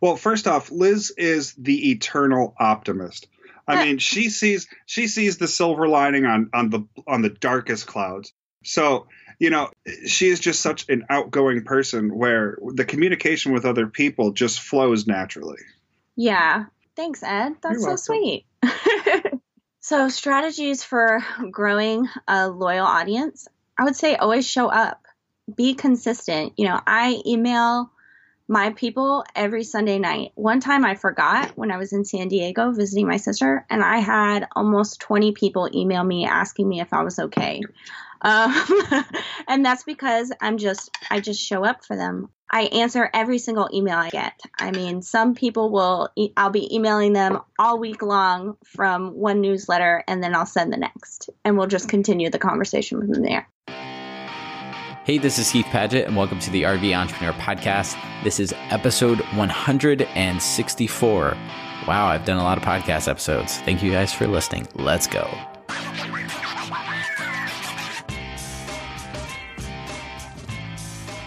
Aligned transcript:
Well, 0.00 0.16
first 0.16 0.46
off, 0.46 0.70
Liz 0.70 1.12
is 1.16 1.54
the 1.54 1.90
eternal 1.90 2.54
optimist. 2.58 3.28
I 3.68 3.84
mean, 3.84 3.98
she 3.98 4.30
sees 4.30 4.68
she 4.86 5.08
sees 5.08 5.38
the 5.38 5.48
silver 5.48 5.88
lining 5.88 6.24
on 6.24 6.50
on 6.52 6.70
the 6.70 6.86
on 7.06 7.22
the 7.22 7.30
darkest 7.30 7.86
clouds. 7.86 8.32
So, 8.64 9.08
you 9.38 9.50
know, 9.50 9.70
she 10.06 10.28
is 10.28 10.40
just 10.40 10.60
such 10.60 10.88
an 10.88 11.06
outgoing 11.08 11.64
person 11.64 12.16
where 12.16 12.58
the 12.62 12.84
communication 12.84 13.52
with 13.52 13.64
other 13.64 13.86
people 13.86 14.32
just 14.32 14.60
flows 14.60 15.06
naturally. 15.06 15.60
Yeah. 16.16 16.66
Thanks, 16.96 17.22
Ed. 17.22 17.56
That's 17.62 17.84
You're 17.84 17.96
so 17.96 18.12
welcome. 18.14 18.42
sweet. 18.62 19.40
so, 19.80 20.08
strategies 20.08 20.82
for 20.82 21.24
growing 21.50 22.08
a 22.26 22.48
loyal 22.48 22.86
audience. 22.86 23.46
I 23.78 23.84
would 23.84 23.96
say 23.96 24.16
always 24.16 24.48
show 24.48 24.68
up. 24.68 25.02
Be 25.54 25.74
consistent. 25.74 26.54
You 26.56 26.66
know, 26.66 26.80
I 26.86 27.20
email 27.26 27.90
my 28.48 28.70
people 28.70 29.24
every 29.34 29.64
Sunday 29.64 29.98
night. 29.98 30.32
One 30.34 30.60
time 30.60 30.84
I 30.84 30.94
forgot 30.94 31.52
when 31.56 31.70
I 31.70 31.78
was 31.78 31.92
in 31.92 32.04
San 32.04 32.28
Diego 32.28 32.72
visiting 32.72 33.08
my 33.08 33.16
sister, 33.16 33.66
and 33.68 33.82
I 33.82 33.98
had 33.98 34.46
almost 34.54 35.00
20 35.00 35.32
people 35.32 35.68
email 35.74 36.04
me 36.04 36.26
asking 36.26 36.68
me 36.68 36.80
if 36.80 36.92
I 36.92 37.02
was 37.02 37.18
okay. 37.18 37.62
Um, 38.20 38.54
and 39.48 39.64
that's 39.64 39.84
because 39.84 40.32
I'm 40.40 40.58
just, 40.58 40.90
I 41.10 41.20
just 41.20 41.42
show 41.42 41.64
up 41.64 41.84
for 41.84 41.96
them. 41.96 42.28
I 42.50 42.62
answer 42.62 43.10
every 43.12 43.38
single 43.38 43.68
email 43.74 43.98
I 43.98 44.10
get. 44.10 44.40
I 44.58 44.70
mean, 44.70 45.02
some 45.02 45.34
people 45.34 45.70
will, 45.70 46.10
e- 46.14 46.32
I'll 46.36 46.50
be 46.50 46.72
emailing 46.74 47.12
them 47.12 47.40
all 47.58 47.80
week 47.80 48.02
long 48.02 48.56
from 48.64 49.10
one 49.10 49.40
newsletter, 49.40 50.04
and 50.06 50.22
then 50.22 50.34
I'll 50.34 50.46
send 50.46 50.72
the 50.72 50.76
next, 50.76 51.30
and 51.44 51.58
we'll 51.58 51.66
just 51.66 51.88
continue 51.88 52.30
the 52.30 52.38
conversation 52.38 53.00
from 53.00 53.22
there. 53.22 53.48
Hey, 55.06 55.18
this 55.18 55.38
is 55.38 55.48
Heath 55.48 55.66
Padgett, 55.66 56.04
and 56.04 56.16
welcome 56.16 56.40
to 56.40 56.50
the 56.50 56.64
RV 56.64 56.92
Entrepreneur 56.92 57.32
Podcast. 57.34 57.96
This 58.24 58.40
is 58.40 58.52
episode 58.70 59.20
164. 59.36 61.36
Wow, 61.86 62.06
I've 62.08 62.24
done 62.24 62.38
a 62.38 62.42
lot 62.42 62.58
of 62.58 62.64
podcast 62.64 63.06
episodes. 63.06 63.58
Thank 63.58 63.84
you 63.84 63.92
guys 63.92 64.12
for 64.12 64.26
listening. 64.26 64.66
Let's 64.74 65.06
go. 65.06 65.20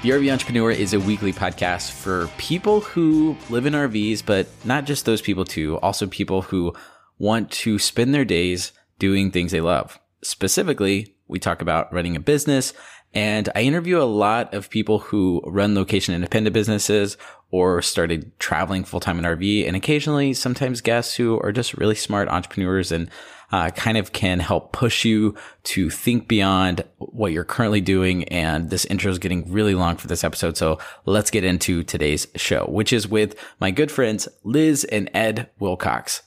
The 0.02 0.10
RV 0.10 0.30
Entrepreneur 0.30 0.72
is 0.72 0.94
a 0.94 1.00
weekly 1.00 1.32
podcast 1.32 1.92
for 1.92 2.28
people 2.38 2.82
who 2.82 3.38
live 3.50 3.66
in 3.66 3.72
RVs, 3.72 4.26
but 4.26 4.48
not 4.66 4.84
just 4.84 5.06
those 5.06 5.22
people 5.22 5.46
too, 5.46 5.78
also 5.78 6.06
people 6.06 6.42
who 6.42 6.74
want 7.18 7.50
to 7.52 7.80
spend 7.80 8.14
their 8.14 8.26
days 8.26 8.74
doing 8.98 9.32
things 9.32 9.54
they 9.54 9.62
love. 9.62 9.98
Specifically, 10.22 11.16
we 11.30 11.40
talk 11.40 11.62
about 11.62 11.94
running 11.94 12.18
a 12.18 12.20
business 12.20 12.74
and 13.14 13.50
I 13.56 13.62
interview 13.62 14.02
a 14.02 14.04
lot 14.04 14.54
of 14.54 14.70
people 14.70 15.00
who 15.00 15.42
run 15.46 15.76
location 15.76 16.14
independent 16.14 16.54
businesses 16.54 17.18
or 17.52 17.82
started 17.82 18.32
traveling 18.40 18.84
full 18.84 19.00
time 19.00 19.18
in 19.18 19.26
RV 19.26 19.68
and 19.68 19.76
occasionally 19.76 20.34
sometimes 20.34 20.82
guests 20.82 21.16
who 21.16 21.40
are 21.40 21.52
just 21.52 21.74
really 21.74 21.96
smart 21.96 22.30
entrepreneurs 22.30 22.92
and 22.92 23.10
uh, 23.52 23.72
kind 23.72 23.98
of 23.98 24.12
can 24.12 24.40
help 24.40 24.72
push 24.74 25.06
you 25.06 25.36
to 25.64 25.90
think 25.90 26.28
beyond 26.28 26.84
what 26.98 27.32
you're 27.32 27.44
currently 27.44 27.82
doing. 27.82 28.26
And 28.26 28.70
this 28.70 28.86
intro 28.86 29.10
is 29.12 29.18
getting 29.18 29.52
really 29.52 29.74
long 29.74 29.98
for 29.98 30.08
this 30.08 30.24
episode. 30.24 30.56
So 30.56 30.78
let's 31.06 31.32
get 31.32 31.44
into 31.44 31.84
today's 31.84 32.28
show, 32.36 32.66
which 32.66 32.94
is 32.94 33.08
with 33.08 33.36
my 33.60 33.72
good 33.72 33.92
friends, 33.92 34.28
Liz 34.44 34.84
and 34.84 35.10
Ed 35.16 35.50
Wilcox. 35.58 36.22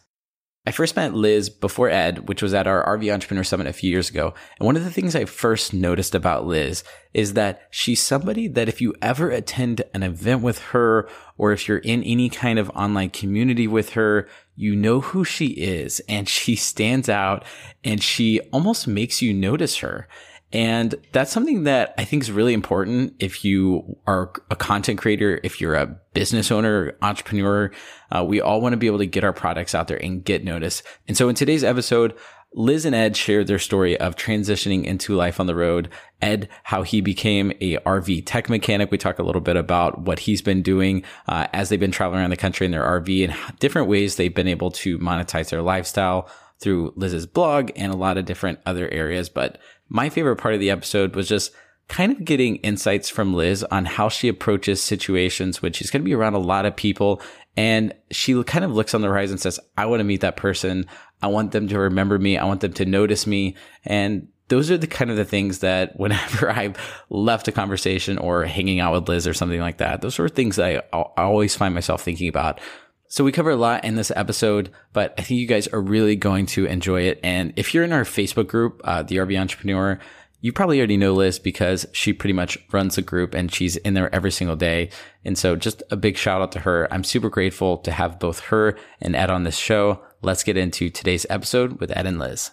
I 0.65 0.71
first 0.71 0.95
met 0.95 1.13
Liz 1.13 1.51
before 1.51 1.91
Ed, 1.91 2.29
which 2.29 2.41
was 2.41 2.55
at 2.55 2.69
our 2.69 2.87
RV 2.97 3.13
Entrepreneur 3.13 3.43
Summit 3.43 3.67
a 3.67 3.73
few 3.73 3.91
years 3.91 4.09
ago. 4.09 4.33
And 4.61 4.67
one 4.67 4.77
of 4.77 4.85
the 4.85 4.93
things 4.93 5.17
I 5.17 5.25
first 5.25 5.75
noticed 5.75 6.15
about 6.15 6.47
Liz 6.47 6.85
is 7.13 7.35
that 7.35 7.63
she's 7.71 8.01
somebody 8.01 8.47
that 8.47 8.69
if 8.69 8.81
you 8.81 8.95
ever 9.03 9.29
attend 9.29 9.83
an 9.93 10.05
event 10.05 10.41
with 10.41 10.61
her 10.67 11.09
or 11.37 11.51
if 11.51 11.67
you're 11.67 11.79
in 11.79 12.05
any 12.05 12.29
kind 12.29 12.61
of 12.61 12.71
online 12.71 13.11
community 13.11 13.67
with 13.67 13.91
her, 13.91 14.29
you 14.55 14.77
know 14.77 15.01
who 15.01 15.25
she 15.25 15.47
is 15.49 16.01
and 16.09 16.29
she 16.29 16.55
stands 16.55 17.09
out 17.09 17.45
and 17.83 18.01
she 18.01 18.39
almost 18.53 18.87
makes 18.87 19.21
you 19.21 19.35
notice 19.35 19.79
her. 19.79 20.07
And 20.53 20.95
that's 21.13 21.33
something 21.33 21.65
that 21.65 21.95
I 21.97 22.05
think 22.05 22.23
is 22.23 22.31
really 22.31 22.53
important 22.53 23.15
if 23.19 23.45
you 23.45 23.97
are 24.07 24.33
a 24.51 24.57
content 24.57 24.99
creator, 24.99 25.41
if 25.43 25.61
you're 25.61 25.75
a 25.75 25.87
business 26.13 26.51
owner, 26.51 26.97
entrepreneur. 27.01 27.71
Uh, 28.11 28.25
we 28.25 28.41
all 28.41 28.61
want 28.61 28.75
to 28.75 28.77
be 28.77 28.87
able 28.87 28.99
to 28.99 29.07
get 29.07 29.25
our 29.25 29.33
products 29.33 29.75
out 29.75 29.89
there 29.89 30.03
and 30.03 30.25
get 30.25 30.45
noticed. 30.45 30.83
And 31.09 31.17
so 31.17 31.29
in 31.29 31.35
today's 31.35 31.65
episode, 31.65 32.15
Liz 32.55 32.85
and 32.85 32.95
Ed 32.95 33.17
shared 33.17 33.47
their 33.47 33.59
story 33.59 33.99
of 33.99 34.15
transitioning 34.15 34.85
into 34.85 35.15
life 35.15 35.41
on 35.41 35.47
the 35.47 35.55
road. 35.55 35.89
Ed, 36.21 36.49
how 36.65 36.83
he 36.83 37.01
became 37.01 37.51
a 37.63 37.79
RV 37.79 38.25
tech 38.27 38.51
mechanic. 38.51 38.91
We 38.91 38.99
talk 38.99 39.19
a 39.19 39.23
little 39.23 39.41
bit 39.41 39.57
about 39.57 40.03
what 40.03 40.19
he's 40.19 40.43
been 40.43 40.63
doing 40.63 41.03
uh, 41.27 41.47
as 41.55 41.69
they've 41.69 41.81
been 41.81 41.93
traveling 41.93 42.21
around 42.21 42.31
the 42.31 42.37
country 42.37 42.67
in 42.67 42.73
their 42.73 42.85
RV 42.85 43.25
and 43.25 43.59
different 43.59 43.89
ways 43.89 44.17
they've 44.17 44.35
been 44.35 44.49
able 44.49 44.71
to 44.73 44.99
monetize 44.99 45.49
their 45.49 45.63
lifestyle 45.63 46.29
through 46.61 46.93
Liz's 46.95 47.27
blog 47.27 47.71
and 47.75 47.93
a 47.93 47.97
lot 47.97 48.19
of 48.19 48.25
different 48.25 48.61
other 48.67 48.89
areas. 48.91 49.29
But 49.29 49.59
my 49.93 50.09
favorite 50.09 50.37
part 50.37 50.55
of 50.55 50.61
the 50.61 50.71
episode 50.71 51.15
was 51.15 51.29
just 51.29 51.53
kind 51.89 52.13
of 52.13 52.25
getting 52.25 52.57
insights 52.57 53.11
from 53.11 53.35
Liz 53.35 53.63
on 53.65 53.85
how 53.85 54.09
she 54.09 54.27
approaches 54.27 54.83
situations 54.83 55.61
when 55.61 55.75
she's 55.75 55.91
going 55.91 56.01
to 56.01 56.05
be 56.05 56.15
around 56.15 56.33
a 56.33 56.39
lot 56.39 56.65
of 56.65 56.75
people. 56.75 57.21
And 57.59 57.93
she 58.11 58.43
kind 58.45 58.65
of 58.65 58.73
looks 58.73 58.95
on 58.95 59.03
the 59.03 59.09
horizon 59.09 59.35
and 59.35 59.41
says, 59.41 59.61
I 59.77 59.85
want 59.85 60.01
to 60.01 60.05
meet 60.05 60.23
that 60.23 60.39
person. 60.39 60.87
I 61.21 61.27
want 61.27 61.53
them 61.53 61.69
to 61.69 61.79
remember 61.79 62.19
me. 62.19 62.39
I 62.39 62.47
want 62.47 62.63
them 62.63 62.73
to 62.73 62.87
notice 62.87 63.27
me. 63.27 63.55
And 63.85 64.29
those 64.49 64.71
are 64.71 64.79
the 64.79 64.87
kind 64.87 65.11
of 65.11 65.19
the 65.19 65.27
things 65.27 65.59
that 65.59 65.93
whenever 66.01 66.51
I've 66.51 66.79
left 67.11 67.49
a 67.49 67.53
conversation 67.53 68.17
or 68.17 68.47
hanging 68.47 68.81
out 68.81 68.95
with 68.95 69.11
Liz 69.11 69.27
or 69.27 69.35
something 69.35 69.61
like 69.61 69.77
that, 69.77 70.01
those 70.01 70.19
are 70.19 70.27
things 70.27 70.57
that 70.57 70.89
I, 70.91 70.99
I 70.99 71.23
always 71.25 71.55
find 71.55 71.75
myself 71.75 72.01
thinking 72.01 72.29
about. 72.29 72.63
So 73.13 73.25
we 73.25 73.31
cover 73.31 73.51
a 73.51 73.57
lot 73.57 73.85
in 73.85 73.97
this 73.97 74.11
episode, 74.17 74.71
but 74.95 75.13
I 75.19 75.23
think 75.23 75.39
you 75.39 75.47
guys 75.47 75.69
are 75.69 75.83
really 75.83 76.17
going 76.17 76.47
to 76.47 76.65
enjoy 76.65 77.03
it. 77.03 77.21
And 77.23 77.53
if 77.57 77.75
you're 77.75 77.85
in 77.85 77.93
our 77.93 78.05
Facebook 78.05 78.47
group, 78.47 78.81
uh, 78.85 79.03
the 79.03 79.17
RV 79.17 79.39
Entrepreneur, 79.39 79.99
you 80.41 80.51
probably 80.51 80.79
already 80.79 80.97
know 80.97 81.13
Liz 81.13 81.39
because 81.39 81.85
she 81.93 82.15
pretty 82.15 82.33
much 82.33 82.57
runs 82.73 82.97
the 82.97 83.03
group 83.03 83.35
and 83.35 83.53
she's 83.53 83.77
in 83.77 83.93
there 83.93 84.13
every 84.15 84.31
single 84.31 84.57
day. 84.57 84.89
And 85.27 85.37
so 85.37 85.57
just 85.57 85.83
a 85.91 85.97
big 85.97 86.17
shout 86.17 86.41
out 86.41 86.53
to 86.53 86.61
her. 86.61 86.89
I'm 86.91 87.05
super 87.05 87.29
grateful 87.29 87.77
to 87.81 87.93
have 87.93 88.19
both 88.19 88.41
her 88.45 88.79
and 89.03 89.15
Ed 89.15 89.29
on 89.29 89.45
this 89.45 89.59
show. 89.59 90.03
Let's 90.23 90.43
get 90.43 90.57
into 90.57 90.89
today's 90.89 91.27
episode 91.29 91.81
with 91.81 91.95
Ed 91.95 92.07
and 92.07 92.19
Liz. 92.19 92.51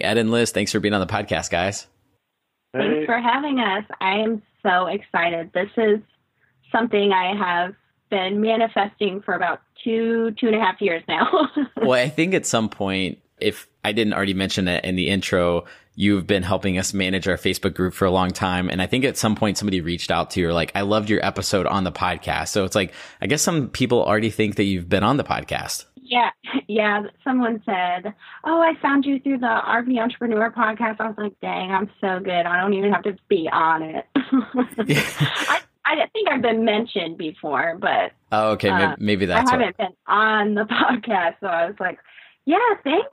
Ed 0.00 0.16
and 0.16 0.30
Liz, 0.30 0.52
thanks 0.52 0.72
for 0.72 0.80
being 0.80 0.94
on 0.94 1.06
the 1.06 1.12
podcast, 1.12 1.50
guys. 1.50 1.86
Thanks 2.72 3.04
for 3.04 3.20
having 3.20 3.58
us. 3.58 3.84
I 4.00 4.20
am 4.20 4.42
so 4.62 4.86
excited. 4.86 5.50
This 5.52 5.68
is 5.76 6.00
something 6.72 7.12
I 7.12 7.36
have 7.36 7.74
been 8.14 8.40
manifesting 8.40 9.20
for 9.22 9.34
about 9.34 9.60
two, 9.82 10.30
two 10.38 10.46
and 10.46 10.54
a 10.54 10.60
half 10.60 10.80
years 10.80 11.02
now. 11.08 11.48
well, 11.76 11.92
I 11.92 12.08
think 12.08 12.32
at 12.32 12.46
some 12.46 12.68
point, 12.68 13.18
if 13.40 13.66
I 13.84 13.90
didn't 13.90 14.14
already 14.14 14.34
mention 14.34 14.68
it 14.68 14.84
in 14.84 14.94
the 14.94 15.08
intro, 15.08 15.64
you've 15.96 16.26
been 16.26 16.44
helping 16.44 16.78
us 16.78 16.94
manage 16.94 17.26
our 17.26 17.36
Facebook 17.36 17.74
group 17.74 17.92
for 17.92 18.04
a 18.04 18.10
long 18.10 18.30
time. 18.30 18.70
And 18.70 18.80
I 18.80 18.86
think 18.86 19.04
at 19.04 19.16
some 19.16 19.34
point 19.34 19.58
somebody 19.58 19.80
reached 19.80 20.12
out 20.12 20.30
to 20.30 20.40
you 20.40 20.48
or 20.48 20.52
like, 20.52 20.70
I 20.76 20.82
loved 20.82 21.10
your 21.10 21.24
episode 21.26 21.66
on 21.66 21.82
the 21.82 21.92
podcast. 21.92 22.48
So 22.48 22.64
it's 22.64 22.76
like, 22.76 22.92
I 23.20 23.26
guess 23.26 23.42
some 23.42 23.68
people 23.68 24.02
already 24.02 24.30
think 24.30 24.54
that 24.56 24.64
you've 24.64 24.88
been 24.88 25.02
on 25.02 25.16
the 25.16 25.24
podcast. 25.24 25.86
yeah, 26.04 26.30
yeah. 26.68 27.02
Someone 27.24 27.62
said, 27.66 28.14
"Oh, 28.44 28.60
I 28.60 28.74
found 28.80 29.04
you 29.04 29.18
through 29.18 29.38
the 29.38 29.46
RV 29.46 29.98
Entrepreneur 29.98 30.50
podcast." 30.50 31.00
I 31.00 31.08
was 31.08 31.16
like, 31.18 31.38
"Dang, 31.40 31.70
I'm 31.72 31.90
so 32.00 32.20
good. 32.20 32.46
I 32.46 32.60
don't 32.60 32.74
even 32.74 32.92
have 32.92 33.02
to 33.04 33.16
be 33.28 33.48
on 33.50 33.82
it." 33.82 34.06
I, 34.16 35.60
I 35.86 36.06
think 36.12 36.28
I've 36.30 36.42
been 36.42 36.64
mentioned 36.64 37.18
before, 37.18 37.76
but 37.80 38.12
Oh, 38.32 38.50
okay. 38.52 38.68
Uh, 38.70 38.90
maybe, 38.90 38.94
maybe 39.04 39.26
that's 39.26 39.50
I 39.50 39.54
haven't 39.56 39.76
been 39.76 39.94
on 40.06 40.54
the 40.54 40.62
podcast. 40.64 41.34
So 41.40 41.46
I 41.46 41.66
was 41.66 41.76
like, 41.78 41.98
"Yeah, 42.46 42.58
thanks, 42.82 43.08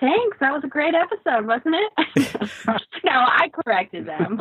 thanks. 0.00 0.36
That 0.40 0.52
was 0.52 0.62
a 0.64 0.68
great 0.68 0.94
episode, 0.94 1.46
wasn't 1.46 1.76
it?" 1.76 2.40
no, 3.04 3.12
I 3.12 3.50
corrected 3.64 4.06
them. 4.06 4.40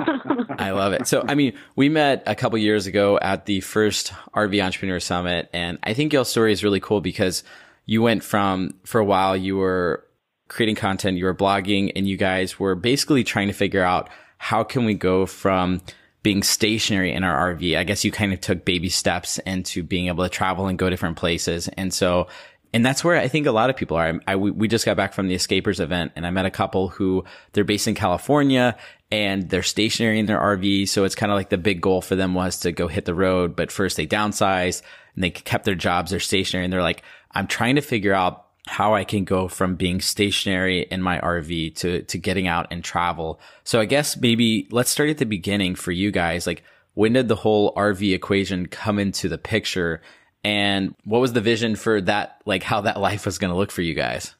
I 0.58 0.72
love 0.72 0.94
it. 0.94 1.08
So, 1.08 1.24
I 1.28 1.36
mean, 1.36 1.54
we 1.76 1.90
met 1.90 2.24
a 2.26 2.36
couple 2.36 2.58
years 2.58 2.88
ago 2.88 3.20
at 3.22 3.46
the 3.46 3.60
first 3.62 4.14
RV 4.36 4.64
Entrepreneur 4.64 5.00
Summit, 5.00 5.50
and 5.54 5.78
I 5.84 5.94
think 5.94 6.14
your 6.14 6.26
story 6.26 6.52
is 6.52 6.64
really 6.64 6.80
cool 6.80 7.02
because 7.02 7.44
you 7.86 8.02
went 8.02 8.24
from, 8.24 8.76
for 8.86 9.00
a 9.02 9.06
while, 9.06 9.36
you 9.36 9.58
were 9.58 10.06
creating 10.48 10.76
content, 10.76 11.18
you 11.18 11.26
were 11.26 11.36
blogging, 11.36 11.92
and 11.96 12.08
you 12.08 12.16
guys 12.18 12.58
were 12.60 12.76
basically 12.76 13.24
trying 13.24 13.48
to 13.48 13.54
figure 13.54 13.84
out 13.84 14.10
how 14.38 14.64
can 14.64 14.86
we 14.86 14.94
go 14.94 15.26
from 15.26 15.82
being 16.24 16.42
stationary 16.42 17.12
in 17.12 17.24
our 17.24 17.54
RV. 17.54 17.78
I 17.78 17.84
guess 17.84 18.04
you 18.04 18.12
kind 18.12 18.34
of 18.34 18.42
took 18.42 18.66
baby 18.66 18.90
steps 18.90 19.40
into 19.40 19.84
being 19.84 20.08
able 20.08 20.24
to 20.24 20.30
travel 20.30 20.68
and 20.68 20.80
go 20.80 20.90
different 20.90 21.18
places. 21.18 21.68
And 21.68 21.94
so, 21.94 22.28
and 22.74 22.86
that's 22.86 23.04
where 23.04 23.18
I 23.18 23.28
think 23.28 23.46
a 23.46 23.52
lot 23.52 23.70
of 23.70 23.76
people 23.76 23.98
are. 23.98 24.20
I, 24.26 24.38
we, 24.38 24.50
we 24.50 24.68
just 24.70 24.86
got 24.86 24.98
back 24.98 25.14
from 25.14 25.28
the 25.28 25.36
Escapers 25.36 25.82
event 25.82 26.14
and 26.16 26.26
I 26.26 26.32
met 26.32 26.46
a 26.46 26.52
couple 26.52 26.88
who 26.88 27.26
they're 27.52 27.66
based 27.66 27.88
in 27.88 27.94
California 27.94 28.78
and 29.12 29.50
they're 29.50 29.62
stationary 29.62 30.18
in 30.18 30.26
their 30.26 30.40
RV. 30.40 30.88
So 30.88 31.04
it's 31.04 31.14
kind 31.14 31.32
of 31.32 31.36
like 31.36 31.50
the 31.50 31.58
big 31.58 31.82
goal 31.82 32.02
for 32.02 32.16
them 32.16 32.34
was 32.34 32.60
to 32.62 32.72
go 32.72 32.88
hit 32.88 33.06
the 33.06 33.14
road. 33.14 33.56
But 33.56 33.72
first 33.72 33.98
they 33.98 34.08
downsized 34.08 34.82
and 35.16 35.24
they 35.24 35.30
kept 35.30 35.66
their 35.66 35.76
jobs. 35.76 36.12
They're 36.12 36.20
stationary 36.22 36.64
and 36.64 36.74
they're 36.74 36.82
like, 36.82 37.04
I'm 37.32 37.48
trying 37.48 37.76
to 37.76 37.82
figure 37.82 38.14
out 38.14 38.46
how 38.68 38.96
I 38.96 39.04
can 39.04 39.26
go 39.26 39.48
from 39.48 39.76
being 39.76 40.00
stationary 40.00 40.82
in 40.84 41.02
my 41.02 41.20
RV 41.20 41.76
to, 41.78 42.02
to 42.04 42.18
getting 42.18 42.48
out 42.48 42.68
and 42.72 42.84
travel. 42.84 43.40
So 43.64 43.80
I 43.80 43.86
guess 43.86 44.16
maybe 44.16 44.68
let's 44.72 44.90
start 44.90 45.10
at 45.10 45.18
the 45.18 45.26
beginning 45.26 45.76
for 45.76 45.92
you 45.92 46.12
guys. 46.12 46.48
Like 46.48 46.64
when 46.94 47.14
did 47.14 47.28
the 47.28 47.36
whole 47.36 47.74
RV 47.76 48.14
equation 48.14 48.68
come 48.68 49.00
into 49.00 49.28
the 49.28 49.38
picture? 49.38 50.02
And 50.44 50.96
what 51.04 51.20
was 51.20 51.34
the 51.34 51.42
vision 51.42 51.76
for 51.76 52.00
that, 52.02 52.42
like 52.46 52.64
how 52.64 52.82
that 52.82 53.00
life 53.02 53.26
was 53.26 53.38
going 53.38 53.52
to 53.52 53.58
look 53.58 53.72
for 53.72 53.82
you 53.82 53.94
guys? 53.94 54.34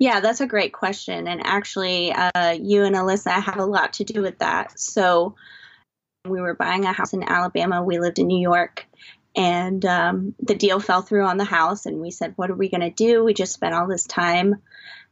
Yeah, 0.00 0.20
that's 0.20 0.40
a 0.40 0.46
great 0.46 0.72
question. 0.72 1.26
And 1.26 1.44
actually, 1.44 2.12
uh, 2.12 2.52
you 2.52 2.84
and 2.84 2.94
Alyssa 2.94 3.42
have 3.42 3.58
a 3.58 3.64
lot 3.64 3.94
to 3.94 4.04
do 4.04 4.22
with 4.22 4.38
that. 4.38 4.78
So, 4.78 5.34
we 6.24 6.40
were 6.40 6.54
buying 6.54 6.84
a 6.84 6.92
house 6.92 7.14
in 7.14 7.22
Alabama. 7.22 7.82
We 7.82 7.98
lived 7.98 8.18
in 8.18 8.26
New 8.26 8.40
York. 8.40 8.86
And 9.38 9.84
um, 9.84 10.34
the 10.40 10.56
deal 10.56 10.80
fell 10.80 11.00
through 11.00 11.24
on 11.24 11.36
the 11.36 11.44
house. 11.44 11.86
And 11.86 12.00
we 12.00 12.10
said, 12.10 12.32
What 12.34 12.50
are 12.50 12.56
we 12.56 12.68
going 12.68 12.80
to 12.80 12.90
do? 12.90 13.22
We 13.22 13.34
just 13.34 13.54
spent 13.54 13.72
all 13.72 13.86
this 13.86 14.04
time 14.04 14.56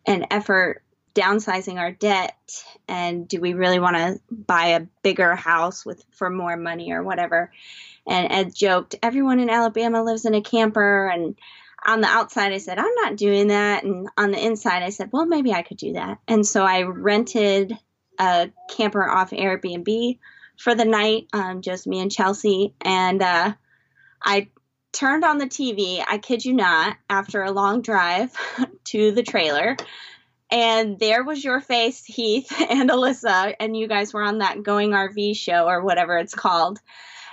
and 0.05 0.27
effort 0.33 0.83
downsizing 1.15 1.79
our 1.79 1.93
debt. 1.93 2.37
And 2.89 3.29
do 3.29 3.41
we 3.41 3.55
really 3.55 3.79
want 3.79 3.97
to 3.97 4.21
buy 4.29 4.67
a 4.67 4.87
bigger 5.05 5.37
house 5.37 5.87
with 5.87 6.05
for 6.11 6.29
more 6.29 6.57
money 6.57 6.93
or 6.93 7.05
whatever? 7.05 7.53
And 8.05 8.33
Ed 8.33 8.53
joked, 8.53 8.97
Everyone 9.01 9.39
in 9.39 9.49
Alabama 9.49 10.03
lives 10.03 10.25
in 10.25 10.35
a 10.35 10.43
camper. 10.43 11.09
And 11.09 11.37
on 11.87 12.01
the 12.01 12.09
outside, 12.09 12.53
I 12.53 12.59
said, 12.59 12.81
I'm 12.81 12.95
not 12.97 13.17
doing 13.17 13.49
that. 13.49 13.85
And 13.85 14.09
on 14.17 14.33
the 14.33 14.45
inside, 14.45 14.83
I 14.83 14.91
said, 14.91 15.11
well, 15.13 15.25
maybe 15.25 15.53
I 15.53 15.63
could 15.63 15.77
do 15.77 15.93
that. 15.93 16.19
And 16.27 16.45
so 16.45 16.65
I 16.65 16.83
rented 16.83 17.79
a 18.19 18.51
camper 18.71 19.09
off 19.09 19.31
Airbnb 19.31 20.19
for 20.59 20.75
the 20.75 20.85
night, 20.85 21.29
um, 21.33 21.63
just 21.63 21.87
me 21.87 22.01
and 22.01 22.11
Chelsea. 22.11 22.75
And 22.81 23.23
uh, 23.23 23.53
I 24.23 24.49
turned 24.93 25.25
on 25.25 25.39
the 25.39 25.47
TV, 25.47 26.03
I 26.07 26.19
kid 26.19 26.45
you 26.45 26.55
not, 26.55 26.97
after 27.09 27.43
a 27.43 27.51
long 27.51 27.83
drive 27.83 28.33
to 28.85 29.13
the 29.13 29.23
trailer. 29.23 29.77
And 30.51 30.99
there 30.99 31.25
was 31.25 31.43
your 31.43 31.61
face, 31.61 32.05
Heath 32.05 32.53
and 32.71 32.91
Alyssa, 32.91 33.55
and 33.59 33.77
you 33.77 33.89
guys 33.89 34.13
were 34.13 34.23
on 34.23 34.39
that 34.39 34.63
Going 34.63 34.91
RV 34.91 35.37
show 35.37 35.67
or 35.67 35.83
whatever 35.83 36.17
it's 36.17 36.35
called. 36.35 36.79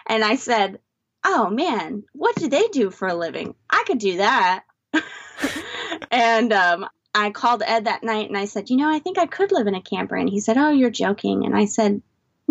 And 0.08 0.24
I 0.24 0.36
said, 0.36 0.80
oh 1.24 1.50
man, 1.50 2.04
what 2.14 2.36
do 2.36 2.50
they 2.50 2.68
do 2.68 2.90
for 2.90 3.08
a 3.08 3.16
living? 3.16 3.56
I 3.70 3.84
could 3.88 4.00
do 4.00 4.18
that. 4.18 4.64
and 6.12 6.52
um, 6.52 6.88
I 7.16 7.30
called 7.30 7.64
Ed 7.66 7.86
that 7.86 8.04
night 8.04 8.28
and 8.28 8.38
I 8.38 8.46
said, 8.46 8.70
you 8.70 8.78
know, 8.78 8.90
I 8.90 9.00
think 9.00 9.18
I 9.18 9.26
could 9.26 9.52
live 9.52 9.68
in 9.68 9.76
a 9.76 9.82
camper. 9.82 10.16
And 10.16 10.30
he 10.30 10.40
said, 10.40 10.58
oh, 10.58 10.72
you're 10.72 10.90
joking. 10.90 11.46
And 11.46 11.56
I 11.56 11.66
said, 11.66 12.02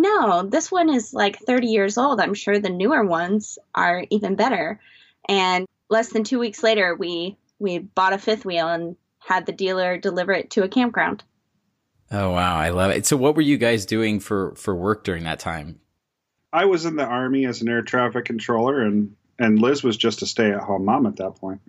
no, 0.02 0.42
this 0.42 0.70
one 0.70 0.90
is 0.92 1.14
like 1.14 1.38
30 1.38 1.68
years 1.68 1.96
old. 1.96 2.20
I'm 2.20 2.34
sure 2.34 2.58
the 2.58 2.68
newer 2.68 3.04
ones 3.04 3.58
are 3.74 4.04
even 4.10 4.34
better. 4.34 4.80
And 5.28 5.66
less 5.88 6.12
than 6.12 6.24
two 6.24 6.38
weeks 6.38 6.62
later, 6.62 6.94
we 6.94 7.36
we 7.58 7.78
bought 7.78 8.12
a 8.12 8.18
fifth 8.18 8.44
wheel 8.44 8.68
and 8.68 8.96
had 9.18 9.46
the 9.46 9.52
dealer 9.52 9.96
deliver 9.96 10.32
it 10.32 10.50
to 10.50 10.64
a 10.64 10.68
campground. 10.68 11.22
Oh 12.10 12.32
wow, 12.32 12.56
I 12.56 12.70
love 12.70 12.90
it. 12.90 13.06
So 13.06 13.16
what 13.16 13.36
were 13.36 13.42
you 13.42 13.56
guys 13.56 13.86
doing 13.86 14.20
for 14.20 14.54
for 14.56 14.74
work 14.74 15.04
during 15.04 15.24
that 15.24 15.38
time? 15.38 15.78
I 16.52 16.66
was 16.66 16.84
in 16.84 16.96
the 16.96 17.06
army 17.06 17.46
as 17.46 17.62
an 17.62 17.68
air 17.68 17.82
traffic 17.82 18.24
controller, 18.24 18.82
and 18.82 19.14
and 19.38 19.58
Liz 19.58 19.82
was 19.82 19.96
just 19.96 20.22
a 20.22 20.26
stay 20.26 20.50
at 20.50 20.60
home 20.60 20.84
mom 20.84 21.06
at 21.06 21.16
that 21.16 21.36
point. 21.36 21.60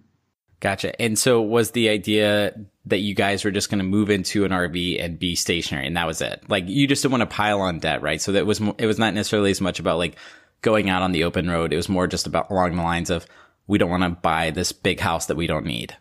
Gotcha. 0.60 1.00
And 1.00 1.18
so 1.18 1.42
was 1.42 1.72
the 1.72 1.90
idea 1.90 2.54
that 2.86 3.00
you 3.00 3.16
guys 3.16 3.46
were 3.46 3.52
just 3.52 3.70
going 3.70 3.80
to 3.80 3.86
move 3.86 4.10
into 4.10 4.44
an 4.44 4.52
RV 4.52 5.04
and 5.04 5.18
be 5.18 5.36
stationary, 5.36 5.88
and 5.88 5.96
that 5.96 6.08
was 6.08 6.22
it? 6.22 6.44
Like 6.48 6.68
you 6.68 6.88
just 6.88 7.02
didn't 7.02 7.18
want 7.18 7.30
to 7.30 7.36
pile 7.36 7.62
on 7.62 7.80
debt, 7.80 8.02
right? 8.02 8.22
So 8.22 8.34
that 8.34 8.46
was 8.46 8.60
it 8.78 8.86
was 8.86 9.00
not 9.00 9.14
necessarily 9.14 9.52
as 9.52 9.62
much 9.62 9.80
about 9.80 9.98
like 9.98 10.18
going 10.62 10.90
out 10.90 11.02
on 11.02 11.12
the 11.12 11.24
open 11.24 11.50
road. 11.50 11.74
It 11.74 11.78
was 11.78 11.90
more 11.90 12.08
just 12.08 12.28
about 12.28 12.50
along 12.50 12.76
the 12.76 12.84
lines 12.84 13.10
of 13.10 13.26
we 13.68 13.78
don't 13.78 13.90
want 13.90 14.04
to 14.04 14.10
buy 14.10 14.52
this 14.52 14.72
big 14.72 15.00
house 15.00 15.28
that 15.28 15.38
we 15.38 15.48
don't 15.48 15.66
need. 15.66 15.96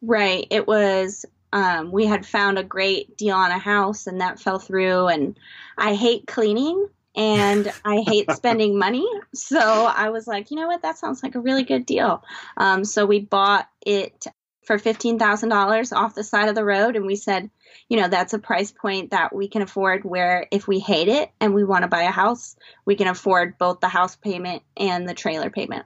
Right. 0.00 0.46
It 0.50 0.66
was 0.66 1.24
um, 1.52 1.90
we 1.92 2.06
had 2.06 2.26
found 2.26 2.58
a 2.58 2.64
great 2.64 3.16
deal 3.16 3.36
on 3.36 3.50
a 3.50 3.58
house 3.58 4.06
and 4.06 4.20
that 4.20 4.40
fell 4.40 4.58
through 4.58 5.06
and 5.06 5.38
i 5.78 5.94
hate 5.94 6.26
cleaning 6.26 6.88
and 7.14 7.72
I 7.84 8.00
hate 8.06 8.30
spending 8.32 8.78
money. 8.78 9.06
So 9.34 9.58
I 9.58 10.10
was 10.10 10.26
like, 10.26 10.50
you 10.50 10.56
know 10.56 10.66
what? 10.66 10.82
That 10.82 10.98
sounds 10.98 11.22
like 11.22 11.34
a 11.34 11.40
really 11.40 11.62
good 11.62 11.86
deal. 11.86 12.24
Um, 12.56 12.84
so 12.84 13.06
we 13.06 13.20
bought 13.20 13.68
it 13.84 14.26
for 14.64 14.78
$15,000 14.78 15.96
off 15.96 16.14
the 16.14 16.24
side 16.24 16.48
of 16.48 16.54
the 16.54 16.64
road. 16.64 16.96
And 16.96 17.06
we 17.06 17.16
said, 17.16 17.50
you 17.88 18.00
know, 18.00 18.08
that's 18.08 18.32
a 18.32 18.38
price 18.38 18.72
point 18.72 19.10
that 19.10 19.34
we 19.34 19.48
can 19.48 19.62
afford 19.62 20.04
where 20.04 20.46
if 20.50 20.66
we 20.66 20.78
hate 20.78 21.08
it 21.08 21.30
and 21.40 21.54
we 21.54 21.64
want 21.64 21.82
to 21.82 21.88
buy 21.88 22.02
a 22.02 22.10
house, 22.10 22.56
we 22.84 22.96
can 22.96 23.08
afford 23.08 23.58
both 23.58 23.80
the 23.80 23.88
house 23.88 24.16
payment 24.16 24.62
and 24.76 25.08
the 25.08 25.14
trailer 25.14 25.50
payment. 25.50 25.84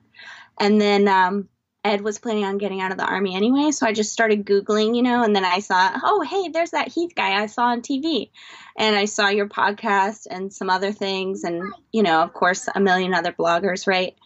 And 0.59 0.81
then 0.81 1.09
um, 1.09 1.49
Ed 1.85 2.03
was 2.03 2.19
planning 2.19 2.45
on 2.45 2.59
getting 2.59 2.81
out 2.81 2.93
of 2.93 2.99
the 2.99 3.07
army 3.07 3.35
anyway, 3.35 3.71
so 3.71 3.87
I 3.87 3.93
just 3.93 4.13
started 4.13 4.45
Googling, 4.45 4.97
you 4.97 5.03
know, 5.03 5.23
and 5.23 5.35
then 5.35 5.45
I 5.45 5.61
saw, 5.61 5.91
oh, 6.03 6.23
hey, 6.23 6.49
there's 6.49 6.73
that 6.73 6.89
Heath 6.89 7.15
guy 7.15 7.41
I 7.41 7.47
saw 7.47 7.67
on 7.67 7.83
TV. 7.83 8.31
And 8.77 8.95
I 8.95 9.07
saw 9.07 9.29
your 9.29 9.49
podcast 9.49 10.27
and 10.31 10.53
some 10.53 10.71
other 10.71 10.93
things, 10.93 11.45
and, 11.45 11.73
you 11.93 12.03
know, 12.03 12.23
of 12.23 12.33
course, 12.33 12.69
a 12.73 12.81
million 12.81 13.15
other 13.15 13.33
bloggers, 13.33 13.87
right? 13.87 14.17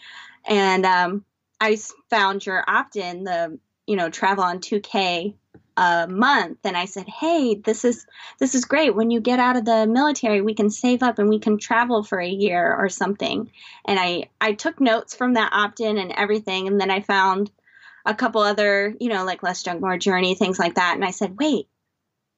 And 0.46 0.84
um, 0.84 1.24
I 1.60 1.78
found 2.10 2.44
your 2.44 2.64
opt 2.66 2.96
in, 2.96 3.24
the, 3.24 3.58
you 3.86 3.96
know, 3.96 4.10
travel 4.10 4.44
on 4.44 4.60
2K 4.60 5.34
a 5.76 6.06
month 6.06 6.58
and 6.64 6.76
I 6.76 6.84
said, 6.84 7.08
"Hey, 7.08 7.54
this 7.54 7.84
is 7.84 8.06
this 8.38 8.54
is 8.54 8.64
great. 8.66 8.94
When 8.94 9.10
you 9.10 9.20
get 9.20 9.38
out 9.38 9.56
of 9.56 9.64
the 9.64 9.86
military, 9.86 10.42
we 10.42 10.54
can 10.54 10.70
save 10.70 11.02
up 11.02 11.18
and 11.18 11.28
we 11.28 11.38
can 11.38 11.58
travel 11.58 12.02
for 12.02 12.20
a 12.20 12.28
year 12.28 12.74
or 12.74 12.88
something." 12.88 13.50
And 13.86 13.98
I 13.98 14.28
I 14.40 14.52
took 14.52 14.80
notes 14.80 15.14
from 15.14 15.34
that 15.34 15.52
opt-in 15.52 15.98
and 15.98 16.12
everything 16.12 16.68
and 16.68 16.80
then 16.80 16.90
I 16.90 17.00
found 17.00 17.50
a 18.04 18.14
couple 18.14 18.42
other, 18.42 18.94
you 19.00 19.08
know, 19.08 19.24
like 19.24 19.42
less 19.42 19.62
junk 19.62 19.80
more 19.80 19.96
journey 19.96 20.34
things 20.34 20.58
like 20.58 20.74
that 20.74 20.94
and 20.94 21.04
I 21.04 21.10
said, 21.10 21.38
"Wait, 21.38 21.68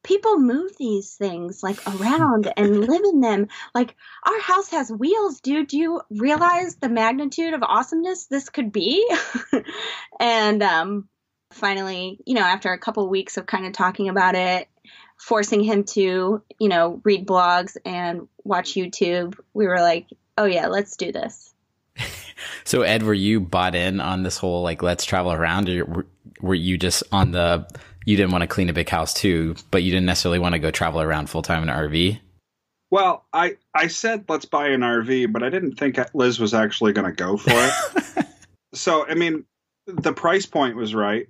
people 0.05 0.39
move 0.39 0.77
these 0.79 1.15
things 1.17 1.63
like 1.63 1.81
around 1.89 2.53
and 2.57 2.81
live 2.87 3.03
in 3.05 3.21
them. 3.21 3.49
Like 3.75 3.97
our 4.25 4.39
house 4.41 4.69
has 4.71 4.93
wheels, 4.93 5.41
dude. 5.41 5.69
Do 5.69 5.79
you 5.79 6.03
realize 6.11 6.77
the 6.77 6.89
magnitude 6.89 7.55
of 7.55 7.63
awesomeness 7.65 8.27
this 8.27 8.49
could 8.49 8.71
be? 8.71 9.05
and 10.21 10.63
um 10.63 11.09
finally, 11.55 12.19
you 12.27 12.35
know, 12.35 12.43
after 12.43 12.73
a 12.73 12.79
couple 12.79 13.05
of 13.05 13.11
weeks 13.11 13.37
of 13.37 13.47
kind 13.47 13.67
of 13.67 13.73
talking 13.73 14.09
about 14.09 14.35
it, 14.35 14.69
forcing 15.17 15.63
him 15.63 15.85
to, 15.85 16.43
you 16.59 16.69
know, 16.69 17.01
read 17.05 17.27
blogs 17.27 17.77
and 17.85 18.29
watch 18.45 18.75
YouTube, 18.75 19.39
we 19.53 19.67
were 19.67 19.81
like, 19.81 20.07
oh 20.37 20.45
yeah, 20.45 20.67
let's 20.67 20.97
do 20.97 21.13
this. 21.13 21.55
so 22.65 22.83
Ed, 22.83 23.03
were 23.03 23.15
you 23.15 23.41
bought 23.41 23.75
in 23.75 24.01
on 24.01 24.23
this 24.23 24.37
whole 24.37 24.63
like 24.63 24.83
let's 24.83 25.05
travel 25.05 25.33
around, 25.33 25.69
or 25.69 26.07
were 26.41 26.55
you 26.55 26.77
just 26.77 27.03
on 27.13 27.31
the 27.31 27.67
you 28.05 28.17
didn't 28.17 28.33
want 28.33 28.43
to 28.43 28.49
clean 28.49 28.69
a 28.69 28.75
big 28.75 28.89
house 28.89 29.15
too, 29.15 29.55
but 29.71 29.83
you 29.83 29.91
didn't 29.91 30.07
necessarily 30.07 30.39
want 30.39 30.55
to 30.55 30.59
go 30.59 30.71
travel 30.71 31.01
around 31.01 31.31
full 31.31 31.43
time 31.43 31.63
in 31.63 31.69
an 31.69 31.77
RV? 31.77 32.21
Well, 32.91 33.25
I 33.33 33.57
I 33.75 33.87
said 33.87 34.25
let's 34.29 34.45
buy 34.45 34.69
an 34.69 34.81
RV, 34.81 35.33
but 35.33 35.43
I 35.43 35.51
didn't 35.51 35.77
think 35.77 35.99
Liz 36.15 36.39
was 36.39 36.55
actually 36.55 36.93
going 36.93 37.07
to 37.07 37.13
go 37.13 37.37
for 37.37 37.51
it. 37.53 38.27
so 38.75 39.07
I 39.07 39.15
mean, 39.15 39.45
the 39.87 40.13
price 40.13 40.47
point 40.47 40.77
was 40.77 40.95
right 40.95 41.29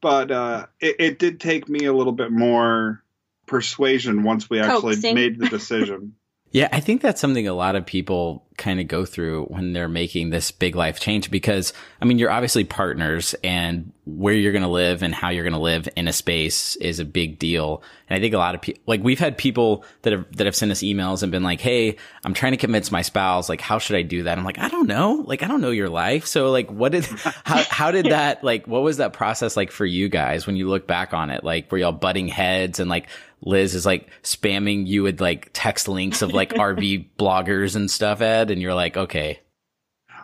but 0.00 0.30
uh, 0.30 0.66
it, 0.80 0.96
it, 0.98 1.18
did 1.18 1.40
take 1.40 1.68
me 1.68 1.86
a 1.86 1.92
little 1.92 2.12
bit 2.12 2.30
more 2.30 3.02
persuasion 3.46 4.22
once 4.22 4.48
we 4.48 4.60
actually 4.60 4.96
Coaxing. 4.96 5.14
made 5.14 5.38
the 5.38 5.48
decision. 5.48 6.14
yeah, 6.52 6.68
I 6.70 6.80
think 6.80 7.00
that's 7.00 7.20
something 7.20 7.48
a 7.48 7.54
lot 7.54 7.76
of 7.76 7.86
people 7.86 8.44
kind 8.58 8.78
of 8.78 8.86
go 8.86 9.06
through 9.06 9.46
when 9.46 9.72
they're 9.72 9.88
making 9.88 10.28
this 10.28 10.50
big 10.50 10.76
life 10.76 11.00
change 11.00 11.30
because 11.30 11.72
I 12.00 12.04
mean, 12.04 12.18
you're 12.18 12.30
obviously 12.30 12.64
partners 12.64 13.34
and 13.42 13.90
where 14.04 14.34
you're 14.34 14.52
going 14.52 14.62
to 14.62 14.68
live 14.68 15.02
and 15.02 15.14
how 15.14 15.30
you're 15.30 15.44
going 15.44 15.54
to 15.54 15.58
live 15.58 15.88
in 15.96 16.08
a 16.08 16.12
space 16.12 16.76
is 16.76 16.98
a 16.98 17.04
big 17.06 17.38
deal. 17.38 17.82
And 18.08 18.18
I 18.18 18.20
think 18.20 18.34
a 18.34 18.38
lot 18.38 18.54
of 18.54 18.60
people, 18.60 18.82
like 18.86 19.02
we've 19.02 19.18
had 19.18 19.38
people 19.38 19.84
that 20.02 20.12
have, 20.12 20.36
that 20.36 20.44
have 20.44 20.54
sent 20.54 20.70
us 20.70 20.80
emails 20.80 21.22
and 21.22 21.32
been 21.32 21.42
like, 21.42 21.60
Hey, 21.60 21.96
I'm 22.22 22.34
trying 22.34 22.52
to 22.52 22.58
convince 22.58 22.92
my 22.92 23.02
spouse, 23.02 23.48
like, 23.48 23.62
how 23.62 23.78
should 23.78 23.96
I 23.96 24.02
do 24.02 24.24
that? 24.24 24.36
I'm 24.36 24.44
like, 24.44 24.58
I 24.58 24.68
don't 24.68 24.86
know. 24.86 25.24
Like, 25.26 25.42
I 25.42 25.48
don't 25.48 25.62
know 25.62 25.70
your 25.70 25.88
life. 25.88 26.26
So 26.26 26.50
like, 26.50 26.70
what 26.70 26.92
did, 26.92 27.04
how, 27.44 27.64
how 27.70 27.90
did 27.90 28.06
that, 28.06 28.44
like, 28.44 28.66
what 28.66 28.82
was 28.82 28.98
that 28.98 29.14
process 29.14 29.56
like 29.56 29.70
for 29.70 29.86
you 29.86 30.10
guys 30.10 30.46
when 30.46 30.56
you 30.56 30.68
look 30.68 30.86
back 30.86 31.14
on 31.14 31.30
it? 31.30 31.44
Like, 31.44 31.72
were 31.72 31.78
y'all 31.78 31.92
butting 31.92 32.28
heads 32.28 32.78
and 32.78 32.90
like, 32.90 33.06
Liz 33.42 33.74
is 33.74 33.84
like 33.84 34.08
spamming 34.22 34.86
you 34.86 35.02
with 35.02 35.20
like 35.20 35.50
text 35.52 35.88
links 35.88 36.22
of 36.22 36.32
like 36.32 36.50
RV 36.50 37.10
bloggers 37.18 37.76
and 37.76 37.90
stuff, 37.90 38.20
Ed, 38.20 38.50
and 38.50 38.60
you're 38.62 38.74
like, 38.74 38.96
okay. 38.96 39.40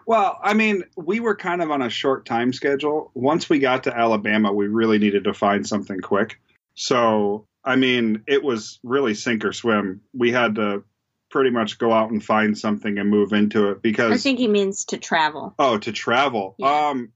Well, 0.06 0.38
I 0.42 0.54
mean, 0.54 0.84
we 0.96 1.20
were 1.20 1.36
kind 1.36 1.60
of 1.60 1.70
on 1.70 1.82
a 1.82 1.90
short 1.90 2.24
time 2.24 2.52
schedule. 2.52 3.10
Once 3.14 3.50
we 3.50 3.58
got 3.58 3.84
to 3.84 3.96
Alabama, 3.96 4.52
we 4.52 4.66
really 4.66 4.98
needed 4.98 5.24
to 5.24 5.34
find 5.34 5.66
something 5.66 6.00
quick. 6.00 6.40
So, 6.74 7.46
I 7.64 7.76
mean, 7.76 8.22
it 8.26 8.42
was 8.42 8.78
really 8.82 9.14
sink 9.14 9.44
or 9.44 9.52
swim. 9.52 10.00
We 10.14 10.32
had 10.32 10.54
to 10.54 10.84
pretty 11.30 11.50
much 11.50 11.78
go 11.78 11.92
out 11.92 12.10
and 12.10 12.24
find 12.24 12.56
something 12.56 12.98
and 12.98 13.10
move 13.10 13.32
into 13.32 13.70
it 13.70 13.82
because 13.82 14.12
I 14.12 14.16
think 14.16 14.38
he 14.38 14.48
means 14.48 14.86
to 14.86 14.96
travel. 14.96 15.54
Oh, 15.58 15.78
to 15.78 15.92
travel. 15.92 16.54
Yeah. 16.58 16.88
Um 16.88 17.12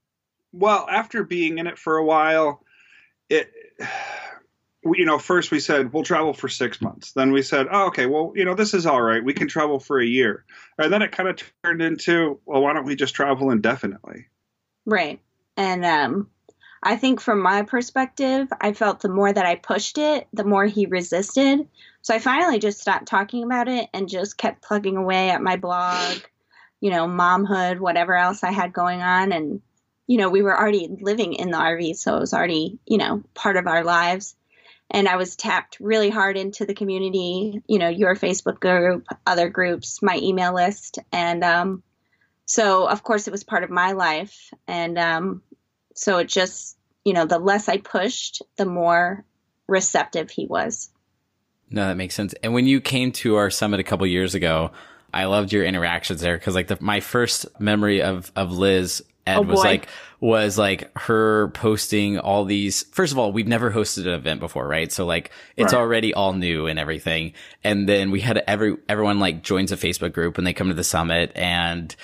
well, 0.51 0.85
after 0.87 1.23
being 1.23 1.57
in 1.57 1.65
it 1.65 1.79
for 1.79 1.97
a 1.97 2.05
while, 2.05 2.61
it 3.29 3.51
we, 4.83 4.99
you 4.99 5.05
know, 5.05 5.17
first 5.17 5.51
we 5.51 5.59
said 5.59 5.93
we'll 5.93 6.03
travel 6.03 6.33
for 6.33 6.49
six 6.49 6.81
months. 6.81 7.13
Then 7.13 7.31
we 7.31 7.41
said, 7.41 7.67
oh, 7.71 7.87
okay, 7.87 8.05
well, 8.05 8.33
you 8.35 8.45
know, 8.45 8.55
this 8.55 8.73
is 8.73 8.85
all 8.85 9.01
right. 9.01 9.23
We 9.23 9.33
can 9.33 9.47
travel 9.47 9.79
for 9.79 9.99
a 9.99 10.05
year. 10.05 10.45
And 10.77 10.91
then 10.91 11.01
it 11.01 11.11
kind 11.11 11.29
of 11.29 11.41
turned 11.63 11.81
into, 11.81 12.39
well, 12.45 12.61
why 12.61 12.73
don't 12.73 12.85
we 12.85 12.95
just 12.95 13.15
travel 13.15 13.51
indefinitely? 13.51 14.27
Right. 14.85 15.19
And 15.55 15.85
um, 15.85 16.29
I 16.81 16.97
think 16.97 17.21
from 17.21 17.41
my 17.41 17.61
perspective, 17.61 18.47
I 18.59 18.73
felt 18.73 18.99
the 18.99 19.09
more 19.09 19.31
that 19.31 19.45
I 19.45 19.55
pushed 19.55 19.97
it, 19.97 20.27
the 20.33 20.43
more 20.43 20.65
he 20.65 20.85
resisted. 20.85 21.67
So 22.01 22.13
I 22.13 22.19
finally 22.19 22.59
just 22.59 22.81
stopped 22.81 23.07
talking 23.07 23.43
about 23.43 23.69
it 23.69 23.87
and 23.93 24.09
just 24.09 24.37
kept 24.37 24.61
plugging 24.61 24.97
away 24.97 25.29
at 25.29 25.41
my 25.41 25.55
blog, 25.55 26.17
you 26.81 26.89
know, 26.89 27.07
momhood, 27.07 27.79
whatever 27.79 28.15
else 28.17 28.43
I 28.43 28.51
had 28.51 28.73
going 28.73 29.01
on. 29.01 29.31
And, 29.31 29.61
you 30.07 30.17
know, 30.17 30.29
we 30.29 30.41
were 30.41 30.57
already 30.57 30.89
living 30.99 31.33
in 31.33 31.51
the 31.51 31.57
RV, 31.57 31.95
so 31.95 32.17
it 32.17 32.19
was 32.19 32.33
already, 32.33 32.79
you 32.85 32.97
know, 32.97 33.23
part 33.33 33.55
of 33.55 33.67
our 33.67 33.85
lives. 33.85 34.35
And 34.93 35.07
I 35.07 35.15
was 35.15 35.35
tapped 35.35 35.79
really 35.79 36.09
hard 36.09 36.37
into 36.37 36.65
the 36.65 36.75
community, 36.75 37.61
you 37.67 37.79
know, 37.79 37.89
your 37.89 38.15
Facebook 38.15 38.59
group, 38.59 39.07
other 39.25 39.49
groups, 39.49 40.01
my 40.03 40.17
email 40.17 40.53
list. 40.53 40.99
And 41.11 41.43
um, 41.43 41.83
so, 42.45 42.87
of 42.87 43.03
course, 43.03 43.27
it 43.27 43.31
was 43.31 43.43
part 43.43 43.63
of 43.63 43.71
my 43.71 43.93
life. 43.93 44.53
And 44.67 44.99
um, 44.99 45.41
so 45.95 46.19
it 46.19 46.27
just, 46.27 46.77
you 47.03 47.13
know, 47.13 47.25
the 47.25 47.39
less 47.39 47.67
I 47.67 47.77
pushed, 47.77 48.43
the 48.55 48.65
more 48.65 49.25
receptive 49.67 50.29
he 50.29 50.45
was. 50.45 50.91
No, 51.71 51.87
that 51.87 51.97
makes 51.97 52.13
sense. 52.13 52.35
And 52.43 52.53
when 52.53 52.67
you 52.67 52.79
came 52.79 53.11
to 53.13 53.35
our 53.35 53.49
summit 53.49 53.79
a 53.79 53.83
couple 53.83 54.05
years 54.05 54.35
ago, 54.35 54.71
I 55.11 55.25
loved 55.25 55.51
your 55.51 55.63
interactions 55.63 56.21
there 56.21 56.37
because 56.37 56.55
like 56.55 56.67
the, 56.67 56.77
my 56.79 56.99
first 56.99 57.45
memory 57.59 58.01
of 58.01 58.31
of 58.35 58.51
Liz 58.51 59.03
Ed 59.25 59.37
oh 59.37 59.41
was 59.41 59.59
like 59.59 59.87
was 60.19 60.57
like 60.57 60.97
her 60.97 61.49
posting 61.49 62.17
all 62.17 62.45
these 62.45 62.83
first 62.91 63.11
of 63.11 63.19
all 63.19 63.31
we've 63.31 63.47
never 63.47 63.71
hosted 63.71 64.05
an 64.05 64.13
event 64.13 64.39
before 64.39 64.67
right? 64.67 64.91
So 64.91 65.05
like 65.05 65.31
it's 65.57 65.73
right. 65.73 65.79
already 65.79 66.13
all 66.13 66.33
new 66.33 66.67
and 66.67 66.77
everything. 66.77 67.33
And 67.63 67.87
then 67.87 68.11
we 68.11 68.21
had 68.21 68.43
every 68.47 68.77
everyone 68.89 69.19
like 69.19 69.43
joins 69.43 69.71
a 69.71 69.77
facebook 69.77 70.13
group 70.13 70.37
when 70.37 70.43
they 70.43 70.53
come 70.53 70.67
to 70.69 70.73
the 70.73 70.83
summit. 70.83 71.31
And 71.35 71.95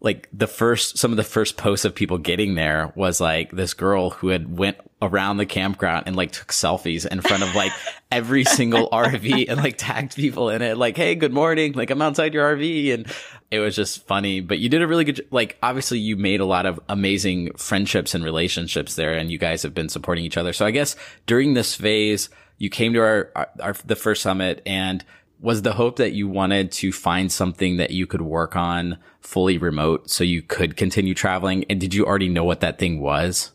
like 0.00 0.28
the 0.32 0.46
first 0.46 0.98
some 0.98 1.10
of 1.10 1.16
the 1.16 1.24
first 1.24 1.56
posts 1.56 1.84
of 1.84 1.94
people 1.94 2.18
getting 2.18 2.54
there 2.54 2.92
was 2.94 3.20
like 3.20 3.50
this 3.50 3.72
girl 3.72 4.10
who 4.10 4.28
had 4.28 4.56
went 4.56 4.76
around 5.00 5.38
the 5.38 5.46
campground 5.46 6.04
and 6.06 6.16
like 6.16 6.32
took 6.32 6.48
selfies 6.48 7.06
in 7.06 7.20
front 7.20 7.42
of 7.42 7.54
like 7.54 7.72
every 8.12 8.44
single 8.44 8.90
RV 8.90 9.48
and 9.48 9.58
like 9.58 9.76
tagged 9.78 10.14
people 10.14 10.50
in 10.50 10.60
it. 10.60 10.76
Like 10.76 10.96
hey 10.96 11.14
good 11.14 11.32
morning. 11.32 11.72
Like 11.72 11.90
I'm 11.90 12.02
outside 12.02 12.34
your 12.34 12.56
RV 12.56 12.92
and 12.92 13.06
it 13.50 13.60
was 13.60 13.74
just 13.74 14.06
funny 14.06 14.40
but 14.40 14.58
you 14.58 14.68
did 14.68 14.82
a 14.82 14.86
really 14.86 15.04
good 15.04 15.26
like 15.30 15.56
obviously 15.62 15.98
you 15.98 16.16
made 16.16 16.40
a 16.40 16.46
lot 16.46 16.66
of 16.66 16.78
amazing 16.90 17.54
friendships 17.54 18.14
and 18.14 18.22
relationships 18.22 18.96
there 18.96 19.14
and 19.14 19.30
you 19.30 19.38
guys 19.38 19.62
have 19.62 19.74
been 19.74 19.88
supporting 19.88 20.24
each 20.24 20.36
other. 20.36 20.52
So 20.52 20.66
I 20.66 20.72
guess 20.72 20.94
during 21.24 21.54
this 21.54 21.74
phase 21.74 22.28
you 22.58 22.68
came 22.68 22.92
to 22.92 23.00
our, 23.00 23.30
our, 23.34 23.48
our 23.60 23.76
the 23.84 23.96
first 23.96 24.22
summit 24.22 24.62
and 24.66 25.02
was 25.40 25.62
the 25.62 25.72
hope 25.72 25.96
that 25.96 26.12
you 26.12 26.28
wanted 26.28 26.72
to 26.72 26.92
find 26.92 27.30
something 27.30 27.76
that 27.76 27.90
you 27.90 28.06
could 28.06 28.22
work 28.22 28.56
on 28.56 28.98
fully 29.20 29.58
remote 29.58 30.10
so 30.10 30.24
you 30.24 30.42
could 30.42 30.76
continue 30.76 31.14
traveling? 31.14 31.64
And 31.68 31.80
did 31.80 31.94
you 31.94 32.06
already 32.06 32.28
know 32.28 32.44
what 32.44 32.60
that 32.60 32.78
thing 32.78 33.00
was? 33.00 33.52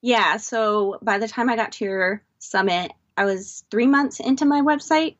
Yeah. 0.00 0.36
So 0.38 0.98
by 1.02 1.18
the 1.18 1.28
time 1.28 1.48
I 1.48 1.56
got 1.56 1.72
to 1.72 1.84
your 1.84 2.22
summit, 2.38 2.92
I 3.16 3.24
was 3.24 3.64
three 3.70 3.86
months 3.86 4.20
into 4.20 4.44
my 4.44 4.62
website. 4.62 5.16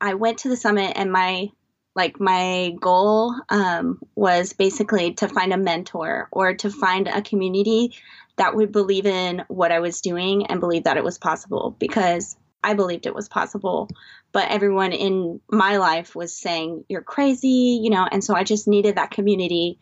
I 0.00 0.14
went 0.14 0.38
to 0.38 0.48
the 0.48 0.56
summit 0.56 0.92
and 0.96 1.12
my 1.12 1.48
like 1.94 2.20
my 2.20 2.72
goal 2.80 3.34
um, 3.48 4.00
was 4.14 4.52
basically 4.52 5.14
to 5.14 5.28
find 5.28 5.52
a 5.52 5.56
mentor 5.56 6.28
or 6.30 6.54
to 6.54 6.70
find 6.70 7.08
a 7.08 7.22
community 7.22 7.92
that 8.36 8.54
would 8.54 8.70
believe 8.70 9.04
in 9.04 9.42
what 9.48 9.72
I 9.72 9.80
was 9.80 10.00
doing 10.00 10.46
and 10.46 10.60
believe 10.60 10.84
that 10.84 10.96
it 10.96 11.02
was 11.02 11.18
possible 11.18 11.74
because 11.80 12.36
I 12.62 12.74
believed 12.74 13.06
it 13.06 13.14
was 13.14 13.28
possible 13.28 13.88
but 14.32 14.48
everyone 14.50 14.92
in 14.92 15.40
my 15.50 15.78
life 15.78 16.14
was 16.14 16.36
saying 16.36 16.84
you're 16.88 17.02
crazy 17.02 17.80
you 17.82 17.90
know 17.90 18.06
and 18.10 18.22
so 18.22 18.34
i 18.34 18.44
just 18.44 18.68
needed 18.68 18.96
that 18.96 19.10
community 19.10 19.78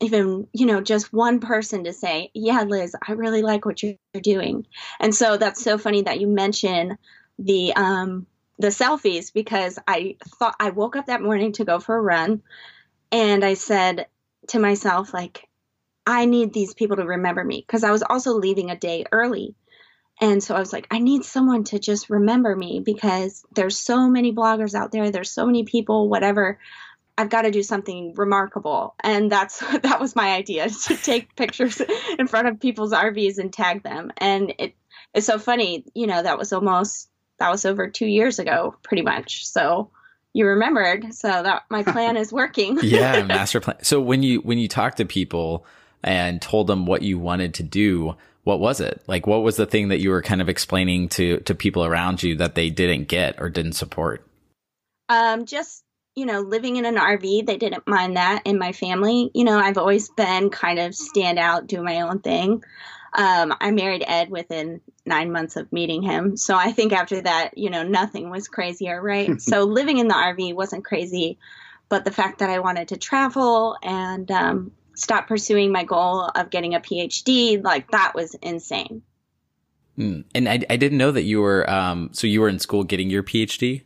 even 0.00 0.46
you 0.52 0.66
know 0.66 0.80
just 0.80 1.12
one 1.12 1.40
person 1.40 1.84
to 1.84 1.92
say 1.92 2.30
yeah 2.34 2.62
liz 2.62 2.94
i 3.06 3.12
really 3.12 3.42
like 3.42 3.64
what 3.64 3.82
you're 3.82 3.94
doing. 4.20 4.66
And 5.00 5.14
so 5.14 5.36
that's 5.36 5.62
so 5.62 5.78
funny 5.78 6.02
that 6.02 6.20
you 6.20 6.26
mention 6.26 6.98
the 7.38 7.74
um 7.74 8.26
the 8.58 8.68
selfies 8.68 9.32
because 9.32 9.78
i 9.88 10.16
thought 10.38 10.54
i 10.60 10.70
woke 10.70 10.96
up 10.96 11.06
that 11.06 11.22
morning 11.22 11.52
to 11.52 11.64
go 11.64 11.80
for 11.80 11.96
a 11.96 12.00
run 12.00 12.42
and 13.10 13.44
i 13.44 13.54
said 13.54 14.06
to 14.48 14.60
myself 14.60 15.12
like 15.12 15.48
i 16.06 16.24
need 16.24 16.52
these 16.52 16.74
people 16.74 16.96
to 16.96 17.04
remember 17.04 17.42
me 17.42 17.64
because 17.66 17.82
i 17.82 17.90
was 17.90 18.04
also 18.04 18.34
leaving 18.34 18.70
a 18.70 18.76
day 18.76 19.04
early 19.10 19.56
and 20.24 20.42
so 20.42 20.54
I 20.54 20.58
was 20.58 20.72
like, 20.72 20.86
I 20.90 21.00
need 21.00 21.22
someone 21.22 21.64
to 21.64 21.78
just 21.78 22.08
remember 22.08 22.56
me 22.56 22.80
because 22.80 23.44
there's 23.52 23.76
so 23.76 24.08
many 24.08 24.32
bloggers 24.32 24.74
out 24.74 24.90
there, 24.90 25.10
there's 25.10 25.30
so 25.30 25.44
many 25.44 25.64
people, 25.64 26.08
whatever. 26.08 26.58
I've 27.18 27.28
got 27.28 27.42
to 27.42 27.50
do 27.50 27.62
something 27.62 28.14
remarkable. 28.14 28.94
And 29.04 29.30
that's 29.30 29.58
that 29.82 30.00
was 30.00 30.16
my 30.16 30.32
idea 30.32 30.70
to 30.86 30.96
take 30.96 31.36
pictures 31.36 31.78
in 32.18 32.26
front 32.26 32.48
of 32.48 32.58
people's 32.58 32.94
RVs 32.94 33.36
and 33.36 33.52
tag 33.52 33.82
them. 33.82 34.12
And 34.16 34.54
it 34.58 34.74
it's 35.12 35.26
so 35.26 35.38
funny, 35.38 35.84
you 35.94 36.06
know, 36.06 36.22
that 36.22 36.38
was 36.38 36.54
almost 36.54 37.10
that 37.38 37.50
was 37.50 37.66
over 37.66 37.90
2 37.90 38.06
years 38.06 38.38
ago 38.38 38.74
pretty 38.82 39.02
much. 39.02 39.46
So 39.46 39.90
you 40.32 40.46
remembered. 40.46 41.12
So 41.12 41.28
that 41.28 41.64
my 41.68 41.82
plan 41.92 42.16
is 42.16 42.32
working. 42.32 42.78
yeah, 42.82 43.22
master 43.24 43.60
plan. 43.60 43.76
So 43.82 44.00
when 44.00 44.22
you 44.22 44.40
when 44.40 44.56
you 44.56 44.68
talk 44.68 44.94
to 44.94 45.04
people 45.04 45.66
and 46.02 46.40
told 46.40 46.66
them 46.66 46.86
what 46.86 47.02
you 47.02 47.18
wanted 47.18 47.52
to 47.54 47.62
do, 47.62 48.16
what 48.44 48.60
was 48.60 48.80
it? 48.80 49.02
Like, 49.06 49.26
what 49.26 49.42
was 49.42 49.56
the 49.56 49.66
thing 49.66 49.88
that 49.88 50.00
you 50.00 50.10
were 50.10 50.22
kind 50.22 50.40
of 50.40 50.48
explaining 50.48 51.08
to, 51.10 51.38
to 51.40 51.54
people 51.54 51.84
around 51.84 52.22
you 52.22 52.36
that 52.36 52.54
they 52.54 52.70
didn't 52.70 53.08
get 53.08 53.40
or 53.40 53.50
didn't 53.50 53.72
support? 53.72 54.24
Um, 55.08 55.46
just, 55.46 55.82
you 56.14 56.26
know, 56.26 56.40
living 56.40 56.76
in 56.76 56.84
an 56.84 56.96
RV, 56.96 57.46
they 57.46 57.56
didn't 57.56 57.88
mind 57.88 58.16
that 58.16 58.42
in 58.44 58.58
my 58.58 58.72
family. 58.72 59.30
You 59.34 59.44
know, 59.44 59.58
I've 59.58 59.78
always 59.78 60.10
been 60.10 60.50
kind 60.50 60.78
of 60.78 60.94
stand 60.94 61.38
out, 61.38 61.66
do 61.66 61.82
my 61.82 62.02
own 62.02 62.20
thing. 62.20 62.62
Um, 63.14 63.54
I 63.60 63.70
married 63.70 64.04
Ed 64.06 64.28
within 64.28 64.80
nine 65.06 65.32
months 65.32 65.56
of 65.56 65.72
meeting 65.72 66.02
him. 66.02 66.36
So 66.36 66.54
I 66.56 66.72
think 66.72 66.92
after 66.92 67.20
that, 67.22 67.56
you 67.56 67.70
know, 67.70 67.82
nothing 67.82 68.28
was 68.28 68.48
crazier, 68.48 69.00
right? 69.00 69.40
so 69.40 69.64
living 69.64 69.98
in 69.98 70.08
the 70.08 70.14
RV 70.14 70.54
wasn't 70.54 70.84
crazy, 70.84 71.38
but 71.88 72.04
the 72.04 72.10
fact 72.10 72.40
that 72.40 72.50
I 72.50 72.58
wanted 72.58 72.88
to 72.88 72.96
travel 72.96 73.76
and, 73.82 74.30
um, 74.30 74.72
stop 74.94 75.26
pursuing 75.26 75.72
my 75.72 75.84
goal 75.84 76.22
of 76.22 76.50
getting 76.50 76.74
a 76.74 76.80
PhD, 76.80 77.62
like 77.62 77.90
that 77.90 78.12
was 78.14 78.34
insane. 78.34 79.02
Mm. 79.98 80.24
And 80.34 80.48
I, 80.48 80.60
I 80.68 80.76
didn't 80.76 80.98
know 80.98 81.12
that 81.12 81.22
you 81.22 81.40
were, 81.40 81.68
um, 81.70 82.10
so 82.12 82.26
you 82.26 82.40
were 82.40 82.48
in 82.48 82.58
school 82.58 82.84
getting 82.84 83.10
your 83.10 83.22
PhD? 83.22 83.82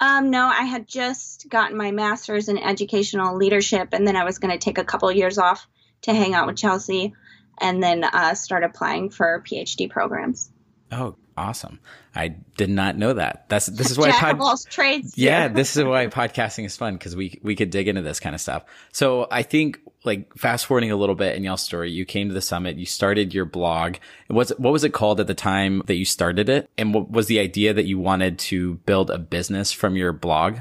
Um, 0.00 0.30
no, 0.30 0.46
I 0.46 0.62
had 0.62 0.88
just 0.88 1.48
gotten 1.48 1.76
my 1.76 1.90
master's 1.90 2.48
in 2.48 2.58
educational 2.58 3.36
leadership, 3.36 3.90
and 3.92 4.06
then 4.06 4.16
I 4.16 4.24
was 4.24 4.38
going 4.38 4.50
to 4.50 4.58
take 4.58 4.78
a 4.78 4.84
couple 4.84 5.12
years 5.12 5.36
off 5.36 5.68
to 6.02 6.14
hang 6.14 6.34
out 6.34 6.46
with 6.46 6.56
Chelsea, 6.56 7.12
and 7.60 7.82
then 7.82 8.04
uh, 8.04 8.34
start 8.34 8.64
applying 8.64 9.10
for 9.10 9.44
PhD 9.46 9.90
programs. 9.90 10.50
Oh, 10.90 11.16
awesome! 11.40 11.80
I 12.14 12.28
did 12.28 12.70
not 12.70 12.96
know 12.96 13.14
that. 13.14 13.46
That's 13.48 13.66
this 13.66 13.90
is 13.90 13.98
why 13.98 14.10
Jack 14.10 14.38
pod- 14.38 14.58
trades. 14.68 15.16
Yeah, 15.16 15.48
this 15.48 15.76
is 15.76 15.84
why 15.84 16.06
podcasting 16.08 16.66
is 16.66 16.76
fun 16.76 16.94
because 16.94 17.16
we 17.16 17.40
we 17.42 17.56
could 17.56 17.70
dig 17.70 17.88
into 17.88 18.02
this 18.02 18.20
kind 18.20 18.34
of 18.34 18.40
stuff. 18.40 18.64
So 18.92 19.26
I 19.30 19.42
think 19.42 19.80
like 20.04 20.34
fast 20.36 20.66
forwarding 20.66 20.90
a 20.90 20.96
little 20.96 21.14
bit 21.14 21.36
in 21.36 21.44
y'all's 21.44 21.62
story, 21.62 21.90
you 21.90 22.04
came 22.04 22.28
to 22.28 22.34
the 22.34 22.40
summit, 22.40 22.76
you 22.76 22.86
started 22.86 23.32
your 23.32 23.44
blog. 23.44 23.96
What's 24.28 24.50
what 24.58 24.72
was 24.72 24.84
it 24.84 24.92
called 24.92 25.20
at 25.20 25.26
the 25.26 25.34
time 25.34 25.82
that 25.86 25.94
you 25.94 26.04
started 26.04 26.48
it? 26.48 26.68
And 26.76 26.92
what 26.92 27.10
was 27.10 27.26
the 27.26 27.38
idea 27.38 27.72
that 27.72 27.86
you 27.86 27.98
wanted 27.98 28.38
to 28.40 28.74
build 28.86 29.10
a 29.10 29.18
business 29.18 29.72
from 29.72 29.96
your 29.96 30.12
blog? 30.12 30.58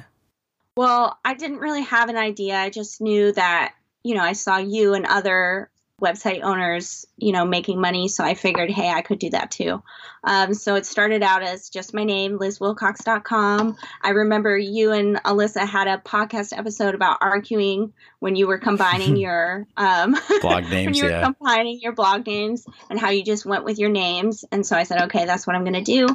Well, 0.78 1.18
I 1.26 1.34
didn't 1.34 1.60
really 1.60 1.84
have 1.84 2.10
an 2.10 2.18
idea. 2.18 2.58
I 2.58 2.70
just 2.70 3.02
knew 3.02 3.34
that, 3.34 3.74
you 4.04 4.16
know, 4.16 4.24
I 4.24 4.34
saw 4.34 4.58
you 4.58 4.94
and 4.94 5.06
other 5.06 5.70
website 6.00 6.44
owners, 6.44 7.06
you 7.18 7.32
know, 7.32 7.46
making 7.46 7.80
money. 7.80 8.08
So 8.08 8.24
I 8.24 8.34
figured, 8.34 8.70
hey, 8.70 8.90
I 8.90 9.02
could 9.02 9.20
do 9.20 9.30
that 9.32 9.52
too. 9.52 9.82
Um, 10.24 10.54
so 10.54 10.76
it 10.76 10.86
started 10.86 11.24
out 11.24 11.44
as 11.44 11.70
just 11.70 11.94
my 11.94 12.04
name, 12.04 12.40
lizwilcox.com. 12.40 13.78
I 14.02 14.10
remember 14.10 14.58
you 14.58 14.92
and 14.92 15.18
Alyssa 15.24 15.68
had 15.68 15.88
a 15.88 15.98
podcast 15.98 16.58
episode 16.58 16.96
about 16.96 17.18
arguing 17.22 17.94
when 18.20 18.36
you 18.36 18.48
were 18.48 18.58
combining 18.58 19.16
your 19.18 19.68
um, 19.78 20.16
blog 20.42 20.64
names, 20.70 20.86
when 20.86 20.94
you 20.96 21.04
were 21.04 21.10
yeah. 21.10 21.24
combining 21.24 21.80
your 21.82 21.94
blog 21.94 22.26
names 22.26 22.66
and 22.90 23.00
how 23.00 23.10
you 23.10 23.24
just 23.24 23.46
went 23.46 23.64
with 23.64 23.80
your 23.80 23.90
names. 23.90 24.46
And 24.52 24.66
so 24.66 24.76
I 24.76 24.84
said, 24.84 25.04
okay, 25.04 25.26
that's 25.26 25.48
what 25.48 25.56
I'm 25.56 25.64
going 25.64 25.74
to 25.74 25.82
do. 25.82 26.08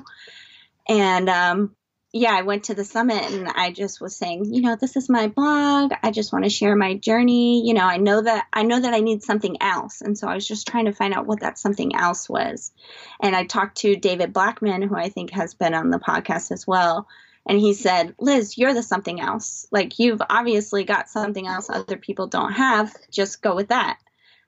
And 0.88 1.28
um, 1.28 1.76
yeah, 2.16 2.32
I 2.32 2.42
went 2.42 2.64
to 2.64 2.74
the 2.74 2.84
summit 2.84 3.24
and 3.24 3.48
I 3.48 3.72
just 3.72 4.00
was 4.00 4.14
saying, 4.14 4.44
you 4.54 4.62
know, 4.62 4.76
this 4.76 4.94
is 4.94 5.08
my 5.08 5.26
blog. 5.26 5.92
I 6.00 6.12
just 6.12 6.32
want 6.32 6.44
to 6.44 6.48
share 6.48 6.76
my 6.76 6.94
journey. 6.94 7.66
You 7.66 7.74
know, 7.74 7.84
I 7.84 7.96
know 7.96 8.22
that 8.22 8.46
I 8.52 8.62
know 8.62 8.78
that 8.78 8.94
I 8.94 9.00
need 9.00 9.24
something 9.24 9.60
else. 9.60 10.00
And 10.00 10.16
so 10.16 10.28
I 10.28 10.36
was 10.36 10.46
just 10.46 10.68
trying 10.68 10.84
to 10.84 10.92
find 10.92 11.12
out 11.12 11.26
what 11.26 11.40
that 11.40 11.58
something 11.58 11.96
else 11.96 12.28
was. 12.28 12.70
And 13.20 13.34
I 13.34 13.44
talked 13.44 13.78
to 13.78 13.96
David 13.96 14.32
Blackman, 14.32 14.82
who 14.82 14.94
I 14.94 15.08
think 15.08 15.32
has 15.32 15.54
been 15.54 15.74
on 15.74 15.90
the 15.90 15.98
podcast 15.98 16.52
as 16.52 16.64
well. 16.68 17.08
And 17.46 17.58
he 17.58 17.74
said, 17.74 18.14
Liz, 18.20 18.56
you're 18.56 18.74
the 18.74 18.84
something 18.84 19.20
else. 19.20 19.66
Like 19.72 19.98
you've 19.98 20.22
obviously 20.30 20.84
got 20.84 21.08
something 21.08 21.48
else 21.48 21.68
other 21.68 21.96
people 21.96 22.28
don't 22.28 22.52
have. 22.52 22.94
Just 23.10 23.42
go 23.42 23.56
with 23.56 23.70
that. 23.70 23.98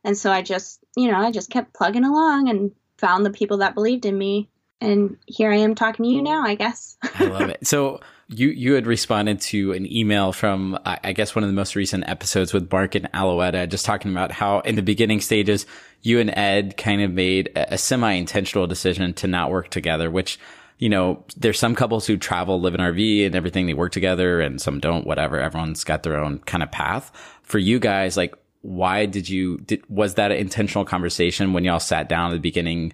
And 0.04 0.16
so 0.16 0.30
I 0.30 0.42
just, 0.42 0.78
you 0.96 1.10
know, 1.10 1.18
I 1.18 1.32
just 1.32 1.50
kept 1.50 1.74
plugging 1.74 2.04
along 2.04 2.48
and 2.48 2.70
found 2.96 3.26
the 3.26 3.30
people 3.30 3.58
that 3.58 3.74
believed 3.74 4.06
in 4.06 4.16
me 4.16 4.50
and 4.80 5.16
here 5.26 5.50
I 5.52 5.56
am 5.56 5.74
talking 5.74 6.04
to 6.04 6.10
you 6.10 6.22
now, 6.22 6.42
I 6.42 6.54
guess. 6.54 6.96
I 7.14 7.24
love 7.24 7.48
it. 7.50 7.66
So 7.66 8.00
you 8.28 8.48
you 8.48 8.74
had 8.74 8.86
responded 8.86 9.40
to 9.40 9.72
an 9.72 9.90
email 9.90 10.32
from 10.32 10.78
I 10.84 11.12
guess 11.12 11.34
one 11.34 11.44
of 11.44 11.48
the 11.48 11.54
most 11.54 11.76
recent 11.76 12.08
episodes 12.08 12.52
with 12.52 12.70
Mark 12.70 12.94
and 12.94 13.10
Alouetta, 13.12 13.68
just 13.68 13.86
talking 13.86 14.10
about 14.10 14.32
how 14.32 14.60
in 14.60 14.74
the 14.74 14.82
beginning 14.82 15.20
stages 15.20 15.66
you 16.02 16.20
and 16.20 16.36
Ed 16.36 16.76
kind 16.76 17.02
of 17.02 17.12
made 17.12 17.48
a, 17.56 17.74
a 17.74 17.78
semi 17.78 18.12
intentional 18.12 18.66
decision 18.66 19.14
to 19.14 19.26
not 19.26 19.50
work 19.50 19.70
together, 19.70 20.10
which 20.10 20.38
you 20.78 20.88
know, 20.90 21.24
there's 21.36 21.58
some 21.58 21.74
couples 21.74 22.06
who 22.06 22.16
travel, 22.16 22.60
live 22.60 22.74
in 22.74 22.80
RV 22.80 23.26
and 23.26 23.34
everything, 23.34 23.66
they 23.66 23.74
work 23.74 23.92
together 23.92 24.40
and 24.40 24.60
some 24.60 24.78
don't, 24.78 25.06
whatever. 25.06 25.40
Everyone's 25.40 25.84
got 25.84 26.02
their 26.02 26.18
own 26.18 26.38
kind 26.40 26.62
of 26.62 26.70
path. 26.70 27.10
For 27.42 27.58
you 27.58 27.78
guys, 27.78 28.16
like, 28.16 28.34
why 28.60 29.06
did 29.06 29.28
you, 29.28 29.58
did, 29.58 29.82
was 29.88 30.14
that 30.14 30.32
an 30.32 30.36
intentional 30.36 30.84
conversation 30.84 31.52
when 31.52 31.64
y'all 31.64 31.80
sat 31.80 32.08
down 32.08 32.30
at 32.30 32.34
the 32.34 32.40
beginning 32.40 32.92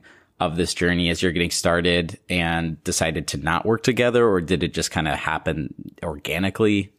of 0.50 0.56
this 0.56 0.75
journey 0.75 1.11
as 1.11 1.22
you're 1.22 1.32
getting 1.32 1.50
started 1.50 2.18
and 2.28 2.82
decided 2.84 3.28
to 3.28 3.38
not 3.38 3.66
work 3.66 3.82
together 3.82 4.28
or 4.28 4.40
did 4.40 4.62
it 4.62 4.75
just 4.75 4.90
kind 4.90 5.08
of 5.08 5.18
happen 5.18 5.75
organically? 6.02 6.92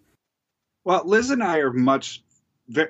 Well, 0.85 1.03
Liz 1.05 1.29
and 1.29 1.43
I 1.43 1.59
are 1.59 1.73
much 1.73 2.23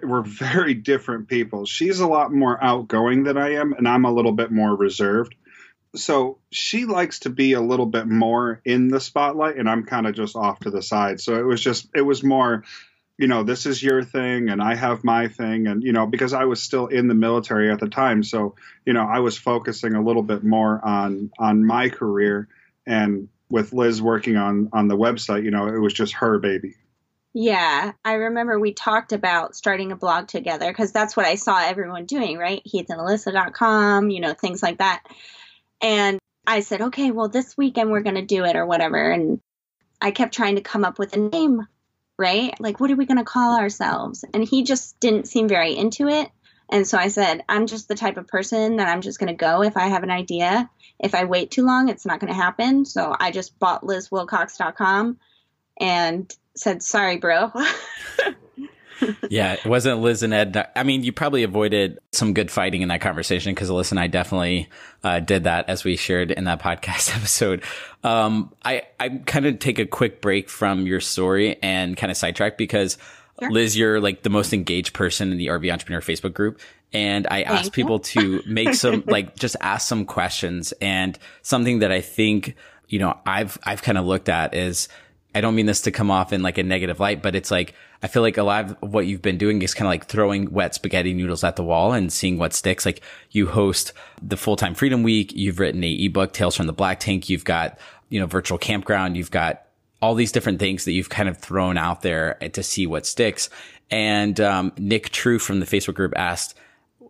we're 0.04 0.22
very 0.22 0.74
different 0.74 1.28
people. 1.28 1.66
She's 1.66 2.00
a 2.00 2.08
lot 2.08 2.32
more 2.32 2.64
outgoing 2.64 3.24
than 3.24 3.38
I 3.38 3.56
am, 3.56 3.74
and 3.74 3.88
I'm 3.88 4.06
a 4.06 4.12
little 4.12 4.32
bit 4.32 4.52
more 4.52 4.76
reserved. 4.76 5.36
So 5.96 6.40
she 6.52 6.86
likes 6.86 7.20
to 7.20 7.30
be 7.30 7.54
a 7.54 7.62
little 7.62 7.86
bit 7.86 8.08
more 8.08 8.62
in 8.66 8.88
the 8.88 9.00
spotlight, 9.00 9.58
and 9.58 9.70
I'm 9.70 9.86
kind 9.86 10.08
of 10.08 10.16
just 10.16 10.36
off 10.36 10.60
to 10.62 10.72
the 10.72 10.82
side. 10.82 11.22
So 11.22 11.36
it 11.36 11.44
was 11.44 11.62
just, 11.62 11.90
it 11.96 12.02
was 12.02 12.24
more, 12.24 12.64
you 13.18 13.28
know, 13.28 13.44
this 13.44 13.66
is 13.66 13.82
your 13.82 14.04
thing, 14.04 14.50
and 14.50 14.62
I 14.62 14.76
have 14.76 15.04
my 15.04 15.28
thing. 15.28 15.68
And, 15.68 15.84
you 15.84 15.94
know, 15.94 16.06
because 16.08 16.34
I 16.34 16.46
was 16.46 16.62
still 16.62 16.88
in 16.88 17.08
the 17.08 17.14
military 17.14 17.72
at 17.72 17.80
the 17.80 17.90
time. 17.90 18.24
So, 18.24 18.56
you 18.86 18.94
know, 18.94 19.06
I 19.06 19.20
was 19.20 19.38
focusing 19.38 19.94
a 19.94 20.04
little 20.04 20.24
bit 20.24 20.44
more 20.44 20.84
on, 20.84 21.32
on 21.38 21.66
my 21.66 21.90
career. 21.90 22.48
And 22.88 23.30
with 23.50 23.72
Liz 23.72 24.02
working 24.02 24.36
on, 24.36 24.70
on 24.74 24.88
the 24.88 24.98
website, 24.98 25.44
you 25.44 25.52
know, 25.52 25.68
it 25.68 25.78
was 25.78 25.94
just 25.94 26.14
her 26.14 26.40
baby. 26.40 26.76
Yeah, 27.36 27.94
I 28.06 28.14
remember 28.14 28.60
we 28.60 28.74
talked 28.74 29.12
about 29.12 29.56
starting 29.56 29.92
a 29.92 29.96
blog 29.96 30.28
together 30.28 30.72
because 30.72 30.92
that's 30.92 31.18
what 31.18 31.26
I 31.26 31.36
saw 31.36 31.60
everyone 31.60 32.06
doing, 32.06 32.38
right? 32.38 32.62
HeathAndAlyssa.com, 32.72 34.12
you 34.12 34.22
know, 34.22 34.34
things 34.34 34.62
like 34.62 34.78
that. 34.78 35.04
And 35.82 36.20
I 36.46 36.60
said, 36.60 36.82
okay, 36.82 37.10
well, 37.10 37.30
this 37.30 37.58
weekend 37.58 37.92
we're 37.92 38.02
going 38.02 38.16
to 38.16 38.22
do 38.22 38.46
it 38.46 38.56
or 38.56 38.68
whatever. 38.68 39.10
And 39.10 39.40
I 40.00 40.12
kept 40.12 40.36
trying 40.36 40.56
to 40.56 40.62
come 40.62 40.86
up 40.86 41.00
with 41.00 41.16
a 41.16 41.20
name, 41.20 41.66
right? 42.18 42.54
Like, 42.60 42.80
what 42.80 42.92
are 42.92 42.96
we 42.96 43.06
going 43.06 43.18
to 43.18 43.24
call 43.24 43.58
ourselves? 43.58 44.24
And 44.34 44.44
he 44.44 44.64
just 44.64 45.00
didn't 45.00 45.28
seem 45.28 45.48
very 45.48 45.76
into 45.76 46.08
it. 46.08 46.30
And 46.70 46.88
so 46.88 46.98
I 46.98 47.10
said, 47.10 47.44
I'm 47.50 47.68
just 47.68 47.88
the 47.88 47.96
type 47.96 48.18
of 48.18 48.28
person 48.28 48.78
that 48.78 48.88
I'm 48.88 49.02
just 49.02 49.20
going 49.20 49.28
to 49.28 49.34
go 49.34 49.64
if 49.64 49.78
I 49.78 49.88
have 49.88 50.04
an 50.04 50.12
idea. 50.12 50.70
If 51.00 51.14
I 51.14 51.26
wait 51.26 51.52
too 51.52 51.66
long, 51.66 51.90
it's 51.90 52.06
not 52.06 52.20
going 52.20 52.32
to 52.32 52.40
happen. 52.40 52.86
So 52.86 53.16
I 53.20 53.32
just 53.32 53.60
bought 53.60 53.84
lizwilcox.com 53.84 55.20
and 55.80 56.34
said, 56.56 56.82
"Sorry, 56.82 57.18
bro." 57.18 57.52
yeah, 59.30 59.54
it 59.54 59.66
wasn't 59.66 60.02
Liz 60.02 60.24
and 60.24 60.34
Ed. 60.34 60.70
I 60.76 60.84
mean, 60.84 61.04
you 61.04 61.12
probably 61.12 61.44
avoided 61.44 62.00
some 62.12 62.34
good 62.34 62.52
fighting 62.52 62.82
in 62.82 62.90
that 62.90 63.02
conversation 63.02 63.54
because 63.54 63.70
Liz 63.70 63.92
and 63.92 64.00
I 64.00 64.08
definitely 64.08 64.70
uh, 65.04 65.20
did 65.20 65.46
that 65.46 65.70
as 65.70 65.84
we 65.84 65.96
shared 65.96 66.32
in 66.32 66.46
that 66.46 66.60
podcast 66.62 67.16
episode. 67.16 67.64
Um, 68.04 68.54
I 68.64 68.84
I 69.00 69.10
kind 69.10 69.46
of 69.46 69.60
take 69.60 69.80
a 69.80 69.86
quick 69.86 70.22
break 70.22 70.50
from 70.50 70.86
your 70.86 71.00
story 71.00 71.58
and 71.62 71.96
kind 71.98 72.12
of 72.12 72.18
sidetrack 72.18 72.58
because. 72.58 72.98
Sure. 73.42 73.50
Liz, 73.50 73.76
you're 73.76 74.00
like 74.00 74.22
the 74.22 74.30
most 74.30 74.54
engaged 74.54 74.94
person 74.94 75.32
in 75.32 75.40
the 75.40 75.48
RV 75.48 75.70
Entrepreneur 75.74 76.02
Facebook 76.02 76.36
group. 76.36 76.62
And 76.94 77.26
I 77.32 77.42
asked 77.42 77.74
people 77.74 77.98
to 78.00 78.44
make 78.48 78.76
some, 78.76 79.04
like, 79.08 79.36
just 79.36 79.56
ask 79.60 79.88
some 79.88 80.06
questions. 80.06 80.72
And 80.74 81.18
something 81.42 81.80
that 81.80 81.92
I 81.92 82.00
think, 82.00 82.56
you 82.88 83.00
know, 83.00 83.18
I've, 83.26 83.58
I've 83.64 83.82
kind 83.82 83.98
of 83.98 84.06
looked 84.06 84.30
at 84.30 84.54
is 84.54 84.88
I 85.36 85.42
don't 85.42 85.56
mean 85.56 85.66
this 85.66 85.82
to 85.82 85.92
come 85.92 86.12
off 86.12 86.32
in 86.32 86.44
like 86.44 86.58
a 86.58 86.64
negative 86.64 87.00
light, 87.00 87.24
but 87.24 87.36
it's 87.36 87.50
like, 87.50 87.74
I 88.04 88.08
feel 88.08 88.22
like 88.22 88.38
a 88.38 88.44
lot 88.44 88.66
of 88.66 88.92
what 88.92 89.08
you've 89.08 89.22
been 89.22 89.38
doing 89.38 89.62
is 89.62 89.74
kind 89.74 89.88
of 89.88 89.92
like 89.92 90.08
throwing 90.08 90.52
wet 90.52 90.76
spaghetti 90.76 91.14
noodles 91.14 91.46
at 91.46 91.56
the 91.56 91.64
wall 91.64 91.94
and 91.94 92.12
seeing 92.12 92.38
what 92.38 92.54
sticks. 92.54 92.86
Like 92.86 93.02
you 93.32 93.48
host 93.48 93.94
the 94.22 94.36
full 94.36 94.58
time 94.58 94.76
freedom 94.76 95.04
week. 95.04 95.32
You've 95.34 95.60
written 95.60 95.82
a 95.86 96.06
ebook, 96.06 96.34
Tales 96.34 96.58
from 96.58 96.68
the 96.68 96.74
Black 96.74 97.00
Tank. 97.00 97.30
You've 97.30 97.46
got, 97.46 97.80
you 98.10 98.20
know, 98.20 98.26
virtual 98.26 98.58
campground. 98.58 99.16
You've 99.16 99.32
got 99.32 99.64
all 100.02 100.16
these 100.16 100.34
different 100.34 100.60
things 100.60 100.84
that 100.84 100.92
you've 100.92 101.10
kind 101.10 101.30
of 101.30 101.38
thrown 101.38 101.78
out 101.78 102.02
there 102.02 102.34
to 102.52 102.62
see 102.62 102.86
what 102.86 103.06
sticks. 103.06 103.50
And, 103.90 104.38
um, 104.42 104.74
Nick 104.78 105.12
True 105.12 105.40
from 105.40 105.62
the 105.62 105.66
Facebook 105.66 105.94
group 105.94 106.14
asked, 106.18 106.56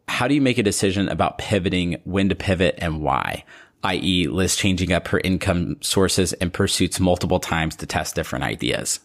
how 0.07 0.27
do 0.27 0.35
you 0.35 0.41
make 0.41 0.59
a 0.59 0.63
decision 0.63 1.09
about 1.09 1.39
pivoting, 1.39 2.01
when 2.03 2.29
to 2.29 2.35
pivot 2.35 2.75
and 2.77 3.01
why? 3.01 3.45
i.e., 3.85 4.27
Liz 4.27 4.56
changing 4.56 4.93
up 4.93 5.10
her 5.10 5.19
income 5.23 5.75
sources 5.82 6.34
and 6.34 6.53
pursuits 6.53 6.99
multiple 6.99 7.39
times 7.39 7.75
to 7.77 7.86
test 7.86 8.15
different 8.15 8.45
ideas? 8.45 8.99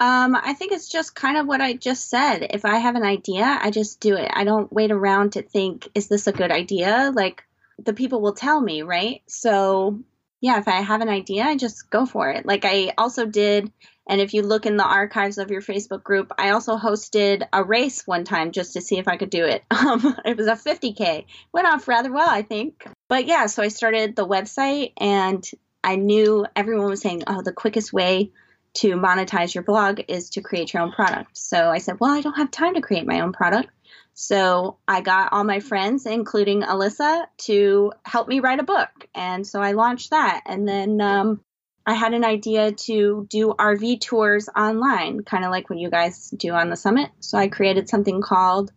Um, 0.00 0.36
I 0.36 0.54
think 0.54 0.72
it's 0.72 0.88
just 0.88 1.14
kind 1.14 1.36
of 1.36 1.46
what 1.46 1.60
I 1.60 1.74
just 1.74 2.08
said. 2.08 2.46
If 2.50 2.64
I 2.64 2.78
have 2.78 2.94
an 2.94 3.02
idea, 3.02 3.44
I 3.44 3.70
just 3.70 4.00
do 4.00 4.14
it. 4.14 4.30
I 4.32 4.44
don't 4.44 4.72
wait 4.72 4.92
around 4.92 5.32
to 5.32 5.42
think, 5.42 5.88
is 5.94 6.08
this 6.08 6.26
a 6.26 6.32
good 6.32 6.52
idea? 6.52 7.12
Like 7.14 7.44
the 7.78 7.92
people 7.92 8.20
will 8.20 8.34
tell 8.34 8.60
me, 8.60 8.82
right? 8.82 9.22
So, 9.26 10.00
yeah, 10.40 10.58
if 10.58 10.68
I 10.68 10.80
have 10.80 11.00
an 11.00 11.08
idea, 11.08 11.44
I 11.44 11.56
just 11.56 11.90
go 11.90 12.06
for 12.06 12.30
it. 12.30 12.46
Like 12.46 12.64
I 12.64 12.92
also 12.96 13.26
did 13.26 13.72
and 14.08 14.22
if 14.22 14.32
you 14.32 14.42
look 14.42 14.64
in 14.64 14.78
the 14.78 14.84
archives 14.84 15.36
of 15.36 15.50
your 15.50 15.60
Facebook 15.60 16.02
group, 16.02 16.32
I 16.38 16.50
also 16.50 16.76
hosted 16.76 17.46
a 17.52 17.62
race 17.62 18.06
one 18.06 18.24
time 18.24 18.52
just 18.52 18.72
to 18.72 18.80
see 18.80 18.98
if 18.98 19.06
I 19.06 19.18
could 19.18 19.30
do 19.30 19.44
it. 19.44 19.62
Um, 19.78 20.16
it 20.24 20.36
was 20.36 20.48
a 20.48 20.52
50K. 20.52 21.24
Went 21.52 21.66
off 21.66 21.88
rather 21.88 22.12
well, 22.12 22.28
I 22.28 22.42
think. 22.42 22.84
But 23.08 23.26
yeah, 23.26 23.46
so 23.46 23.62
I 23.62 23.68
started 23.68 24.16
the 24.16 24.26
website 24.26 24.92
and 24.98 25.48
I 25.84 25.96
knew 25.96 26.44
everyone 26.56 26.90
was 26.90 27.00
saying, 27.00 27.22
oh, 27.26 27.42
the 27.42 27.52
quickest 27.52 27.92
way 27.92 28.32
to 28.78 28.94
monetize 28.94 29.54
your 29.54 29.64
blog 29.64 30.00
is 30.06 30.30
to 30.30 30.40
create 30.40 30.72
your 30.72 30.82
own 30.82 30.92
product. 30.92 31.36
So 31.36 31.68
I 31.68 31.78
said, 31.78 31.98
well, 31.98 32.12
I 32.12 32.20
don't 32.20 32.36
have 32.36 32.50
time 32.50 32.74
to 32.74 32.80
create 32.80 33.06
my 33.06 33.20
own 33.20 33.32
product. 33.32 33.70
So 34.14 34.78
I 34.86 35.00
got 35.00 35.32
all 35.32 35.44
my 35.44 35.60
friends, 35.60 36.06
including 36.06 36.62
Alyssa, 36.62 37.26
to 37.46 37.92
help 38.04 38.28
me 38.28 38.40
write 38.40 38.60
a 38.60 38.64
book. 38.64 38.88
And 39.14 39.46
so 39.46 39.60
I 39.60 39.72
launched 39.72 40.10
that. 40.10 40.42
And 40.46 40.66
then 40.66 41.00
um, 41.00 41.40
I 41.86 41.94
had 41.94 42.14
an 42.14 42.24
idea 42.24 42.72
to 42.72 43.26
do 43.28 43.54
RV 43.58 44.00
tours 44.00 44.48
online, 44.56 45.24
kind 45.24 45.44
of 45.44 45.50
like 45.50 45.70
what 45.70 45.78
you 45.78 45.90
guys 45.90 46.30
do 46.30 46.52
on 46.52 46.70
the 46.70 46.76
summit. 46.76 47.10
So 47.20 47.36
I 47.36 47.48
created 47.48 47.88
something 47.88 48.20
called 48.20 48.72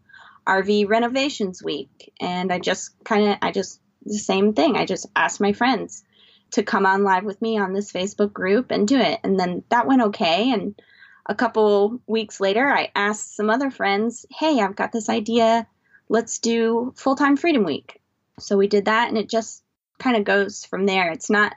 RV 0.47 0.89
Renovations 0.89 1.63
Week. 1.63 2.11
And 2.19 2.51
I 2.51 2.57
just 2.57 2.91
kind 3.03 3.29
of, 3.29 3.37
I 3.41 3.51
just, 3.51 3.79
the 4.03 4.17
same 4.17 4.53
thing. 4.53 4.77
I 4.77 4.85
just 4.85 5.05
asked 5.15 5.39
my 5.39 5.53
friends 5.53 6.03
to 6.51 6.63
come 6.63 6.85
on 6.85 7.03
live 7.03 7.23
with 7.23 7.41
me 7.41 7.57
on 7.57 7.73
this 7.73 7.91
Facebook 7.91 8.33
group 8.33 8.71
and 8.71 8.87
do 8.87 8.97
it. 8.97 9.19
And 9.23 9.39
then 9.39 9.63
that 9.69 9.87
went 9.87 10.01
okay. 10.01 10.51
And 10.51 10.79
a 11.25 11.35
couple 11.35 12.01
weeks 12.07 12.39
later, 12.39 12.69
I 12.69 12.91
asked 12.95 13.35
some 13.35 13.49
other 13.49 13.71
friends, 13.71 14.25
hey, 14.29 14.59
I've 14.59 14.75
got 14.75 14.91
this 14.91 15.09
idea. 15.09 15.67
Let's 16.09 16.39
do 16.39 16.93
full 16.95 17.15
time 17.15 17.37
Freedom 17.37 17.63
Week. 17.63 18.01
So 18.39 18.57
we 18.57 18.67
did 18.67 18.85
that, 18.85 19.07
and 19.07 19.17
it 19.17 19.29
just 19.29 19.63
kind 19.99 20.17
of 20.17 20.23
goes 20.23 20.65
from 20.65 20.85
there. 20.85 21.11
It's 21.11 21.29
not 21.29 21.55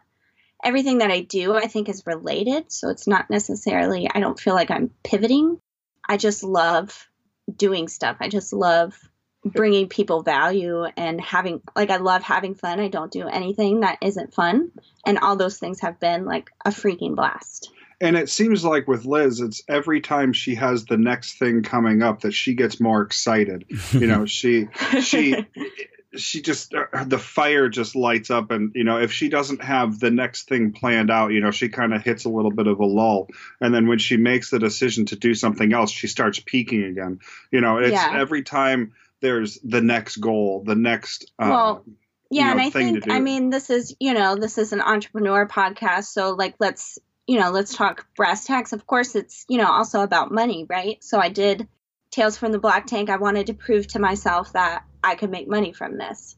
everything 0.62 0.98
that 0.98 1.11
I 1.11 1.20
do, 1.20 1.54
I 1.54 1.66
think, 1.66 1.88
is 1.88 2.07
related. 2.07 2.70
So 2.70 2.90
it's 2.90 3.07
not 3.07 3.30
necessarily, 3.30 4.09
I 4.12 4.20
don't 4.20 4.38
feel 4.38 4.54
like 4.54 4.70
I'm 4.70 4.90
pivoting. 5.02 5.61
I 6.09 6.18
just 6.18 6.44
love 6.44 7.09
doing 7.54 7.88
stuff. 7.88 8.18
I 8.20 8.28
just 8.28 8.52
love 8.52 8.98
bringing 9.44 9.88
people 9.88 10.22
value 10.22 10.85
and 10.96 11.20
having, 11.20 11.61
like, 11.76 11.90
I 11.90 11.96
love 11.96 12.22
having 12.22 12.54
fun. 12.54 12.80
I 12.80 12.88
don't 12.88 13.12
do 13.12 13.28
anything 13.28 13.80
that 13.80 13.98
isn't 14.02 14.35
fun. 14.35 14.70
And 15.07 15.18
all 15.18 15.37
those 15.37 15.59
things 15.59 15.80
have 15.80 16.00
been 16.00 16.24
like 16.24 16.50
a 16.64 16.70
freaking 16.70 17.14
blast. 17.14 17.70
And 18.00 18.16
it 18.16 18.28
seems 18.28 18.64
like 18.64 18.88
with 18.88 19.04
Liz, 19.04 19.40
it's 19.40 19.62
every 19.68 20.00
time 20.00 20.33
she 20.33 20.57
has 20.57 20.85
the 20.85 20.96
next 20.96 21.38
thing 21.38 21.62
coming 21.62 22.02
up 22.02 22.22
that 22.22 22.33
she 22.33 22.54
gets 22.54 22.80
more 22.80 23.02
excited. 23.02 23.64
You 23.92 24.09
know, 24.09 24.26
she 24.26 24.68
she 25.00 25.46
she 26.16 26.42
just 26.42 26.74
uh, 26.74 27.04
the 27.04 27.18
fire 27.18 27.68
just 27.68 27.96
lights 27.96 28.30
up 28.30 28.50
and 28.50 28.72
you 28.74 28.85
know 28.85 28.98
if 28.98 29.12
she 29.12 29.28
doesn't 29.28 29.62
have 29.62 29.98
the 30.00 30.11
next 30.11 30.48
thing 30.48 30.72
planned 30.72 31.11
out 31.11 31.33
you 31.33 31.40
know 31.40 31.50
she 31.50 31.68
kind 31.68 31.94
of 31.94 32.02
hits 32.02 32.24
a 32.24 32.28
little 32.28 32.50
bit 32.50 32.66
of 32.66 32.78
a 32.80 32.85
lull 32.85 33.28
and 33.61 33.74
then 33.74 33.87
when 33.87 33.98
she 33.98 34.16
makes 34.16 34.50
the 34.50 34.59
decision 34.59 35.07
to 35.07 35.16
do 35.16 35.35
something 35.35 35.72
else 35.72 35.90
she 35.90 36.07
starts 36.07 36.40
peaking 36.44 36.85
again 36.85 37.18
you 37.50 37.61
know 37.61 37.78
it's 37.78 37.92
yeah. 37.92 38.12
every 38.14 38.42
time 38.42 38.92
there's 39.24 39.58
the 39.64 39.80
next 39.80 40.16
goal 40.16 40.62
the 40.64 40.74
next 40.74 41.32
uh, 41.38 41.48
well 41.50 41.84
yeah 42.30 42.40
you 42.40 42.44
know, 42.44 42.50
and 42.52 42.60
i 42.60 42.70
think 42.70 43.10
i 43.10 43.20
mean 43.20 43.50
this 43.50 43.70
is 43.70 43.94
you 44.00 44.14
know 44.14 44.37
this 44.37 44.58
is 44.58 44.72
an 44.72 44.80
entrepreneur 44.80 45.46
podcast 45.46 46.04
so 46.04 46.30
like 46.30 46.54
let's 46.60 46.98
you 47.26 47.40
know 47.40 47.50
let's 47.50 47.74
talk 47.74 48.06
brass 48.16 48.44
tacks 48.44 48.72
of 48.72 48.87
course 48.87 49.14
it's 49.14 49.44
you 49.48 49.58
know 49.58 49.70
also 49.70 50.02
about 50.02 50.30
money 50.30 50.66
right 50.68 51.02
so 51.02 51.18
i 51.18 51.28
did 51.28 51.66
tales 52.10 52.37
from 52.37 52.52
the 52.52 52.58
black 52.58 52.87
tank 52.87 53.10
i 53.10 53.16
wanted 53.16 53.46
to 53.46 53.54
prove 53.54 53.87
to 53.87 53.98
myself 53.98 54.52
that 54.52 54.84
I 55.04 55.14
could 55.14 55.30
make 55.30 55.48
money 55.48 55.72
from 55.72 55.98
this. 55.98 56.37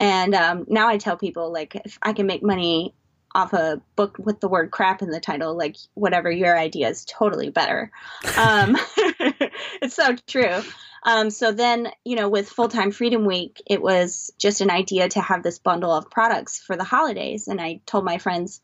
And 0.00 0.34
um, 0.34 0.66
now 0.68 0.88
I 0.88 0.98
tell 0.98 1.16
people 1.16 1.52
like 1.52 1.76
if 1.84 1.98
I 2.02 2.12
can 2.12 2.26
make 2.26 2.42
money 2.42 2.94
off 3.34 3.52
a 3.52 3.80
book 3.94 4.16
with 4.18 4.40
the 4.40 4.48
word 4.48 4.70
crap 4.70 5.02
in 5.02 5.10
the 5.10 5.20
title, 5.20 5.56
like 5.56 5.76
whatever 5.94 6.30
your 6.30 6.58
idea 6.58 6.88
is 6.88 7.04
totally 7.04 7.50
better. 7.50 7.90
Um, 8.36 8.76
it's 9.82 9.94
so 9.94 10.14
true. 10.26 10.62
Um, 11.04 11.30
so 11.30 11.52
then, 11.52 11.88
you 12.04 12.16
know, 12.16 12.28
with 12.28 12.48
Full 12.48 12.68
Time 12.68 12.90
Freedom 12.90 13.24
Week, 13.24 13.62
it 13.66 13.80
was 13.80 14.32
just 14.38 14.60
an 14.60 14.70
idea 14.70 15.08
to 15.08 15.20
have 15.20 15.42
this 15.42 15.58
bundle 15.58 15.92
of 15.92 16.10
products 16.10 16.58
for 16.58 16.76
the 16.76 16.84
holidays. 16.84 17.48
And 17.48 17.60
I 17.60 17.80
told 17.86 18.04
my 18.04 18.18
friends, 18.18 18.60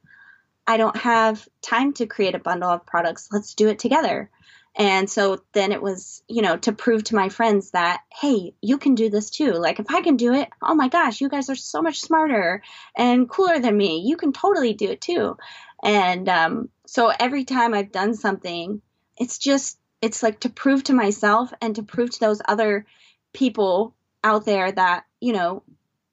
I 0.67 0.77
don't 0.77 0.97
have 0.97 1.47
time 1.63 1.93
to 1.95 2.07
create 2.07 2.35
a 2.35 2.41
bundle 2.41 2.71
of 2.71 2.87
products. 2.87 3.29
Let's 3.31 3.55
do 3.55 3.69
it 3.69 3.79
together. 3.79 4.31
And 4.77 5.09
so 5.09 5.39
then 5.53 5.71
it 5.71 5.81
was, 5.81 6.23
you 6.27 6.43
know, 6.43 6.57
to 6.57 6.73
prove 6.73 7.05
to 7.05 7.15
my 7.15 7.29
friends 7.29 7.71
that, 7.71 8.01
hey, 8.13 8.55
you 8.61 8.77
can 8.79 8.97
do 8.97 9.09
this 9.09 9.31
too. 9.31 9.53
Like, 9.53 9.79
if 9.79 9.87
I 9.89 10.01
can 10.01 10.17
do 10.17 10.33
it, 10.33 10.49
oh 10.61 10.75
my 10.75 10.89
gosh, 10.89 11.21
you 11.21 11.29
guys 11.29 11.49
are 11.49 11.55
so 11.55 11.81
much 11.81 12.01
smarter 12.01 12.63
and 12.97 13.29
cooler 13.29 13.61
than 13.61 13.77
me. 13.77 14.01
You 14.01 14.17
can 14.17 14.33
totally 14.33 14.73
do 14.73 14.91
it 14.91 15.01
too. 15.01 15.37
And 15.83 16.29
um, 16.29 16.71
so 16.87 17.13
every 17.21 17.45
time 17.45 17.73
I've 17.73 17.93
done 17.93 18.15
something, 18.15 18.83
it's 19.17 19.39
just, 19.39 19.79
it's 20.05 20.23
like 20.23 20.41
to 20.41 20.51
prove 20.51 20.85
to 20.85 20.93
myself 20.93 21.51
and 21.63 21.77
to 21.77 21.83
prove 21.83 22.11
to 22.11 22.21
those 22.21 22.43
other 22.47 22.85
people 23.33 23.95
out 24.23 24.45
there 24.45 24.71
that, 24.71 25.07
you 25.19 25.33
know, 25.33 25.63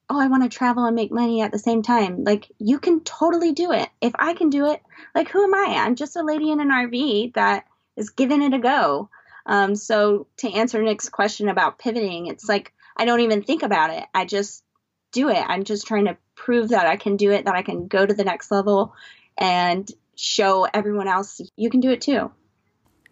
oh, 0.09 0.17
I 0.17 0.27
want 0.27 0.43
to 0.43 0.57
travel 0.57 0.85
and 0.85 0.95
make 0.95 1.11
money 1.11 1.41
at 1.41 1.51
the 1.51 1.59
same 1.59 1.81
time. 1.81 2.23
Like, 2.23 2.49
you 2.57 2.79
can 2.79 3.01
totally 3.01 3.51
do 3.51 3.73
it. 3.73 3.89
If 3.99 4.13
I 4.17 4.33
can 4.33 4.49
do 4.49 4.67
it, 4.67 4.81
like, 5.13 5.27
who 5.27 5.43
am 5.43 5.53
I? 5.53 5.75
I'm 5.79 5.95
just 5.95 6.15
a 6.15 6.23
lady 6.23 6.51
in 6.51 6.61
an 6.61 6.69
RV 6.69 7.33
that 7.33 7.65
is 7.97 8.11
giving 8.11 8.41
it 8.41 8.53
a 8.53 8.59
go. 8.59 9.09
Um, 9.45 9.75
so 9.75 10.27
to 10.37 10.49
answer 10.49 10.81
Nick's 10.81 11.09
question 11.09 11.49
about 11.49 11.77
pivoting, 11.77 12.27
it's 12.27 12.47
like 12.47 12.73
I 12.95 13.03
don't 13.03 13.21
even 13.21 13.43
think 13.43 13.61
about 13.61 13.89
it. 13.89 14.05
I 14.13 14.23
just 14.23 14.63
do 15.11 15.27
it. 15.27 15.43
I'm 15.45 15.65
just 15.65 15.85
trying 15.85 16.05
to 16.05 16.17
prove 16.35 16.69
that 16.69 16.87
I 16.87 16.95
can 16.95 17.17
do 17.17 17.31
it, 17.31 17.43
that 17.43 17.55
I 17.55 17.61
can 17.61 17.87
go 17.87 18.05
to 18.05 18.13
the 18.13 18.23
next 18.23 18.51
level 18.51 18.95
and 19.37 19.89
show 20.15 20.65
everyone 20.73 21.09
else 21.09 21.41
you 21.57 21.69
can 21.69 21.81
do 21.81 21.91
it 21.91 21.99
too. 21.99 22.31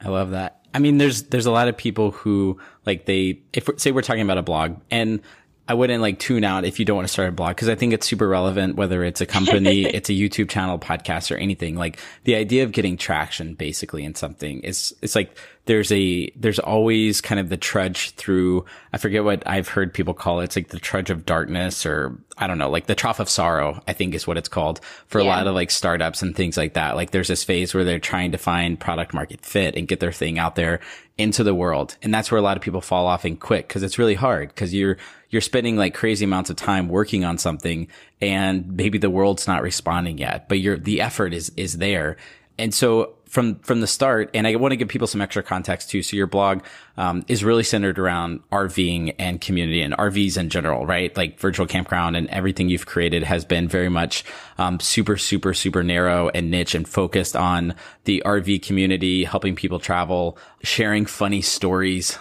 I 0.01 0.07
love 0.07 0.31
that. 0.31 0.58
I 0.73 0.79
mean, 0.79 0.97
there's 0.97 1.23
there's 1.23 1.45
a 1.45 1.51
lot 1.51 1.67
of 1.67 1.77
people 1.77 2.11
who 2.11 2.57
like 2.85 3.05
they 3.05 3.41
if 3.53 3.69
say 3.77 3.91
we're 3.91 4.01
talking 4.01 4.21
about 4.21 4.37
a 4.37 4.43
blog 4.43 4.77
and 4.91 5.21
I 5.69 5.75
wouldn't 5.75 6.01
like 6.01 6.17
tune 6.17 6.43
out 6.43 6.65
if 6.65 6.79
you 6.79 6.85
don't 6.85 6.95
want 6.95 7.07
to 7.07 7.13
start 7.13 7.29
a 7.29 7.31
blog 7.31 7.55
because 7.55 7.69
I 7.69 7.75
think 7.75 7.93
it's 7.93 8.07
super 8.07 8.27
relevant, 8.27 8.75
whether 8.75 9.03
it's 9.03 9.21
a 9.21 9.27
company, 9.27 9.85
it's 9.85 10.09
a 10.09 10.13
YouTube 10.13 10.49
channel, 10.49 10.79
podcast, 10.79 11.29
or 11.29 11.37
anything. 11.37 11.75
Like 11.75 11.99
the 12.23 12.33
idea 12.33 12.63
of 12.63 12.71
getting 12.71 12.97
traction 12.97 13.53
basically 13.53 14.03
in 14.03 14.15
something 14.15 14.61
is, 14.61 14.95
it's 15.03 15.15
like 15.15 15.37
there's 15.65 15.91
a, 15.91 16.27
there's 16.35 16.57
always 16.57 17.21
kind 17.21 17.39
of 17.39 17.49
the 17.49 17.57
trudge 17.57 18.15
through, 18.15 18.65
I 18.93 18.97
forget 18.97 19.23
what 19.23 19.43
I've 19.45 19.67
heard 19.67 19.93
people 19.93 20.15
call 20.15 20.39
it. 20.39 20.45
It's 20.45 20.55
like 20.55 20.69
the 20.69 20.79
trudge 20.79 21.11
of 21.11 21.23
darkness 21.23 21.85
or 21.85 22.17
I 22.39 22.47
don't 22.47 22.57
know, 22.57 22.71
like 22.71 22.87
the 22.87 22.95
trough 22.95 23.19
of 23.19 23.29
sorrow, 23.29 23.83
I 23.87 23.93
think 23.93 24.15
is 24.15 24.25
what 24.25 24.37
it's 24.37 24.49
called 24.49 24.81
for 25.05 25.21
yeah. 25.21 25.27
a 25.27 25.29
lot 25.29 25.45
of 25.45 25.53
like 25.53 25.69
startups 25.69 26.23
and 26.23 26.35
things 26.35 26.57
like 26.57 26.73
that. 26.73 26.95
Like 26.95 27.11
there's 27.11 27.27
this 27.27 27.43
phase 27.43 27.75
where 27.75 27.83
they're 27.83 27.99
trying 27.99 28.31
to 28.31 28.39
find 28.39 28.79
product 28.79 29.13
market 29.13 29.45
fit 29.45 29.75
and 29.75 29.87
get 29.87 29.99
their 29.99 30.13
thing 30.13 30.39
out 30.39 30.55
there 30.55 30.79
into 31.19 31.43
the 31.43 31.53
world. 31.53 31.95
And 32.01 32.11
that's 32.11 32.31
where 32.31 32.39
a 32.39 32.41
lot 32.41 32.57
of 32.57 32.63
people 32.63 32.81
fall 32.81 33.05
off 33.05 33.23
and 33.23 33.39
quit 33.39 33.67
because 33.67 33.83
it's 33.83 33.99
really 33.99 34.15
hard 34.15 34.49
because 34.49 34.73
you're, 34.73 34.97
you're 35.29 35.41
spending 35.41 35.75
like 35.75 35.93
crazy 35.93 36.25
amounts 36.25 36.49
of 36.49 36.55
time 36.55 36.87
working 36.87 37.23
on 37.23 37.37
something 37.37 37.87
and 38.21 38.75
maybe 38.75 38.97
the 38.97 39.09
world's 39.09 39.47
not 39.47 39.61
responding 39.61 40.17
yet, 40.17 40.49
but 40.49 40.59
your, 40.59 40.77
the 40.77 41.01
effort 41.01 41.33
is, 41.33 41.51
is 41.55 41.77
there. 41.77 42.17
And 42.57 42.73
so 42.73 43.15
from, 43.25 43.59
from 43.59 43.79
the 43.79 43.87
start, 43.87 44.31
and 44.33 44.47
I 44.47 44.55
want 44.55 44.71
to 44.71 44.75
give 44.75 44.87
people 44.87 45.07
some 45.07 45.21
extra 45.21 45.43
context 45.43 45.91
too. 45.91 46.01
So 46.01 46.17
your 46.17 46.27
blog, 46.27 46.61
um, 46.97 47.23
is 47.27 47.43
really 47.43 47.63
centered 47.63 47.99
around 47.99 48.41
RVing 48.51 49.15
and 49.19 49.39
community 49.39 49.81
and 49.81 49.93
RVs 49.93 50.37
in 50.37 50.49
general, 50.49 50.85
right? 50.85 51.15
Like 51.15 51.39
virtual 51.39 51.67
campground 51.67 52.17
and 52.17 52.27
everything 52.29 52.69
you've 52.69 52.87
created 52.87 53.23
has 53.23 53.45
been 53.45 53.67
very 53.67 53.87
much, 53.87 54.25
um, 54.57 54.79
super, 54.79 55.15
super, 55.15 55.53
super 55.53 55.83
narrow 55.83 56.29
and 56.29 56.49
niche 56.49 56.73
and 56.73 56.89
focused 56.89 57.35
on 57.35 57.75
the 58.05 58.23
RV 58.25 58.63
community, 58.63 59.23
helping 59.23 59.55
people 59.55 59.79
travel, 59.79 60.37
sharing 60.63 61.05
funny 61.05 61.41
stories 61.41 62.17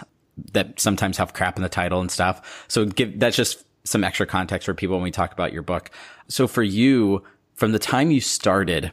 that 0.53 0.79
sometimes 0.79 1.17
have 1.17 1.33
crap 1.33 1.55
in 1.57 1.63
the 1.63 1.69
title 1.69 2.01
and 2.01 2.11
stuff. 2.11 2.65
So 2.67 2.85
give, 2.85 3.19
that's 3.19 3.35
just 3.35 3.63
some 3.83 4.03
extra 4.03 4.25
context 4.25 4.65
for 4.65 4.73
people 4.73 4.95
when 4.95 5.03
we 5.03 5.11
talk 5.11 5.31
about 5.31 5.53
your 5.53 5.61
book. 5.61 5.91
So 6.27 6.47
for 6.47 6.63
you, 6.63 7.23
from 7.55 7.71
the 7.71 7.79
time 7.79 8.11
you 8.11 8.21
started 8.21 8.91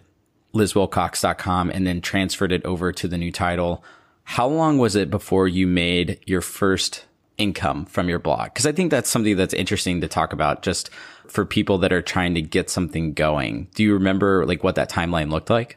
lizwilcox.com 0.54 1.70
and 1.70 1.87
then 1.87 2.00
transferred 2.00 2.52
it 2.52 2.64
over 2.64 2.92
to 2.92 3.09
the 3.09 3.18
new 3.18 3.30
title, 3.30 3.85
how 4.24 4.46
long 4.46 4.78
was 4.78 4.96
it 4.96 5.11
before 5.11 5.46
you 5.46 5.66
made 5.66 6.18
your 6.26 6.40
first 6.40 7.04
income 7.38 7.85
from 7.85 8.09
your 8.09 8.18
blog? 8.18 8.54
Cause 8.54 8.66
I 8.66 8.72
think 8.72 8.90
that's 8.90 9.11
something 9.11 9.37
that's 9.37 9.54
interesting 9.54 10.00
to 10.00 10.09
talk 10.09 10.32
about 10.32 10.62
just 10.62 10.90
for 11.28 11.44
people 11.44 11.78
that 11.78 11.92
are 11.92 12.02
trying 12.02 12.35
to 12.35 12.42
get 12.42 12.70
something 12.70 13.12
going. 13.12 13.68
Do 13.74 13.82
you 13.82 13.94
remember 13.94 14.46
like 14.46 14.64
what 14.64 14.76
that 14.76 14.90
timeline 14.90 15.30
looked 15.30 15.50
like? 15.50 15.76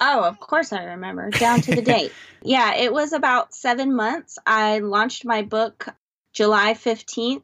Oh, 0.00 0.22
of 0.22 0.38
course 0.40 0.72
I 0.72 0.84
remember. 0.84 1.30
Down 1.30 1.60
to 1.62 1.74
the 1.74 1.82
date. 1.94 2.12
Yeah, 2.42 2.74
it 2.76 2.92
was 2.92 3.12
about 3.12 3.54
seven 3.54 3.94
months. 3.94 4.38
I 4.46 4.78
launched 4.78 5.24
my 5.24 5.42
book 5.42 5.88
July 6.32 6.74
15th, 6.74 7.42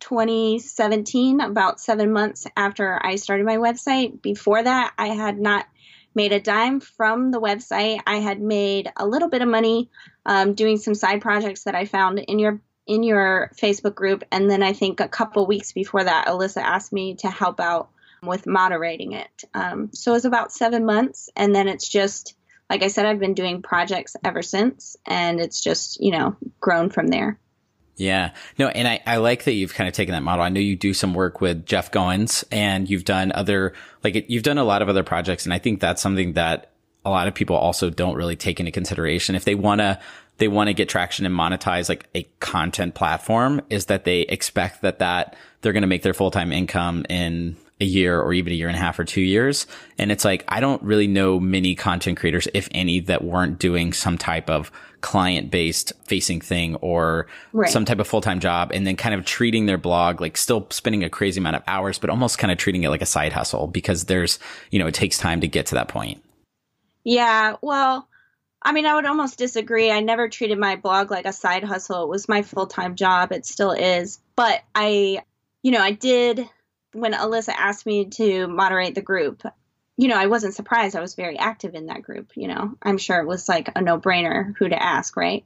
2017, 0.00 1.40
about 1.40 1.80
seven 1.80 2.12
months 2.12 2.46
after 2.56 2.98
I 3.04 3.16
started 3.16 3.46
my 3.46 3.56
website. 3.56 4.20
Before 4.20 4.62
that, 4.62 4.92
I 4.98 5.08
had 5.08 5.38
not 5.38 5.66
made 6.14 6.32
a 6.32 6.40
dime 6.40 6.80
from 6.80 7.30
the 7.30 7.40
website. 7.40 8.00
I 8.06 8.16
had 8.16 8.40
made 8.40 8.90
a 8.96 9.06
little 9.06 9.28
bit 9.28 9.42
of 9.42 9.48
money 9.48 9.90
um, 10.26 10.54
doing 10.54 10.76
some 10.76 10.94
side 10.94 11.20
projects 11.20 11.64
that 11.64 11.74
I 11.74 11.84
found 11.84 12.18
in 12.18 12.38
your 12.38 12.60
in 12.84 13.04
your 13.04 13.52
Facebook 13.56 13.94
group, 13.94 14.24
and 14.32 14.50
then 14.50 14.60
I 14.60 14.72
think 14.72 14.98
a 14.98 15.06
couple 15.06 15.46
weeks 15.46 15.70
before 15.70 16.02
that, 16.02 16.26
Alyssa 16.26 16.62
asked 16.62 16.92
me 16.92 17.14
to 17.16 17.30
help 17.30 17.60
out 17.60 17.90
with 18.22 18.46
moderating 18.46 19.12
it. 19.12 19.44
Um, 19.54 19.90
so 19.92 20.12
it 20.12 20.14
was 20.14 20.24
about 20.24 20.52
seven 20.52 20.84
months, 20.84 21.28
and 21.36 21.54
then 21.54 21.68
it's 21.68 21.88
just 21.88 22.34
like 22.70 22.82
I 22.82 22.88
said, 22.88 23.04
I've 23.04 23.18
been 23.18 23.34
doing 23.34 23.60
projects 23.60 24.16
ever 24.24 24.40
since, 24.40 24.96
and 25.04 25.40
it's 25.40 25.60
just 25.60 26.00
you 26.00 26.12
know 26.12 26.36
grown 26.60 26.90
from 26.90 27.08
there. 27.08 27.38
Yeah. 27.96 28.32
No, 28.58 28.68
and 28.68 28.88
I, 28.88 29.00
I 29.06 29.16
like 29.18 29.44
that 29.44 29.52
you've 29.52 29.74
kind 29.74 29.86
of 29.86 29.94
taken 29.94 30.12
that 30.12 30.22
model. 30.22 30.44
I 30.44 30.48
know 30.48 30.60
you 30.60 30.76
do 30.76 30.94
some 30.94 31.14
work 31.14 31.40
with 31.40 31.66
Jeff 31.66 31.90
Goins 31.92 32.42
and 32.50 32.88
you've 32.88 33.04
done 33.04 33.32
other, 33.32 33.74
like 34.02 34.28
you've 34.28 34.42
done 34.42 34.58
a 34.58 34.64
lot 34.64 34.82
of 34.82 34.88
other 34.88 35.02
projects. 35.02 35.44
And 35.44 35.52
I 35.52 35.58
think 35.58 35.80
that's 35.80 36.02
something 36.02 36.32
that 36.32 36.72
a 37.04 37.10
lot 37.10 37.28
of 37.28 37.34
people 37.34 37.54
also 37.54 37.90
don't 37.90 38.14
really 38.14 38.34
take 38.34 38.60
into 38.60 38.72
consideration. 38.72 39.34
If 39.34 39.44
they 39.44 39.54
want 39.54 39.80
to, 39.80 40.00
they 40.38 40.48
want 40.48 40.68
to 40.68 40.74
get 40.74 40.88
traction 40.88 41.26
and 41.26 41.34
monetize 41.34 41.88
like 41.88 42.08
a 42.14 42.22
content 42.40 42.94
platform 42.94 43.60
is 43.68 43.86
that 43.86 44.04
they 44.04 44.22
expect 44.22 44.82
that 44.82 44.98
that 45.00 45.36
they're 45.60 45.72
going 45.72 45.82
to 45.82 45.86
make 45.88 46.02
their 46.02 46.14
full-time 46.14 46.50
income 46.50 47.04
in 47.08 47.56
a 47.82 47.84
year 47.84 48.20
or 48.20 48.32
even 48.32 48.52
a 48.52 48.56
year 48.56 48.68
and 48.68 48.76
a 48.76 48.80
half 48.80 48.98
or 48.98 49.04
two 49.04 49.20
years. 49.20 49.66
And 49.98 50.12
it's 50.12 50.24
like, 50.24 50.44
I 50.48 50.60
don't 50.60 50.82
really 50.82 51.08
know 51.08 51.40
many 51.40 51.74
content 51.74 52.16
creators, 52.16 52.48
if 52.54 52.68
any, 52.70 53.00
that 53.00 53.24
weren't 53.24 53.58
doing 53.58 53.92
some 53.92 54.16
type 54.16 54.48
of 54.48 54.70
client 55.00 55.50
based 55.50 55.92
facing 56.04 56.40
thing 56.40 56.76
or 56.76 57.26
right. 57.52 57.68
some 57.68 57.84
type 57.84 57.98
of 57.98 58.06
full 58.06 58.20
time 58.20 58.38
job 58.38 58.70
and 58.72 58.86
then 58.86 58.94
kind 58.94 59.14
of 59.14 59.24
treating 59.24 59.66
their 59.66 59.76
blog, 59.76 60.20
like 60.20 60.36
still 60.36 60.66
spending 60.70 61.02
a 61.02 61.10
crazy 61.10 61.40
amount 61.40 61.56
of 61.56 61.62
hours, 61.66 61.98
but 61.98 62.08
almost 62.08 62.38
kind 62.38 62.52
of 62.52 62.56
treating 62.56 62.84
it 62.84 62.88
like 62.88 63.02
a 63.02 63.06
side 63.06 63.32
hustle 63.32 63.66
because 63.66 64.04
there's, 64.04 64.38
you 64.70 64.78
know, 64.78 64.86
it 64.86 64.94
takes 64.94 65.18
time 65.18 65.40
to 65.40 65.48
get 65.48 65.66
to 65.66 65.74
that 65.74 65.88
point. 65.88 66.22
Yeah. 67.04 67.56
Well, 67.60 68.08
I 68.62 68.70
mean, 68.70 68.86
I 68.86 68.94
would 68.94 69.06
almost 69.06 69.38
disagree. 69.38 69.90
I 69.90 70.00
never 70.00 70.28
treated 70.28 70.56
my 70.56 70.76
blog 70.76 71.10
like 71.10 71.26
a 71.26 71.32
side 71.32 71.64
hustle. 71.64 72.04
It 72.04 72.08
was 72.08 72.28
my 72.28 72.42
full 72.42 72.68
time 72.68 72.94
job. 72.94 73.32
It 73.32 73.44
still 73.44 73.72
is. 73.72 74.20
But 74.36 74.62
I, 74.72 75.24
you 75.62 75.72
know, 75.72 75.80
I 75.80 75.90
did 75.90 76.48
when 76.92 77.12
Alyssa 77.12 77.54
asked 77.56 77.86
me 77.86 78.06
to 78.10 78.46
moderate 78.46 78.94
the 78.94 79.02
group, 79.02 79.42
you 79.96 80.08
know, 80.08 80.16
I 80.16 80.26
wasn't 80.26 80.54
surprised. 80.54 80.96
I 80.96 81.00
was 81.00 81.14
very 81.14 81.38
active 81.38 81.74
in 81.74 81.86
that 81.86 82.02
group. 82.02 82.32
You 82.34 82.48
know, 82.48 82.74
I'm 82.82 82.98
sure 82.98 83.20
it 83.20 83.26
was 83.26 83.48
like 83.48 83.70
a 83.74 83.82
no 83.82 83.98
brainer 83.98 84.54
who 84.58 84.68
to 84.68 84.82
ask, 84.82 85.16
right? 85.16 85.44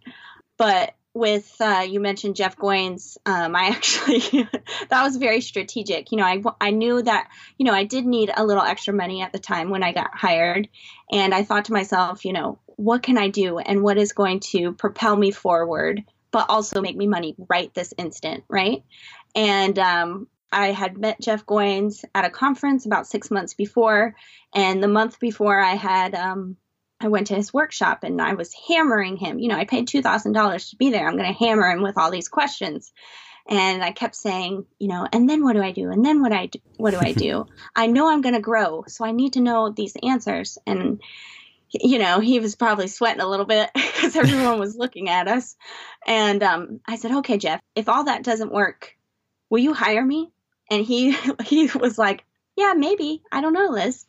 But 0.56 0.94
with 1.14 1.56
uh, 1.60 1.86
you 1.88 1.98
mentioned 1.98 2.36
Jeff 2.36 2.56
Goins, 2.56 3.16
um, 3.26 3.56
I 3.56 3.66
actually 3.70 4.48
that 4.88 5.02
was 5.02 5.16
very 5.16 5.40
strategic. 5.40 6.12
You 6.12 6.18
know, 6.18 6.24
I 6.24 6.42
I 6.60 6.70
knew 6.70 7.02
that 7.02 7.28
you 7.58 7.66
know 7.66 7.72
I 7.72 7.84
did 7.84 8.06
need 8.06 8.30
a 8.34 8.44
little 8.44 8.62
extra 8.62 8.94
money 8.94 9.22
at 9.22 9.32
the 9.32 9.38
time 9.38 9.70
when 9.70 9.82
I 9.82 9.92
got 9.92 10.14
hired, 10.14 10.68
and 11.10 11.34
I 11.34 11.42
thought 11.42 11.66
to 11.66 11.72
myself, 11.72 12.24
you 12.24 12.32
know, 12.32 12.58
what 12.76 13.02
can 13.02 13.18
I 13.18 13.28
do, 13.28 13.58
and 13.58 13.82
what 13.82 13.98
is 13.98 14.12
going 14.12 14.40
to 14.40 14.72
propel 14.72 15.16
me 15.16 15.30
forward, 15.30 16.04
but 16.30 16.50
also 16.50 16.82
make 16.82 16.96
me 16.96 17.06
money 17.06 17.34
right 17.48 17.72
this 17.74 17.94
instant, 17.96 18.44
right? 18.48 18.84
And 19.34 19.78
um, 19.78 20.28
I 20.52 20.72
had 20.72 20.96
met 20.96 21.20
Jeff 21.20 21.44
Goins 21.44 22.04
at 22.14 22.24
a 22.24 22.30
conference 22.30 22.86
about 22.86 23.06
six 23.06 23.30
months 23.30 23.54
before, 23.54 24.14
and 24.54 24.82
the 24.82 24.88
month 24.88 25.18
before 25.20 25.58
I 25.58 25.74
had 25.74 26.14
um, 26.14 26.56
I 27.00 27.08
went 27.08 27.28
to 27.28 27.34
his 27.34 27.52
workshop 27.52 28.04
and 28.04 28.20
I 28.22 28.34
was 28.34 28.54
hammering 28.68 29.16
him. 29.16 29.38
You 29.38 29.48
know, 29.48 29.56
I 29.56 29.64
paid 29.64 29.88
two 29.88 30.02
thousand 30.02 30.32
dollars 30.32 30.70
to 30.70 30.76
be 30.76 30.90
there. 30.90 31.06
I'm 31.06 31.16
going 31.16 31.32
to 31.32 31.38
hammer 31.38 31.70
him 31.70 31.82
with 31.82 31.98
all 31.98 32.10
these 32.10 32.28
questions, 32.28 32.92
and 33.48 33.82
I 33.82 33.92
kept 33.92 34.14
saying, 34.14 34.66
you 34.78 34.88
know, 34.88 35.06
and 35.12 35.28
then 35.28 35.44
what 35.44 35.54
do 35.54 35.62
I 35.62 35.72
do? 35.72 35.90
And 35.90 36.04
then 36.04 36.22
what 36.22 36.32
I 36.32 36.46
do, 36.46 36.58
what 36.76 36.92
do 36.92 36.98
I 36.98 37.12
do? 37.12 37.46
I 37.76 37.86
know 37.86 38.08
I'm 38.08 38.22
going 38.22 38.34
to 38.34 38.40
grow, 38.40 38.84
so 38.88 39.04
I 39.04 39.12
need 39.12 39.34
to 39.34 39.40
know 39.40 39.70
these 39.70 39.96
answers. 40.02 40.58
And 40.66 41.00
you 41.70 41.98
know, 41.98 42.20
he 42.20 42.40
was 42.40 42.54
probably 42.56 42.86
sweating 42.86 43.20
a 43.20 43.28
little 43.28 43.46
bit 43.46 43.70
because 43.74 44.16
everyone 44.16 44.58
was 44.58 44.76
looking 44.76 45.08
at 45.08 45.28
us. 45.28 45.56
And 46.06 46.42
um, 46.42 46.80
I 46.86 46.96
said, 46.96 47.10
okay, 47.10 47.38
Jeff, 47.38 47.60
if 47.74 47.88
all 47.88 48.04
that 48.04 48.22
doesn't 48.22 48.52
work, 48.52 48.96
will 49.50 49.58
you 49.58 49.74
hire 49.74 50.04
me? 50.04 50.30
And 50.70 50.84
he 50.84 51.16
he 51.44 51.70
was 51.74 51.98
like 51.98 52.24
yeah 52.56 52.74
maybe 52.76 53.22
i 53.32 53.40
don't 53.40 53.52
know 53.52 53.68
liz 53.68 54.06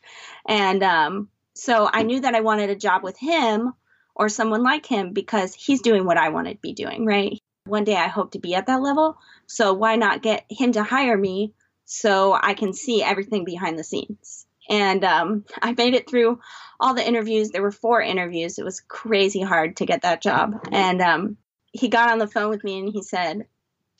and 0.48 0.84
um, 0.84 1.30
so 1.54 1.90
i 1.92 2.04
knew 2.04 2.20
that 2.22 2.36
i 2.36 2.42
wanted 2.42 2.70
a 2.70 2.76
job 2.76 3.04
with 3.04 3.18
him 3.18 3.74
or 4.16 4.30
someone 4.30 4.64
like 4.64 4.86
him 4.86 5.14
because 5.14 5.54
he's 5.54 5.82
doing 5.82 6.06
what 6.06 6.18
i 6.18 6.30
want 6.30 6.48
to 6.48 6.56
be 6.62 6.74
doing 6.74 7.06
right 7.06 7.40
one 7.66 7.84
day 7.84 7.96
i 7.96 8.08
hope 8.08 8.32
to 8.32 8.40
be 8.40 8.56
at 8.56 8.68
that 8.68 8.82
level 8.82 9.18
so 9.48 9.74
why 9.74 9.96
not 9.96 10.22
get 10.22 10.46
him 10.50 10.72
to 10.72 10.84
hire 10.84 11.18
me 11.18 11.54
so 11.86 12.34
i 12.34 12.54
can 12.54 12.74
see 12.74 13.04
everything 13.04 13.46
behind 13.46 13.78
the 13.78 13.84
scenes 13.84 14.46
And 14.70 15.04
um, 15.04 15.46
I 15.62 15.74
made 15.74 15.94
it 15.94 16.10
through 16.10 16.40
all 16.80 16.94
the 16.94 17.08
interviews. 17.08 17.50
There 17.50 17.62
were 17.62 17.72
four 17.72 18.02
interviews. 18.02 18.60
It 18.60 18.66
was 18.66 18.82
crazy 18.82 19.42
hard 19.42 19.78
to 19.78 19.86
get 19.86 20.02
that 20.02 20.22
job. 20.22 20.56
And 20.72 21.02
um, 21.02 21.38
he 21.72 21.88
got 21.90 22.12
on 22.12 22.20
the 22.20 22.28
phone 22.28 22.50
with 22.50 22.64
me 22.64 22.80
and 22.80 22.90
he 22.90 23.02
said, 23.02 23.48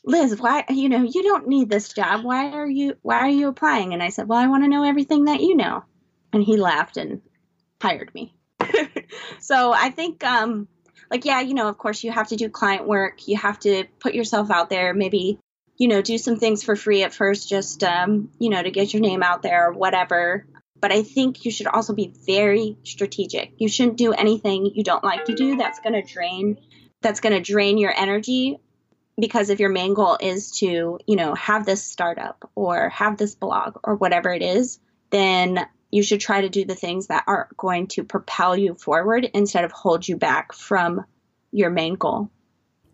Liz, 0.04 0.40
why 0.40 0.64
you 0.68 0.88
know 0.88 1.02
you 1.02 1.22
don't 1.22 1.48
need 1.48 1.68
this 1.68 1.92
job. 1.92 2.24
Why 2.24 2.50
are 2.50 2.66
you 2.66 2.94
why 3.02 3.18
are 3.18 3.28
you 3.28 3.48
applying? 3.48 3.92
And 3.92 4.02
I 4.02 4.10
said, 4.10 4.28
Well, 4.28 4.38
I 4.38 4.46
want 4.46 4.64
to 4.64 4.68
know 4.68 4.84
everything 4.84 5.24
that 5.26 5.40
you 5.40 5.56
know. 5.56 5.84
And 6.32 6.42
he 6.42 6.56
laughed 6.56 6.96
and 6.96 7.22
hired 7.80 8.14
me. 8.14 8.34
so 9.40 9.72
I 9.72 9.90
think 9.90 10.24
um, 10.24 10.68
like 11.10 11.24
yeah, 11.24 11.40
you 11.40 11.54
know, 11.54 11.68
of 11.68 11.78
course 11.78 12.04
you 12.04 12.12
have 12.12 12.28
to 12.28 12.36
do 12.36 12.48
client 12.48 12.86
work. 12.86 13.26
You 13.26 13.36
have 13.36 13.58
to 13.60 13.84
put 14.00 14.14
yourself 14.14 14.50
out 14.50 14.70
there. 14.70 14.94
Maybe 14.94 15.38
you 15.76 15.88
know 15.88 16.02
do 16.02 16.18
some 16.18 16.38
things 16.38 16.62
for 16.62 16.76
free 16.76 17.02
at 17.02 17.14
first, 17.14 17.48
just 17.48 17.82
um, 17.82 18.30
you 18.38 18.50
know 18.50 18.62
to 18.62 18.70
get 18.70 18.92
your 18.92 19.02
name 19.02 19.22
out 19.22 19.42
there 19.42 19.68
or 19.68 19.72
whatever. 19.72 20.46
But 20.80 20.92
I 20.92 21.02
think 21.02 21.44
you 21.44 21.50
should 21.50 21.66
also 21.66 21.92
be 21.92 22.14
very 22.24 22.78
strategic. 22.84 23.54
You 23.58 23.68
shouldn't 23.68 23.96
do 23.96 24.12
anything 24.12 24.66
you 24.74 24.84
don't 24.84 25.02
like 25.02 25.24
to 25.24 25.34
do. 25.34 25.56
That's 25.56 25.80
to 25.80 26.02
drain 26.02 26.58
that's 27.00 27.20
going 27.20 27.32
to 27.34 27.40
drain 27.40 27.78
your 27.78 27.92
energy 27.96 28.58
because 29.18 29.50
if 29.50 29.60
your 29.60 29.70
main 29.70 29.94
goal 29.94 30.16
is 30.20 30.52
to 30.52 30.98
you 31.06 31.16
know 31.16 31.34
have 31.34 31.66
this 31.66 31.82
startup 31.82 32.50
or 32.54 32.88
have 32.90 33.16
this 33.16 33.34
blog 33.34 33.76
or 33.84 33.96
whatever 33.96 34.32
it 34.32 34.42
is 34.42 34.78
then 35.10 35.66
you 35.90 36.02
should 36.02 36.20
try 36.20 36.42
to 36.42 36.48
do 36.48 36.64
the 36.64 36.74
things 36.74 37.06
that 37.06 37.24
are 37.26 37.48
going 37.56 37.86
to 37.88 38.04
propel 38.04 38.56
you 38.56 38.74
forward 38.74 39.28
instead 39.32 39.64
of 39.64 39.72
hold 39.72 40.06
you 40.06 40.16
back 40.16 40.52
from 40.52 41.04
your 41.50 41.70
main 41.70 41.94
goal. 41.94 42.30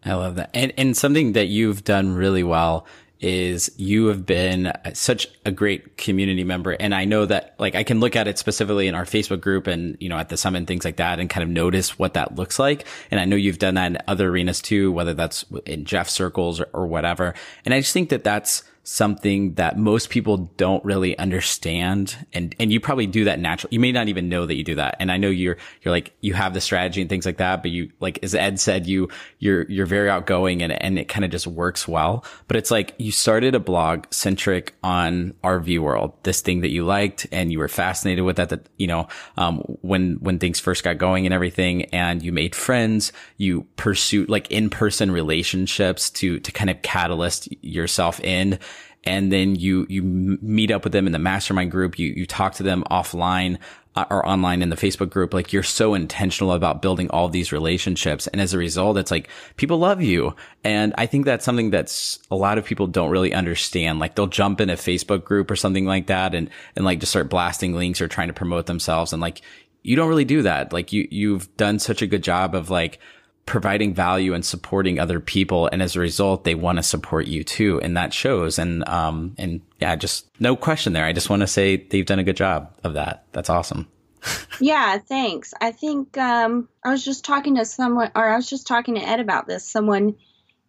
I 0.04 0.14
love 0.14 0.36
that. 0.36 0.50
And 0.54 0.72
and 0.76 0.96
something 0.96 1.32
that 1.32 1.46
you've 1.46 1.82
done 1.82 2.14
really 2.14 2.42
well 2.42 2.86
is 3.20 3.70
you 3.76 4.06
have 4.06 4.26
been 4.26 4.72
such 4.92 5.28
a 5.46 5.50
great 5.50 5.96
community 5.96 6.44
member. 6.44 6.72
And 6.72 6.94
I 6.94 7.04
know 7.04 7.24
that 7.26 7.54
like 7.58 7.74
I 7.74 7.82
can 7.82 8.00
look 8.00 8.16
at 8.16 8.28
it 8.28 8.38
specifically 8.38 8.86
in 8.86 8.94
our 8.94 9.04
Facebook 9.04 9.40
group 9.40 9.66
and, 9.66 9.96
you 10.00 10.08
know, 10.08 10.18
at 10.18 10.28
the 10.28 10.36
summit 10.36 10.58
and 10.58 10.66
things 10.66 10.84
like 10.84 10.96
that 10.96 11.20
and 11.20 11.30
kind 11.30 11.42
of 11.42 11.48
notice 11.48 11.98
what 11.98 12.14
that 12.14 12.34
looks 12.34 12.58
like. 12.58 12.86
And 13.10 13.20
I 13.20 13.24
know 13.24 13.36
you've 13.36 13.58
done 13.58 13.74
that 13.74 13.86
in 13.86 13.98
other 14.08 14.28
arenas 14.28 14.60
too, 14.60 14.92
whether 14.92 15.14
that's 15.14 15.44
in 15.64 15.84
Jeff 15.84 16.10
circles 16.10 16.60
or, 16.60 16.68
or 16.72 16.86
whatever. 16.86 17.34
And 17.64 17.72
I 17.72 17.80
just 17.80 17.92
think 17.92 18.10
that 18.10 18.24
that's, 18.24 18.64
something 18.84 19.54
that 19.54 19.78
most 19.78 20.10
people 20.10 20.36
don't 20.58 20.84
really 20.84 21.18
understand. 21.18 22.16
And, 22.34 22.54
and 22.60 22.70
you 22.70 22.80
probably 22.80 23.06
do 23.06 23.24
that 23.24 23.40
naturally. 23.40 23.74
You 23.74 23.80
may 23.80 23.92
not 23.92 24.08
even 24.08 24.28
know 24.28 24.44
that 24.44 24.54
you 24.54 24.62
do 24.62 24.74
that. 24.74 24.96
And 25.00 25.10
I 25.10 25.16
know 25.16 25.30
you're, 25.30 25.56
you're 25.82 25.92
like, 25.92 26.14
you 26.20 26.34
have 26.34 26.52
the 26.52 26.60
strategy 26.60 27.00
and 27.00 27.08
things 27.08 27.24
like 27.24 27.38
that, 27.38 27.62
but 27.62 27.70
you, 27.70 27.90
like, 28.00 28.18
as 28.22 28.34
Ed 28.34 28.60
said, 28.60 28.86
you, 28.86 29.08
you're, 29.38 29.62
you're 29.70 29.86
very 29.86 30.10
outgoing 30.10 30.62
and, 30.62 30.70
and 30.70 30.98
it 30.98 31.08
kind 31.08 31.24
of 31.24 31.30
just 31.30 31.46
works 31.46 31.88
well. 31.88 32.26
But 32.46 32.58
it's 32.58 32.70
like 32.70 32.94
you 32.98 33.10
started 33.10 33.54
a 33.54 33.60
blog 33.60 34.04
centric 34.10 34.74
on 34.84 35.32
RV 35.42 35.78
world, 35.78 36.12
this 36.22 36.42
thing 36.42 36.60
that 36.60 36.70
you 36.70 36.84
liked 36.84 37.26
and 37.32 37.50
you 37.50 37.60
were 37.60 37.68
fascinated 37.68 38.24
with 38.24 38.36
that, 38.36 38.50
that, 38.50 38.68
you 38.76 38.86
know, 38.86 39.08
um, 39.38 39.60
when, 39.80 40.16
when 40.16 40.38
things 40.38 40.60
first 40.60 40.84
got 40.84 40.98
going 40.98 41.24
and 41.24 41.32
everything 41.32 41.86
and 41.86 42.22
you 42.22 42.32
made 42.32 42.54
friends, 42.54 43.12
you 43.38 43.66
pursued 43.76 44.28
like 44.28 44.50
in-person 44.50 45.10
relationships 45.10 46.10
to, 46.10 46.38
to 46.40 46.52
kind 46.52 46.68
of 46.68 46.82
catalyst 46.82 47.48
yourself 47.62 48.20
in 48.20 48.58
and 49.04 49.32
then 49.32 49.54
you 49.54 49.86
you 49.88 50.02
meet 50.02 50.70
up 50.70 50.84
with 50.84 50.92
them 50.92 51.06
in 51.06 51.12
the 51.12 51.18
mastermind 51.18 51.70
group. 51.70 51.98
You 51.98 52.08
you 52.16 52.26
talk 52.26 52.54
to 52.54 52.62
them 52.62 52.84
offline 52.90 53.58
uh, 53.96 54.04
or 54.10 54.26
online 54.26 54.62
in 54.62 54.70
the 54.70 54.76
Facebook 54.76 55.10
group. 55.10 55.34
Like 55.34 55.52
you're 55.52 55.62
so 55.62 55.94
intentional 55.94 56.52
about 56.52 56.82
building 56.82 57.10
all 57.10 57.28
these 57.28 57.52
relationships. 57.52 58.26
And 58.28 58.40
as 58.40 58.54
a 58.54 58.58
result 58.58 58.96
it's 58.98 59.10
like 59.10 59.28
people 59.56 59.78
love 59.78 60.02
you. 60.02 60.34
And 60.64 60.94
I 60.98 61.06
think 61.06 61.24
that's 61.24 61.44
something 61.44 61.70
that's 61.70 62.18
a 62.30 62.36
lot 62.36 62.58
of 62.58 62.64
people 62.64 62.86
don't 62.86 63.10
really 63.10 63.34
understand. 63.34 63.98
Like 63.98 64.14
they'll 64.14 64.26
jump 64.26 64.60
in 64.60 64.70
a 64.70 64.74
Facebook 64.74 65.24
group 65.24 65.50
or 65.50 65.56
something 65.56 65.86
like 65.86 66.06
that 66.08 66.34
and 66.34 66.50
and 66.76 66.84
like 66.84 67.00
just 67.00 67.12
start 67.12 67.30
blasting 67.30 67.74
links 67.74 68.00
or 68.00 68.08
trying 68.08 68.28
to 68.28 68.34
promote 68.34 68.66
themselves. 68.66 69.12
And 69.12 69.22
like 69.22 69.42
you 69.82 69.96
don't 69.96 70.08
really 70.08 70.24
do 70.24 70.42
that. 70.42 70.72
Like 70.72 70.92
you 70.92 71.06
you've 71.10 71.54
done 71.56 71.78
such 71.78 72.02
a 72.02 72.06
good 72.06 72.22
job 72.22 72.54
of 72.54 72.70
like 72.70 72.98
providing 73.46 73.94
value 73.94 74.34
and 74.34 74.44
supporting 74.44 74.98
other 74.98 75.20
people. 75.20 75.68
And 75.70 75.82
as 75.82 75.96
a 75.96 76.00
result, 76.00 76.44
they 76.44 76.54
want 76.54 76.78
to 76.78 76.82
support 76.82 77.26
you 77.26 77.44
too. 77.44 77.80
And 77.80 77.96
that 77.96 78.14
shows. 78.14 78.58
And, 78.58 78.86
um, 78.88 79.34
and 79.38 79.60
yeah, 79.80 79.96
just 79.96 80.26
no 80.40 80.56
question 80.56 80.92
there. 80.92 81.04
I 81.04 81.12
just 81.12 81.30
want 81.30 81.40
to 81.40 81.46
say 81.46 81.76
they've 81.76 82.06
done 82.06 82.18
a 82.18 82.24
good 82.24 82.36
job 82.36 82.72
of 82.82 82.94
that. 82.94 83.24
That's 83.32 83.50
awesome. 83.50 83.88
yeah, 84.60 84.98
thanks. 84.98 85.52
I 85.60 85.72
think, 85.72 86.16
um, 86.16 86.68
I 86.84 86.90
was 86.90 87.04
just 87.04 87.24
talking 87.24 87.56
to 87.56 87.64
someone, 87.64 88.10
or 88.14 88.28
I 88.28 88.36
was 88.36 88.48
just 88.48 88.66
talking 88.66 88.94
to 88.94 89.06
Ed 89.06 89.20
about 89.20 89.46
this. 89.46 89.70
Someone 89.70 90.16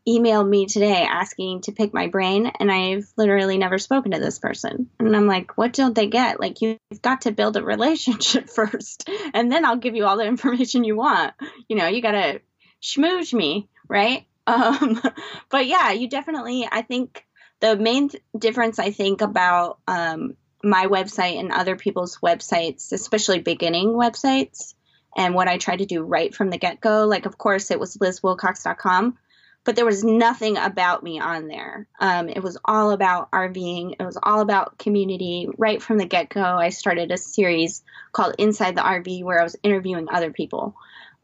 emailed 0.07 0.47
me 0.47 0.65
today 0.65 1.03
asking 1.09 1.61
to 1.61 1.71
pick 1.71 1.93
my 1.93 2.07
brain, 2.07 2.51
and 2.59 2.71
I've 2.71 3.07
literally 3.17 3.57
never 3.57 3.77
spoken 3.77 4.11
to 4.11 4.19
this 4.19 4.37
person. 4.37 4.89
And 4.99 5.15
I'm 5.15 5.27
like, 5.27 5.57
what 5.57 5.73
don't 5.73 5.95
they 5.95 6.07
get? 6.07 6.39
Like, 6.39 6.61
you've 6.61 6.77
got 7.01 7.21
to 7.21 7.31
build 7.31 7.57
a 7.57 7.63
relationship 7.63 8.49
first, 8.49 9.09
and 9.33 9.51
then 9.51 9.65
I'll 9.65 9.77
give 9.77 9.95
you 9.95 10.05
all 10.05 10.17
the 10.17 10.25
information 10.25 10.83
you 10.83 10.95
want. 10.95 11.33
You 11.67 11.77
know, 11.77 11.87
you 11.87 12.01
got 12.01 12.11
to 12.11 12.41
schmooze 12.85 13.33
me, 13.33 13.67
right? 13.87 14.25
Um, 14.47 15.01
but 15.49 15.65
yeah, 15.65 15.89
you 15.93 16.07
definitely, 16.07 16.69
I 16.71 16.83
think 16.83 17.25
the 17.61 17.75
main 17.75 18.09
th- 18.09 18.21
difference 18.37 18.77
I 18.77 18.91
think 18.91 19.21
about 19.21 19.79
um, 19.87 20.35
my 20.63 20.85
website 20.85 21.39
and 21.39 21.51
other 21.51 21.75
people's 21.75 22.19
websites, 22.19 22.93
especially 22.93 23.39
beginning 23.39 23.87
websites, 23.87 24.75
and 25.17 25.33
what 25.33 25.47
I 25.47 25.57
tried 25.57 25.79
to 25.79 25.87
do 25.87 26.03
right 26.03 26.31
from 26.31 26.51
the 26.51 26.59
get 26.59 26.79
go, 26.79 27.07
like, 27.07 27.25
of 27.25 27.39
course, 27.39 27.71
it 27.71 27.79
was 27.79 27.97
lizwilcox.com, 27.97 29.17
but 29.63 29.75
there 29.75 29.83
was 29.83 30.03
nothing 30.03 30.57
about 30.57 31.01
me 31.01 31.19
on 31.19 31.47
there. 31.47 31.87
Um, 31.99 32.29
it 32.29 32.43
was 32.43 32.55
all 32.63 32.91
about 32.91 33.31
RVing, 33.31 33.95
it 33.99 34.05
was 34.05 34.19
all 34.21 34.41
about 34.41 34.77
community. 34.77 35.49
Right 35.57 35.81
from 35.81 35.97
the 35.97 36.05
get 36.05 36.29
go, 36.29 36.43
I 36.43 36.69
started 36.69 37.11
a 37.11 37.17
series 37.17 37.83
called 38.11 38.35
Inside 38.37 38.75
the 38.75 38.83
RV 38.83 39.23
where 39.23 39.39
I 39.39 39.43
was 39.43 39.55
interviewing 39.63 40.07
other 40.11 40.31
people 40.31 40.75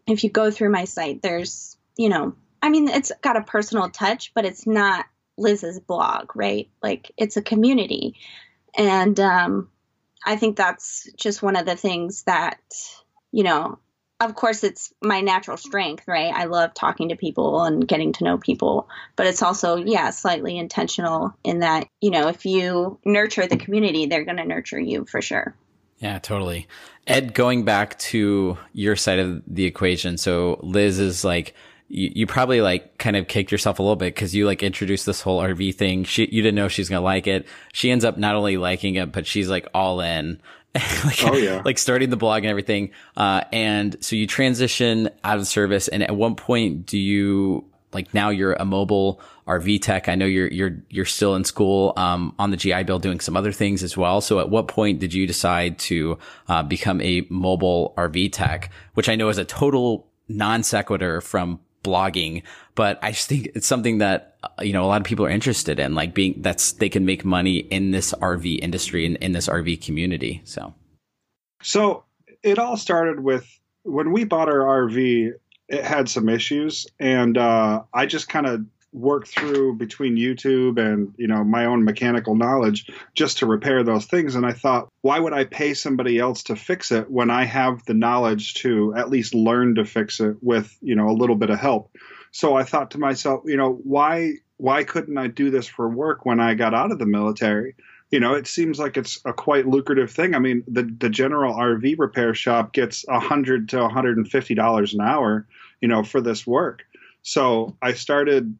if 0.08 0.24
you 0.24 0.30
go 0.30 0.52
through 0.52 0.70
my 0.70 0.86
site, 0.86 1.22
there's, 1.22 1.78
you 1.98 2.10
know, 2.10 2.36
I 2.62 2.70
mean, 2.70 2.88
it's 2.88 3.12
got 3.22 3.38
a 3.38 3.42
personal 3.42 3.90
touch, 3.90 4.34
but 4.34 4.46
it's 4.46 4.68
not 4.68 5.06
Liz's 5.38 5.80
blog, 5.80 6.36
right? 6.36 6.70
Like 6.82 7.12
it's 7.18 7.38
a 7.38 7.42
community. 7.42 8.16
And 8.76 9.20
um, 9.20 9.70
I 10.26 10.36
think 10.36 10.56
that's 10.56 11.10
just 11.16 11.42
one 11.42 11.56
of 11.56 11.66
the 11.66 11.76
things 11.76 12.24
that, 12.24 12.60
you 13.32 13.44
know, 13.44 13.80
of 14.20 14.36
course, 14.36 14.64
it's 14.64 14.94
my 15.02 15.22
natural 15.22 15.58
strength, 15.58 16.08
right? 16.08 16.32
I 16.32 16.46
love 16.46 16.76
talking 16.76 17.10
to 17.10 17.16
people 17.16 17.64
and 17.64 17.88
getting 17.88 18.14
to 18.14 18.24
know 18.24 18.38
people, 18.38 18.88
but 19.16 19.26
it's 19.26 19.42
also, 19.42 19.78
yeah, 19.78 20.12
slightly 20.12 20.60
intentional 20.60 21.34
in 21.44 21.60
that, 21.62 21.88
you 22.02 22.12
know, 22.12 22.28
if 22.28 22.46
you 22.46 23.00
nurture 23.04 23.48
the 23.48 23.58
community, 23.58 24.06
they're 24.06 24.24
going 24.24 24.38
to 24.38 24.46
nurture 24.46 24.80
you 24.80 25.06
for 25.06 25.24
sure. 25.24 25.56
Yeah, 26.02 26.20
totally. 26.20 26.68
Ed, 27.08 27.34
going 27.34 27.64
back 27.64 27.98
to 28.00 28.58
your 28.74 28.96
side 28.96 29.20
of 29.20 29.44
the 29.48 29.66
equation. 29.66 30.18
So 30.18 30.60
Liz 30.64 31.00
is 31.00 31.24
like, 31.24 31.54
you, 31.88 32.12
you 32.16 32.28
probably 32.28 32.62
like 32.62 32.98
kind 32.98 33.16
of 33.16 33.28
kicked 33.28 33.52
yourself 33.52 33.80
a 33.80 33.84
little 33.84 33.96
bit 33.96 34.16
because 34.16 34.34
you 34.34 34.46
like 34.46 34.64
introduced 34.64 35.06
this 35.06 35.22
whole 35.22 35.42
RV 35.42 35.76
thing. 35.76 36.04
She, 36.04 36.28
you 36.32 36.42
didn't 36.42 36.56
know 36.56 36.68
she's 36.68 36.90
going 36.90 37.00
to 37.00 37.04
like 37.04 37.28
it. 37.28 37.46
She 37.72 37.92
ends 37.92 38.04
up 38.04 38.18
not 38.18 38.36
only 38.36 38.58
liking 38.58 38.96
it, 38.96 39.12
but 39.12 39.28
she's 39.28 39.50
like 39.50 39.68
all 39.74 40.02
in. 40.02 40.42
like, 40.76 41.24
oh 41.24 41.36
yeah. 41.36 41.62
Like 41.64 41.78
starting 41.78 42.10
the 42.10 42.18
blog 42.18 42.44
and 42.44 42.50
everything. 42.50 42.92
Uh, 43.16 43.44
and 43.52 43.96
so 44.04 44.16
you 44.16 44.26
transition 44.26 45.10
out 45.24 45.38
of 45.38 45.46
service. 45.46 45.88
And 45.88 46.02
at 46.02 46.16
one 46.16 46.36
point, 46.36 46.86
do 46.86 46.98
you 46.98 47.66
like 47.94 48.14
now 48.14 48.30
you're 48.30 48.54
a 48.54 48.66
mobile 48.66 49.20
RV 49.60 49.82
tech. 49.82 50.08
I 50.08 50.16
know 50.16 50.26
you're 50.26 50.48
you're 50.48 50.78
you're 50.90 51.06
still 51.06 51.36
in 51.36 51.44
school 51.44 51.94
um, 51.98 52.34
on 52.40 52.52
the 52.52 52.58
GI 52.58 52.84
Bill 52.84 53.00
doing 53.00 53.20
some 53.20 53.36
other 53.36 53.52
things 53.52 53.84
as 53.84 53.98
well. 53.98 54.22
So 54.22 54.40
at 54.40 54.50
what 54.50 54.68
point 54.68 55.00
did 55.00 55.14
you 55.14 55.28
decide 55.28 55.80
to 55.80 56.18
uh, 56.48 56.64
become 56.64 57.02
a 57.02 57.26
mobile 57.30 57.94
RV 57.98 58.32
tech, 58.32 58.72
which 58.94 59.10
I 59.10 59.16
know 59.16 59.30
is 59.30 59.38
a 59.38 59.46
total 59.46 60.08
non 60.28 60.64
sequitur 60.64 61.22
from 61.22 61.60
blogging, 61.84 62.44
but 62.76 63.00
I 63.02 63.12
just 63.12 63.28
think 63.28 63.50
it's 63.56 63.68
something 63.68 63.98
that 63.98 64.38
uh, 64.44 64.62
you 64.62 64.74
know 64.74 64.84
a 64.84 64.88
lot 64.88 65.02
of 65.02 65.06
people 65.06 65.26
are 65.26 65.30
interested 65.30 65.80
in, 65.80 65.96
like 65.96 66.14
being 66.14 66.42
that's 66.42 66.74
they 66.74 66.90
can 66.90 67.06
make 67.06 67.26
money 67.26 67.58
in 67.58 67.92
this 67.92 68.14
RV 68.14 68.60
industry 68.60 69.06
and 69.06 69.18
in, 69.18 69.34
this 69.34 69.48
RV 69.48 69.84
community. 69.84 70.42
So, 70.46 70.74
so 71.62 72.06
it 72.44 72.60
all 72.60 72.78
started 72.78 73.20
with 73.20 73.48
when 73.84 74.12
we 74.12 74.24
bought 74.24 74.50
our 74.50 74.88
RV 74.88 75.34
it 75.72 75.86
had 75.86 76.10
some 76.10 76.28
issues, 76.28 76.86
and 77.00 77.38
uh, 77.38 77.84
I 77.94 78.06
just 78.06 78.28
kind 78.28 78.46
of 78.46 78.66
worked 78.94 79.30
through 79.30 79.76
between 79.76 80.18
YouTube 80.18 80.78
and 80.78 81.14
you 81.18 81.28
know 81.28 81.44
my 81.44 81.66
own 81.66 81.84
mechanical 81.84 82.36
knowledge 82.36 82.90
just 83.14 83.40
to 83.40 83.46
repair 83.46 83.84
those 83.84 84.06
things. 84.06 84.36
And 84.36 84.46
I 84.46 84.52
thought, 84.52 84.90
why 85.02 85.20
would 85.20 85.34
I 85.34 85.46
pay 85.46 85.74
somebody 85.74 86.20
else 86.20 86.44
to 86.44 86.56
fix 86.56 86.92
it 86.92 87.10
when 87.10 87.30
I 87.30 87.46
have 87.46 87.86
the 87.86 87.94
knowledge 87.94 88.56
to 88.56 88.94
at 88.96 89.10
least 89.10 89.34
learn 89.34 89.76
to 89.76 89.86
fix 89.86 90.20
it 90.20 90.38
with 90.42 90.76
you 90.82 90.96
know 90.96 91.10
a 91.10 91.18
little 91.18 91.36
bit 91.36 91.50
of 91.50 91.60
help? 91.60 91.96
So 92.32 92.56
I 92.56 92.64
thought 92.64 92.92
to 92.92 92.98
myself, 92.98 93.44
you 93.46 93.58
know, 93.58 93.74
why 93.84 94.34
why 94.58 94.84
couldn't 94.84 95.18
I 95.18 95.28
do 95.28 95.50
this 95.50 95.68
for 95.68 95.90
work 95.90 96.26
when 96.26 96.40
I 96.40 96.54
got 96.54 96.74
out 96.74 96.92
of 96.92 97.00
the 97.00 97.06
military? 97.06 97.76
you 98.12 98.20
know, 98.20 98.34
it 98.34 98.46
seems 98.46 98.78
like 98.78 98.98
it's 98.98 99.20
a 99.24 99.32
quite 99.32 99.66
lucrative 99.66 100.12
thing. 100.12 100.36
I 100.36 100.40
mean, 100.40 100.64
the 100.68 100.84
the 100.84 101.10
general 101.10 101.56
RV 101.56 101.96
repair 101.98 102.36
shop 102.36 102.74
gets 102.74 103.06
a 103.08 103.20
hundred 103.20 103.70
to 103.70 103.80
one 103.80 103.90
hundred 103.90 104.18
and 104.18 104.30
fifty 104.30 104.54
dollars 104.54 104.94
an 104.94 105.00
hour, 105.00 105.48
you 105.80 105.88
know, 105.88 106.04
for 106.04 106.20
this 106.20 106.46
work. 106.46 106.84
So 107.24 107.78
I 107.82 107.94
started 107.94 108.58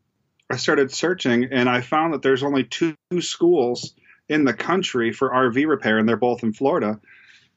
I 0.52 0.58
started 0.58 0.92
searching, 0.92 1.46
and 1.52 1.70
I 1.70 1.82
found 1.82 2.14
that 2.14 2.22
there's 2.22 2.44
only 2.44 2.64
two 2.64 2.96
schools 3.20 3.94
in 4.30 4.46
the 4.46 4.54
country 4.54 5.12
for 5.12 5.30
RV 5.30 5.68
repair, 5.68 5.98
and 5.98 6.08
they're 6.08 6.18
both 6.18 6.44
in 6.44 6.54
Florida. 6.54 7.00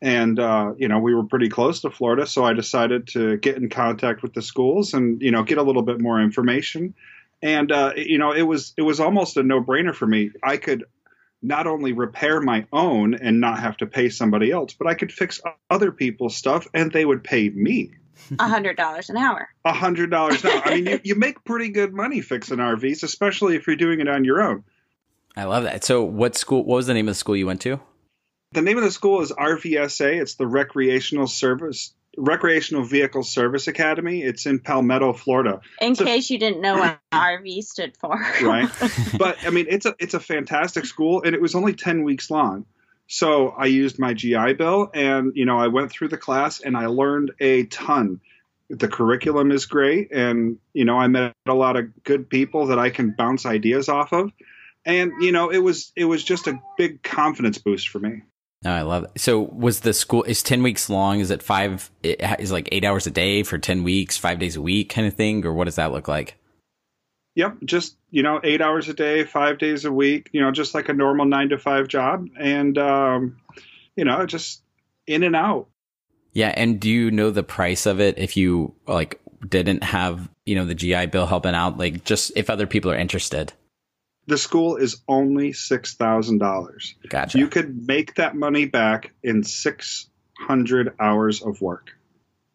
And 0.01 0.39
uh, 0.39 0.75
you 0.77 0.89
know, 0.89 0.99
we 0.99 1.15
were 1.15 1.25
pretty 1.25 1.49
close 1.49 1.81
to 1.83 1.91
Florida, 1.91 2.27
so 2.27 2.45
I 2.45 2.53
decided 2.53 3.09
to 3.09 3.37
get 3.39 3.57
in 3.57 3.69
contact 3.69 4.23
with 4.23 4.35
the 4.35 4.43
schools 4.43 4.93
and 4.93 5.23
you 5.23 5.31
know 5.31 5.43
get 5.43 5.59
a 5.59 5.63
little 5.63 5.83
bit 5.83 6.01
more 6.01 6.21
information. 6.21 6.95
And 7.43 7.71
uh, 7.73 7.93
you 7.97 8.19
know, 8.19 8.33
it 8.33 8.43
was 8.43 8.75
it 8.77 8.83
was 8.83 9.01
almost 9.01 9.37
a 9.37 9.43
no 9.43 9.63
brainer 9.63 9.95
for 9.95 10.07
me. 10.07 10.31
I 10.43 10.57
could 10.57 10.85
not 11.43 11.67
only 11.67 11.93
repair 11.93 12.41
my 12.41 12.67
own 12.73 13.15
and 13.15 13.41
not 13.41 13.61
have 13.61 13.77
to 13.77 13.87
pay 13.87 14.09
somebody 14.09 14.51
else, 14.51 14.75
but 14.75 14.87
I 14.87 14.95
could 14.95 15.13
fix 15.13 15.41
other 15.69 15.93
people's 15.93 16.37
stuff 16.37 16.67
and 16.73 16.91
they 16.91 17.05
would 17.05 17.23
pay 17.23 17.51
me. 17.51 17.93
A 18.39 18.49
hundred 18.49 18.77
dollars 18.77 19.11
an 19.11 19.17
hour. 19.17 19.49
A 19.65 19.73
hundred 19.73 20.11
dollars 20.11 20.45
an 20.45 20.51
hour. 20.51 20.63
I 20.65 20.75
mean, 20.75 20.87
you, 20.87 21.01
you 21.05 21.15
make 21.15 21.45
pretty 21.45 21.69
good 21.69 21.93
money 21.93 22.21
fixing 22.21 22.59
RVs, 22.59 23.03
especially 23.03 23.57
if 23.57 23.67
you're 23.67 23.77
doing 23.77 24.01
it 24.01 24.09
on 24.09 24.25
your 24.25 24.43
own. 24.43 24.65
I 25.37 25.45
love 25.45 25.65
that. 25.65 25.85
So, 25.85 26.05
what 26.05 26.37
school? 26.37 26.65
What 26.65 26.77
was 26.77 26.87
the 26.87 26.95
name 26.95 27.09
of 27.09 27.13
the 27.15 27.19
school 27.19 27.37
you 27.37 27.47
went 27.47 27.61
to? 27.63 27.81
The 28.53 28.63
name 28.63 28.79
of 28.79 28.85
the 28.85 28.93
school 28.93 29.21
is 29.21 29.33
RVSA. 29.33 30.21
It's 30.21 30.37
the 30.37 30.47
Recreational 30.47 31.27
Service 31.27 31.93
Recreational 32.17 32.85
Vehicle 32.85 33.25
Service 33.25 33.67
Academy. 33.67 34.23
It's 34.23 34.47
in 34.47 34.61
Palmetto, 34.61 35.13
Florida. 35.13 35.61
In 35.81 35.97
case 35.97 36.31
you 36.31 36.39
didn't 36.39 36.61
know 36.61 36.79
what 36.79 36.99
RV 37.13 37.65
stood 37.65 37.97
for. 37.97 38.17
right. 38.43 38.71
But 39.19 39.39
I 39.45 39.51
mean, 39.51 39.67
it's 39.69 39.87
a 39.87 39.95
it's 39.99 40.15
a 40.15 40.21
fantastic 40.21 40.87
school, 40.87 41.23
and 41.23 41.35
it 41.35 41.41
was 41.41 41.55
only 41.55 41.75
ten 41.75 42.03
weeks 42.03 42.31
long. 42.31 42.67
So 43.07 43.51
I 43.51 43.67
used 43.67 43.99
my 43.99 44.15
GI 44.15 44.55
Bill, 44.55 44.91
and 44.95 45.33
you 45.35 45.45
know, 45.45 45.59
I 45.59 45.69
went 45.69 45.91
through 45.91 46.09
the 46.09 46.19
class, 46.19 46.61
and 46.61 46.77
I 46.77 46.87
learned 46.87 47.33
a 47.41 47.65
ton. 47.67 48.21
The 48.71 48.89
curriculum 48.89 49.53
is 49.53 49.67
great, 49.67 50.11
and 50.13 50.59
you 50.73 50.85
know, 50.85 50.99
I 50.99 51.09
met 51.09 51.35
a 51.47 51.55
lot 51.55 51.77
of 51.77 52.05
good 52.05 52.29
people 52.29 52.67
that 52.67 52.79
I 52.79 52.91
can 52.91 53.15
bounce 53.17 53.45
ideas 53.45 53.89
off 53.89 54.13
of, 54.13 54.33
and 54.87 55.13
you 55.21 55.33
know, 55.33 55.51
it 55.51 55.59
was 55.59 55.93
it 55.97 56.07
was 56.07 56.25
just 56.25 56.47
a 56.47 56.61
big 56.79 57.03
confidence 57.03 57.59
boost 57.59 57.89
for 57.89 57.99
me. 57.99 58.23
I 58.65 58.83
love 58.83 59.05
it. 59.05 59.21
So 59.21 59.41
was 59.41 59.81
the 59.81 59.93
school 59.93 60.23
is 60.23 60.43
10 60.43 60.63
weeks 60.63 60.89
long? 60.89 61.21
Is 61.21 61.31
it 61.31 61.43
five, 61.43 61.91
is 62.03 62.51
like 62.51 62.69
eight 62.73 62.85
hours 62.85 63.07
a 63.07 63.11
day 63.11 63.43
for 63.43 63.59
10 63.59 63.83
weeks, 63.83 64.17
five 64.17 64.39
days 64.39 64.57
a 64.57 64.63
week 64.63 64.89
kind 64.89 65.07
of 65.07 65.15
thing? 65.15 65.45
Or 65.45 65.53
what 65.53 65.65
does 65.65 65.77
that 65.77 65.93
look 65.93 66.09
like? 66.09 66.39
Yep. 67.35 67.59
Just, 67.65 67.97
you 68.11 68.23
know, 68.23 68.41
eight 68.45 68.61
hours 68.61 68.89
a 68.89 68.95
day, 68.95 69.25
five 69.25 69.59
days 69.59 69.85
a 69.85 69.93
week, 69.93 70.31
you 70.33 70.41
know, 70.41 70.53
just 70.53 70.75
like 70.75 70.89
a 70.89 70.93
normal 70.93 71.27
nine 71.27 71.49
to 71.49 71.59
five 71.59 71.89
job. 71.89 72.29
And, 72.39 72.79
um, 72.79 73.39
you 73.97 74.05
know, 74.05 74.25
just 74.27 74.63
in 75.07 75.23
and 75.23 75.35
out. 75.35 75.69
Yeah. 76.33 76.53
And 76.57 76.81
do 76.81 76.91
you 76.91 77.11
know 77.11 77.31
the 77.31 77.43
price 77.43 77.87
of 77.87 78.01
it 78.01 78.19
if 78.19 78.37
you 78.37 78.75
like 78.87 79.21
didn't 79.49 79.83
have, 79.83 80.29
you 80.47 80.55
know, 80.55 80.65
the 80.65 80.75
GI 80.75 81.07
Bill 81.07 81.27
helping 81.27 81.55
out? 81.55 81.79
Like 81.79 82.05
just 82.05 82.33
if 82.37 82.51
other 82.51 82.67
people 82.67 82.91
are 82.91 82.97
interested? 82.97 83.53
the 84.27 84.39
school 84.39 84.77
is 84.77 85.03
only 85.09 85.53
six 85.53 85.95
thousand 85.95 86.39
dollars. 86.39 86.95
Gotcha. 87.09 87.39
You 87.39 87.49
could 87.49 87.87
make 87.87 88.15
that 88.15 88.35
money 88.35 88.67
back 88.67 89.13
in 89.23 89.43
six 89.43 90.09
hundred 90.39 90.95
hours 90.99 91.43
of 91.43 91.61
work. 91.61 91.91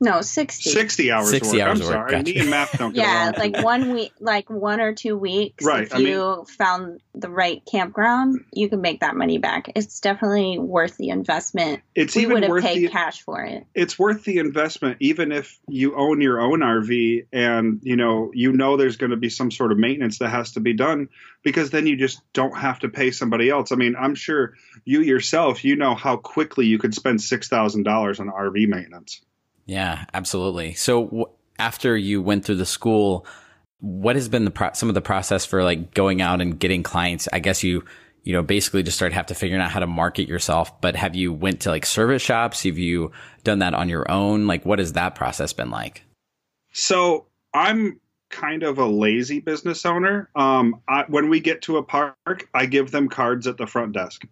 No, 0.02 0.22
60. 0.22 0.70
60 0.70 1.12
hours 1.12 1.30
60 1.30 1.58
work. 1.58 1.68
hours 1.68 1.82
I'm 1.82 1.86
sorry. 1.86 2.12
Gotcha. 2.12 2.24
Me 2.24 2.40
and 2.40 2.50
math 2.50 2.78
don't 2.78 2.94
get 2.94 3.02
yeah, 3.06 3.32
like 3.38 3.62
one 3.64 3.94
week, 3.94 4.14
like 4.20 4.50
one 4.50 4.80
or 4.80 4.94
two 4.94 5.18
weeks. 5.18 5.66
Right, 5.66 5.84
If 5.84 5.94
I 5.94 5.98
mean- 5.98 6.08
you 6.08 6.46
found 6.58 7.02
the 7.14 7.30
right 7.30 7.62
campground, 7.70 8.46
you 8.54 8.70
can 8.70 8.80
make 8.80 9.02
that 9.02 9.16
money 9.16 9.40
back. 9.40 9.72
It's 9.76 10.00
definitely 10.00 10.58
worth 10.58 10.96
the 10.96 11.10
investment. 11.10 11.82
it's 11.96 12.16
we 12.16 12.26
would 12.26 12.32
even 12.32 12.44
have 12.44 12.50
worth 12.50 12.64
paid 12.64 12.84
the 12.84 12.90
cash 12.90 13.22
for 13.24 13.42
it. 13.44 13.66
it's 13.76 14.00
worth 14.00 14.24
the 14.24 14.38
investment 14.38 14.98
even 15.02 15.32
if 15.34 15.60
you 15.68 15.96
own 15.96 16.22
your 16.22 16.40
own 16.40 16.60
RV 16.60 17.26
and 17.34 17.80
you 17.84 17.96
know 17.96 18.32
you 18.34 18.54
know 18.54 18.78
there's 18.78 18.96
going 18.98 19.12
to 19.12 19.18
be 19.18 19.30
some 19.30 19.52
sort 19.52 19.72
of 19.72 19.78
maintenance 19.78 20.20
that 20.20 20.30
has 20.30 20.54
to 20.54 20.60
be 20.62 20.74
done 20.74 21.10
because 21.44 21.72
then 21.72 21.88
you 21.88 21.98
just 21.98 22.22
don't 22.34 22.58
have 22.58 22.80
to 22.80 22.90
pay 22.90 23.12
somebody 23.12 23.50
else. 23.50 23.72
I 23.72 23.76
mean, 23.76 23.96
I'm 23.98 24.16
sure 24.16 24.54
you 24.86 25.02
yourself 25.02 25.66
you 25.66 25.76
know 25.76 25.96
how 25.96 26.18
quickly 26.18 26.66
you 26.68 26.78
could 26.78 26.94
spend 26.94 27.20
$6,000 27.20 28.20
on 28.20 28.28
RV 28.28 28.68
maintenance. 28.68 29.22
Yeah, 29.70 30.06
absolutely. 30.16 30.74
So 30.74 31.06
w- 31.06 31.26
after 31.60 31.96
you 31.96 32.24
went 32.24 32.44
through 32.44 32.56
the 32.56 32.66
school, 32.66 33.28
what 33.80 34.16
has 34.16 34.28
been 34.28 34.44
the 34.44 34.50
pro- 34.50 34.74
some 34.74 34.90
of 34.90 34.96
the 34.96 35.02
process 35.02 35.46
for 35.46 35.64
like 35.64 35.94
going 35.94 36.24
out 36.24 36.42
and 36.42 36.60
getting 36.60 36.82
clients? 36.82 37.28
I 37.32 37.38
guess 37.38 37.64
you 37.64 37.86
you 38.24 38.34
know 38.34 38.42
basically 38.42 38.82
just 38.82 38.98
started 38.98 39.14
have 39.14 39.28
to 39.28 39.36
figuring 39.36 39.62
out 39.62 39.70
how 39.70 39.80
to 39.80 39.86
market 39.86 40.28
yourself. 40.28 40.82
But 40.82 40.96
have 40.96 41.16
you 41.16 41.32
went 41.32 41.62
to 41.62 41.70
like 41.70 41.86
service 41.86 42.24
shops? 42.24 42.64
Have 42.64 42.80
you 42.80 43.12
done 43.44 43.60
that 43.60 43.76
on 43.76 43.90
your 43.90 44.10
own? 44.10 44.48
Like, 44.48 44.66
what 44.66 44.80
has 44.80 44.94
that 44.94 45.14
process 45.14 45.54
been 45.54 45.70
like? 45.70 46.04
So 46.74 47.28
I'm 47.54 48.00
kind 48.32 48.64
of 48.64 48.80
a 48.80 48.88
lazy 48.88 49.40
business 49.40 49.86
owner. 49.86 50.32
Um, 50.36 50.82
I, 50.88 51.06
when 51.10 51.30
we 51.30 51.42
get 51.42 51.62
to 51.64 51.78
a 51.78 51.84
park, 51.84 52.50
I 52.56 52.66
give 52.66 52.90
them 52.90 53.08
cards 53.08 53.46
at 53.46 53.58
the 53.58 53.68
front 53.68 53.94
desk. 53.94 54.26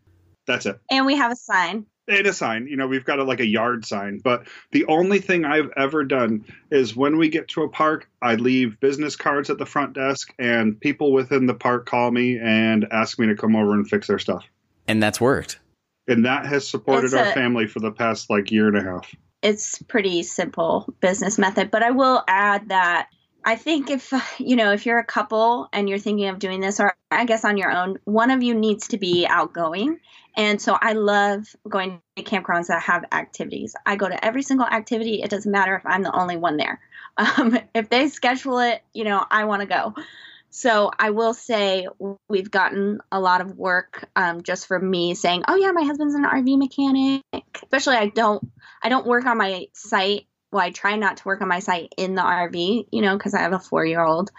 That's 0.48 0.66
it. 0.66 0.80
And 0.90 1.06
we 1.06 1.16
have 1.16 1.32
a 1.32 1.36
sign. 1.36 1.86
And 2.08 2.26
a 2.26 2.34
sign. 2.34 2.68
You 2.68 2.78
know, 2.78 2.88
we've 2.88 3.04
got 3.04 3.20
a, 3.20 3.24
like 3.24 3.40
a 3.40 3.46
yard 3.46 3.86
sign. 3.86 4.20
But 4.24 4.48
the 4.72 4.86
only 4.86 5.20
thing 5.20 5.44
I've 5.44 5.72
ever 5.76 6.06
done 6.06 6.46
is 6.72 6.96
when 6.96 7.18
we 7.18 7.28
get 7.28 7.50
to 7.50 7.64
a 7.64 7.70
park, 7.70 8.10
I 8.22 8.36
leave 8.36 8.80
business 8.80 9.16
cards 9.16 9.50
at 9.50 9.58
the 9.58 9.66
front 9.66 9.94
desk, 9.94 10.34
and 10.40 10.80
people 10.80 11.12
within 11.12 11.48
the 11.48 11.54
park 11.54 11.86
call 11.86 12.12
me 12.12 12.40
and 12.40 12.88
ask 12.92 13.20
me 13.20 13.28
to 13.28 13.36
come 13.36 13.56
over 13.56 13.74
and 13.74 13.88
fix 13.88 14.08
their 14.08 14.20
stuff. 14.20 14.46
And 14.88 15.04
that's 15.04 15.20
worked. 15.20 15.60
And 16.08 16.26
that 16.26 16.46
has 16.46 16.66
supported 16.66 17.06
It's 17.06 17.14
our 17.14 17.34
family 17.34 17.68
for 17.68 17.82
the 17.82 17.92
past 17.92 18.30
like 18.30 18.52
year 18.52 18.68
and 18.68 18.78
a 18.78 18.84
half. 18.84 19.14
It's 19.44 19.82
pretty 19.84 20.24
simple 20.24 20.94
business 21.02 21.38
method, 21.38 21.70
but 21.70 21.84
I 21.84 21.92
will 21.92 22.24
add 22.28 22.70
that 22.70 23.10
I 23.48 23.56
think 23.56 23.90
if 23.90 24.12
you 24.40 24.58
know 24.58 24.74
if 24.74 24.86
you're 24.86 25.00
a 25.00 25.06
couple 25.06 25.70
and 25.72 25.88
you're 25.88 26.00
thinking 26.00 26.28
of 26.28 26.38
doing 26.38 26.60
this, 26.60 26.82
or 26.82 26.94
I 27.10 27.24
guess 27.24 27.46
on 27.46 27.58
your 27.58 27.72
own, 27.72 27.98
one 28.04 28.30
of 28.30 28.44
you 28.44 28.54
needs 28.54 28.90
to 28.90 28.98
be 28.98 29.26
outgoing. 29.26 30.02
And 30.36 30.62
so 30.62 30.78
I 30.80 30.92
love 30.92 31.48
going 31.68 32.02
to 32.18 32.24
campgrounds 32.24 32.68
that 32.68 32.82
have 32.84 33.06
activities. 33.14 33.74
I 33.86 33.96
go 33.96 34.10
to 34.10 34.26
every 34.26 34.44
single 34.44 34.68
activity. 34.68 35.22
It 35.24 35.30
doesn't 35.30 35.50
matter 35.50 35.78
if 35.78 35.84
I'm 35.86 36.04
the 36.04 36.14
only 36.14 36.36
one 36.36 36.58
there. 36.58 36.82
Um, 37.20 37.58
if 37.74 37.90
they 37.90 38.10
schedule 38.10 38.60
it, 38.60 38.84
you 38.94 39.04
know, 39.04 39.26
I 39.32 39.46
want 39.46 39.62
to 39.64 39.68
go. 39.68 39.96
So 40.52 40.92
I 41.00 41.10
will 41.10 41.34
say 41.34 41.88
we've 42.30 42.52
gotten 42.52 43.00
a 43.12 43.20
lot 43.20 43.42
of 43.42 43.58
work 43.58 44.08
um, 44.16 44.44
just 44.44 44.68
from 44.68 44.88
me 44.88 45.16
saying, 45.16 45.44
"Oh 45.48 45.56
yeah, 45.56 45.72
my 45.72 45.82
husband's 45.82 46.14
an 46.14 46.26
RV 46.26 46.60
mechanic." 46.60 47.24
Especially, 47.64 47.96
I 47.96 48.10
don't 48.10 48.48
I 48.84 48.90
don't 48.90 49.08
work 49.08 49.26
on 49.26 49.40
my 49.40 49.66
site. 49.74 50.28
Well, 50.58 50.66
I 50.66 50.72
try 50.72 50.96
not 50.96 51.18
to 51.18 51.24
work 51.26 51.42
on 51.42 51.48
my 51.48 51.60
site 51.60 51.94
in 51.98 52.16
the 52.16 52.24
RV, 52.24 52.88
you 52.92 53.02
know, 53.04 53.16
because 53.16 53.36
I 53.36 53.42
have 53.42 53.54
a 53.54 53.60
four 53.60 53.86
year 53.86 54.04
old. 54.04 54.32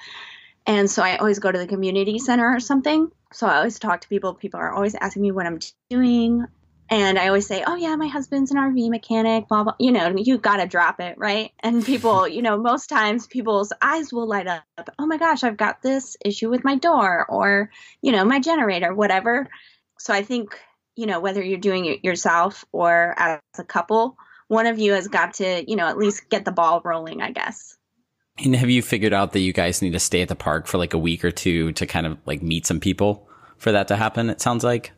And 0.67 0.91
so 0.91 1.01
I 1.01 1.17
always 1.17 1.39
go 1.39 1.53
to 1.53 1.57
the 1.57 1.69
community 1.69 2.19
center 2.19 2.53
or 2.53 2.59
something. 2.59 3.13
So 3.33 3.47
I 3.47 3.59
always 3.59 3.79
talk 3.79 4.01
to 4.01 4.09
people. 4.09 4.35
People 4.35 4.59
are 4.59 4.73
always 4.73 4.97
asking 4.97 5.23
me 5.23 5.31
what 5.31 5.47
I'm 5.47 5.61
doing. 5.89 6.45
And 6.91 7.21
I 7.21 7.29
always 7.29 7.47
say, 7.47 7.63
oh, 7.65 7.77
yeah, 7.77 7.95
my 7.95 8.09
husband's 8.09 8.51
an 8.51 8.57
RV 8.57 8.91
mechanic, 8.91 9.47
blah, 9.47 9.63
blah. 9.63 9.75
You 9.79 9.93
know, 9.93 10.13
you 10.17 10.39
got 10.39 10.57
to 10.57 10.67
drop 10.67 10.99
it, 10.99 11.19
right? 11.19 11.53
And 11.61 11.87
people, 11.87 12.27
you 12.37 12.43
know, 12.43 12.59
most 12.59 12.89
times 12.89 13.29
people's 13.29 13.73
eyes 13.81 14.13
will 14.13 14.27
light 14.27 14.49
up. 14.49 14.65
Oh 14.99 15.07
my 15.07 15.19
gosh, 15.19 15.45
I've 15.45 15.57
got 15.57 15.83
this 15.83 16.17
issue 16.25 16.51
with 16.51 16.65
my 16.65 16.75
door 16.75 17.27
or, 17.29 17.71
you 18.03 18.11
know, 18.11 18.25
my 18.25 18.41
generator, 18.41 18.93
whatever. 18.93 19.47
So 20.01 20.13
I 20.13 20.23
think, 20.25 20.59
you 20.97 21.07
know, 21.07 21.21
whether 21.21 21.41
you're 21.41 21.59
doing 21.59 21.85
it 21.85 22.05
yourself 22.05 22.65
or 22.73 23.15
as 23.17 23.39
a 23.57 23.63
couple, 23.63 24.17
one 24.49 24.67
of 24.67 24.79
you 24.79 24.93
has 24.93 25.09
got 25.09 25.35
to, 25.35 25.65
you 25.69 25.77
know, 25.77 25.87
at 25.87 25.97
least 25.97 26.29
get 26.29 26.45
the 26.45 26.53
ball 26.53 26.83
rolling, 26.85 27.23
I 27.23 27.31
guess. 27.31 27.77
And 28.45 28.55
have 28.57 28.71
you 28.71 28.83
figured 28.83 29.13
out 29.13 29.33
that 29.33 29.41
you 29.41 29.53
guys 29.53 29.83
need 29.83 29.93
to 29.93 29.99
stay 29.99 30.23
at 30.23 30.29
the 30.29 30.37
park 30.37 30.67
for 30.67 30.79
like 30.79 30.95
a 30.95 30.99
week 30.99 31.25
or 31.25 31.31
two 31.31 31.73
to 31.73 31.87
kind 31.87 32.07
of 32.07 32.19
like 32.25 32.43
meet 32.43 32.67
some 32.67 32.81
people 32.81 33.29
for 33.57 33.73
that 33.73 33.89
to 33.89 33.97
happen? 33.97 34.31
It 34.31 34.41
sounds 34.41 34.65
like. 34.65 34.93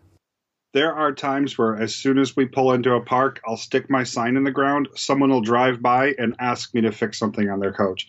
There 0.72 0.94
are 0.94 1.12
times 1.12 1.58
where, 1.58 1.76
as 1.76 1.94
soon 1.94 2.18
as 2.18 2.36
we 2.36 2.46
pull 2.46 2.72
into 2.72 2.94
a 2.94 3.00
park, 3.00 3.40
I'll 3.44 3.56
stick 3.56 3.90
my 3.90 4.04
sign 4.04 4.36
in 4.36 4.44
the 4.44 4.52
ground. 4.52 4.88
Someone 4.94 5.30
will 5.30 5.40
drive 5.40 5.82
by 5.82 6.14
and 6.16 6.36
ask 6.38 6.72
me 6.74 6.82
to 6.82 6.92
fix 6.92 7.18
something 7.18 7.50
on 7.50 7.58
their 7.58 7.72
coach. 7.72 8.06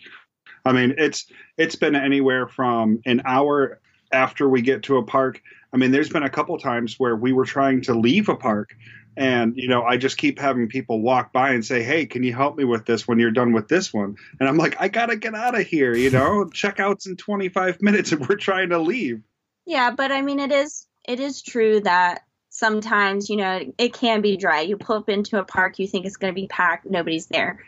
I 0.64 0.72
mean, 0.72 0.94
it's 0.96 1.26
it's 1.56 1.74
been 1.74 1.96
anywhere 1.96 2.46
from 2.46 3.00
an 3.04 3.22
hour 3.24 3.80
after 4.12 4.48
we 4.48 4.62
get 4.62 4.84
to 4.84 4.98
a 4.98 5.02
park. 5.02 5.42
I 5.72 5.76
mean, 5.76 5.90
there's 5.90 6.10
been 6.10 6.22
a 6.22 6.30
couple 6.30 6.56
times 6.58 7.00
where 7.00 7.16
we 7.16 7.32
were 7.32 7.46
trying 7.46 7.80
to 7.82 7.94
leave 7.94 8.28
a 8.28 8.36
park, 8.36 8.76
and 9.16 9.56
you 9.56 9.68
know, 9.68 9.82
I 9.82 9.96
just 9.96 10.16
keep 10.16 10.38
having 10.38 10.68
people 10.68 11.00
walk 11.00 11.32
by 11.32 11.50
and 11.50 11.64
say, 11.64 11.82
"Hey, 11.82 12.06
can 12.06 12.22
you 12.22 12.32
help 12.32 12.56
me 12.56 12.64
with 12.64 12.86
this 12.86 13.06
when 13.06 13.18
you're 13.18 13.30
done 13.30 13.52
with 13.52 13.68
this 13.68 13.92
one?" 13.92 14.16
And 14.40 14.48
I'm 14.48 14.56
like, 14.56 14.76
"I 14.80 14.88
gotta 14.88 15.16
get 15.16 15.34
out 15.34 15.58
of 15.58 15.66
here," 15.66 15.94
you 15.94 16.10
know. 16.10 16.44
Checkout's 16.52 17.06
in 17.06 17.16
25 17.16 17.82
minutes, 17.82 18.12
and 18.12 18.26
we're 18.26 18.36
trying 18.36 18.70
to 18.70 18.78
leave. 18.78 19.22
Yeah, 19.66 19.90
but 19.90 20.12
I 20.12 20.22
mean, 20.22 20.40
it 20.40 20.52
is 20.52 20.86
it 21.06 21.20
is 21.20 21.42
true 21.42 21.80
that 21.80 22.24
sometimes 22.48 23.28
you 23.28 23.36
know 23.36 23.60
it 23.78 23.92
can 23.92 24.22
be 24.22 24.36
dry. 24.36 24.62
You 24.62 24.76
pull 24.76 24.96
up 24.96 25.08
into 25.08 25.38
a 25.38 25.44
park, 25.44 25.78
you 25.78 25.86
think 25.86 26.06
it's 26.06 26.16
going 26.16 26.32
to 26.32 26.40
be 26.40 26.46
packed, 26.46 26.86
nobody's 26.86 27.26
there. 27.26 27.58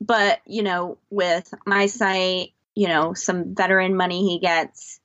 But 0.00 0.40
you 0.46 0.62
know, 0.62 0.98
with 1.10 1.52
my 1.66 1.86
site, 1.86 2.52
you 2.74 2.88
know, 2.88 3.14
some 3.14 3.54
veteran 3.54 3.96
money 3.96 4.28
he 4.28 4.38
gets, 4.38 5.00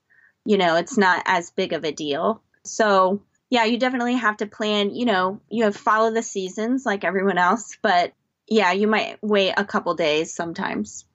you 0.46 0.58
know, 0.58 0.76
it's 0.76 0.98
not 0.98 1.24
as 1.26 1.52
big 1.52 1.74
of 1.74 1.84
a 1.84 1.92
deal. 1.92 2.42
So 2.64 3.22
yeah, 3.56 3.64
you 3.64 3.78
definitely 3.78 4.16
have 4.16 4.36
to 4.38 4.48
plan. 4.48 4.94
You 4.94 5.06
know, 5.06 5.40
you 5.50 5.64
have 5.64 5.78
follow 5.78 6.12
the 6.12 6.22
seasons 6.22 6.86
like 6.86 7.06
everyone 7.06 7.38
else, 7.38 7.78
but 7.82 8.12
yeah, 8.48 8.74
you 8.74 8.86
might 8.86 9.18
wait 9.22 9.54
a 9.56 9.64
couple 9.64 9.96
days 9.96 10.34
sometimes. 10.34 11.06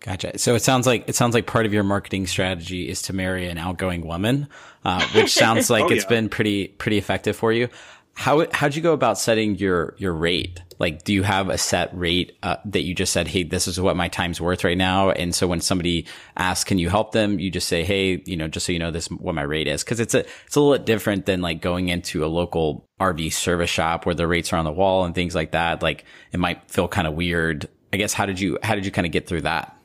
Gotcha. 0.00 0.36
So 0.38 0.54
it 0.54 0.60
sounds 0.60 0.86
like 0.86 1.08
it 1.08 1.16
sounds 1.16 1.32
like 1.32 1.46
part 1.46 1.64
of 1.64 1.72
your 1.72 1.84
marketing 1.84 2.26
strategy 2.26 2.90
is 2.90 3.00
to 3.02 3.14
marry 3.14 3.48
an 3.48 3.56
outgoing 3.56 4.06
woman, 4.06 4.48
uh, 4.84 5.02
which 5.14 5.32
sounds 5.44 5.70
like 5.70 5.84
oh, 5.84 5.88
it's 5.88 6.04
yeah. 6.04 6.10
been 6.10 6.28
pretty 6.28 6.68
pretty 6.68 6.98
effective 6.98 7.36
for 7.36 7.54
you. 7.54 7.70
How 8.18 8.44
how'd 8.52 8.74
you 8.74 8.82
go 8.82 8.94
about 8.94 9.16
setting 9.16 9.54
your 9.58 9.94
your 9.96 10.12
rate? 10.12 10.60
Like, 10.80 11.04
do 11.04 11.12
you 11.12 11.22
have 11.22 11.48
a 11.50 11.56
set 11.56 11.96
rate 11.96 12.36
uh, 12.42 12.56
that 12.64 12.82
you 12.82 12.92
just 12.92 13.12
said, 13.12 13.28
"Hey, 13.28 13.44
this 13.44 13.68
is 13.68 13.80
what 13.80 13.94
my 13.94 14.08
time's 14.08 14.40
worth 14.40 14.64
right 14.64 14.76
now"? 14.76 15.10
And 15.10 15.32
so 15.32 15.46
when 15.46 15.60
somebody 15.60 16.04
asks, 16.36 16.64
"Can 16.64 16.78
you 16.78 16.88
help 16.88 17.12
them?" 17.12 17.38
You 17.38 17.48
just 17.48 17.68
say, 17.68 17.84
"Hey, 17.84 18.20
you 18.26 18.36
know, 18.36 18.48
just 18.48 18.66
so 18.66 18.72
you 18.72 18.80
know, 18.80 18.90
this 18.90 19.04
is 19.04 19.12
what 19.12 19.36
my 19.36 19.42
rate 19.42 19.68
is," 19.68 19.84
because 19.84 20.00
it's 20.00 20.14
a 20.14 20.26
it's 20.46 20.56
a 20.56 20.60
little 20.60 20.76
bit 20.76 20.84
different 20.84 21.26
than 21.26 21.42
like 21.42 21.62
going 21.62 21.90
into 21.90 22.24
a 22.24 22.26
local 22.26 22.84
RV 23.00 23.32
service 23.32 23.70
shop 23.70 24.04
where 24.04 24.16
the 24.16 24.26
rates 24.26 24.52
are 24.52 24.56
on 24.56 24.64
the 24.64 24.72
wall 24.72 25.04
and 25.04 25.14
things 25.14 25.36
like 25.36 25.52
that. 25.52 25.80
Like, 25.80 26.04
it 26.32 26.40
might 26.40 26.68
feel 26.68 26.88
kind 26.88 27.06
of 27.06 27.14
weird. 27.14 27.68
I 27.92 27.98
guess 27.98 28.14
how 28.14 28.26
did 28.26 28.40
you 28.40 28.58
how 28.64 28.74
did 28.74 28.84
you 28.84 28.90
kind 28.90 29.06
of 29.06 29.12
get 29.12 29.28
through 29.28 29.42
that? 29.42 29.76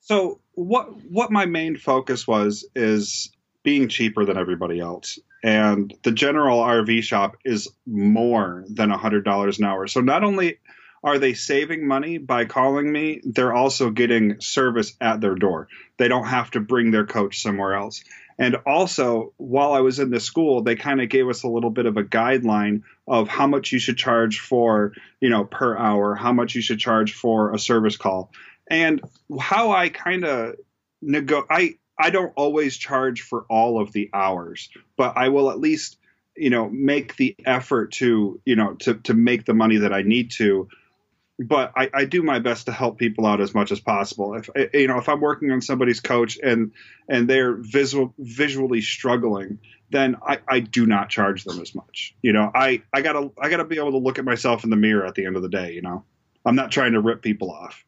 So 0.00 0.40
what 0.54 0.88
what 1.08 1.30
my 1.30 1.46
main 1.46 1.76
focus 1.76 2.26
was 2.26 2.64
is 2.74 3.30
being 3.62 3.86
cheaper 3.86 4.24
than 4.24 4.36
everybody 4.36 4.80
else. 4.80 5.20
And 5.42 5.94
the 6.02 6.12
general 6.12 6.60
RV 6.60 7.02
shop 7.02 7.36
is 7.44 7.68
more 7.86 8.64
than 8.68 8.90
$100 8.90 9.58
an 9.58 9.64
hour. 9.64 9.86
So 9.86 10.00
not 10.00 10.22
only 10.22 10.58
are 11.02 11.18
they 11.18 11.32
saving 11.32 11.86
money 11.86 12.18
by 12.18 12.44
calling 12.44 12.90
me, 12.92 13.22
they're 13.24 13.54
also 13.54 13.90
getting 13.90 14.40
service 14.40 14.94
at 15.00 15.20
their 15.20 15.34
door. 15.34 15.68
They 15.96 16.08
don't 16.08 16.26
have 16.26 16.50
to 16.52 16.60
bring 16.60 16.90
their 16.90 17.06
coach 17.06 17.40
somewhere 17.40 17.74
else. 17.74 18.04
And 18.38 18.56
also, 18.66 19.34
while 19.36 19.72
I 19.72 19.80
was 19.80 19.98
in 19.98 20.10
the 20.10 20.20
school, 20.20 20.62
they 20.62 20.74
kind 20.74 21.00
of 21.02 21.10
gave 21.10 21.28
us 21.28 21.42
a 21.42 21.48
little 21.48 21.70
bit 21.70 21.84
of 21.86 21.98
a 21.98 22.02
guideline 22.02 22.82
of 23.06 23.28
how 23.28 23.46
much 23.46 23.70
you 23.70 23.78
should 23.78 23.98
charge 23.98 24.40
for, 24.40 24.92
you 25.20 25.28
know, 25.28 25.44
per 25.44 25.76
hour, 25.76 26.14
how 26.14 26.32
much 26.32 26.54
you 26.54 26.62
should 26.62 26.78
charge 26.78 27.12
for 27.12 27.52
a 27.52 27.58
service 27.58 27.98
call. 27.98 28.32
And 28.70 29.02
how 29.38 29.72
I 29.72 29.90
kind 29.90 30.24
of 30.24 30.54
nego 31.02 31.44
I 31.50 31.74
I 32.00 32.10
don't 32.10 32.32
always 32.34 32.76
charge 32.76 33.20
for 33.20 33.44
all 33.50 33.80
of 33.80 33.92
the 33.92 34.10
hours, 34.12 34.70
but 34.96 35.16
I 35.16 35.28
will 35.28 35.50
at 35.50 35.60
least, 35.60 35.98
you 36.34 36.50
know, 36.50 36.68
make 36.68 37.16
the 37.16 37.36
effort 37.44 37.92
to, 37.92 38.40
you 38.44 38.56
know, 38.56 38.74
to 38.74 38.94
to 38.94 39.14
make 39.14 39.44
the 39.44 39.54
money 39.54 39.76
that 39.78 39.92
I 39.92 40.02
need 40.02 40.30
to. 40.32 40.68
But 41.38 41.72
I, 41.76 41.90
I 41.92 42.04
do 42.04 42.22
my 42.22 42.38
best 42.38 42.66
to 42.66 42.72
help 42.72 42.98
people 42.98 43.26
out 43.26 43.40
as 43.40 43.54
much 43.54 43.70
as 43.70 43.80
possible. 43.80 44.34
If 44.34 44.48
eh, 44.56 44.68
you 44.74 44.88
know, 44.88 44.98
if 44.98 45.08
I'm 45.08 45.20
working 45.20 45.50
on 45.50 45.60
somebody's 45.60 46.00
coach 46.00 46.38
and 46.42 46.72
and 47.08 47.28
they're 47.28 47.54
visual 47.54 48.14
visually 48.18 48.80
struggling, 48.80 49.58
then 49.90 50.16
I, 50.26 50.38
I 50.48 50.60
do 50.60 50.86
not 50.86 51.10
charge 51.10 51.44
them 51.44 51.60
as 51.60 51.74
much. 51.74 52.14
You 52.22 52.32
know, 52.32 52.50
I, 52.54 52.82
I 52.94 53.02
gotta 53.02 53.30
I 53.38 53.50
gotta 53.50 53.64
be 53.64 53.76
able 53.76 53.92
to 53.92 53.98
look 53.98 54.18
at 54.18 54.24
myself 54.24 54.64
in 54.64 54.70
the 54.70 54.76
mirror 54.76 55.06
at 55.06 55.14
the 55.14 55.26
end 55.26 55.36
of 55.36 55.42
the 55.42 55.48
day. 55.48 55.74
You 55.74 55.82
know, 55.82 56.04
I'm 56.46 56.56
not 56.56 56.70
trying 56.70 56.92
to 56.92 57.00
rip 57.00 57.22
people 57.22 57.50
off. 57.50 57.84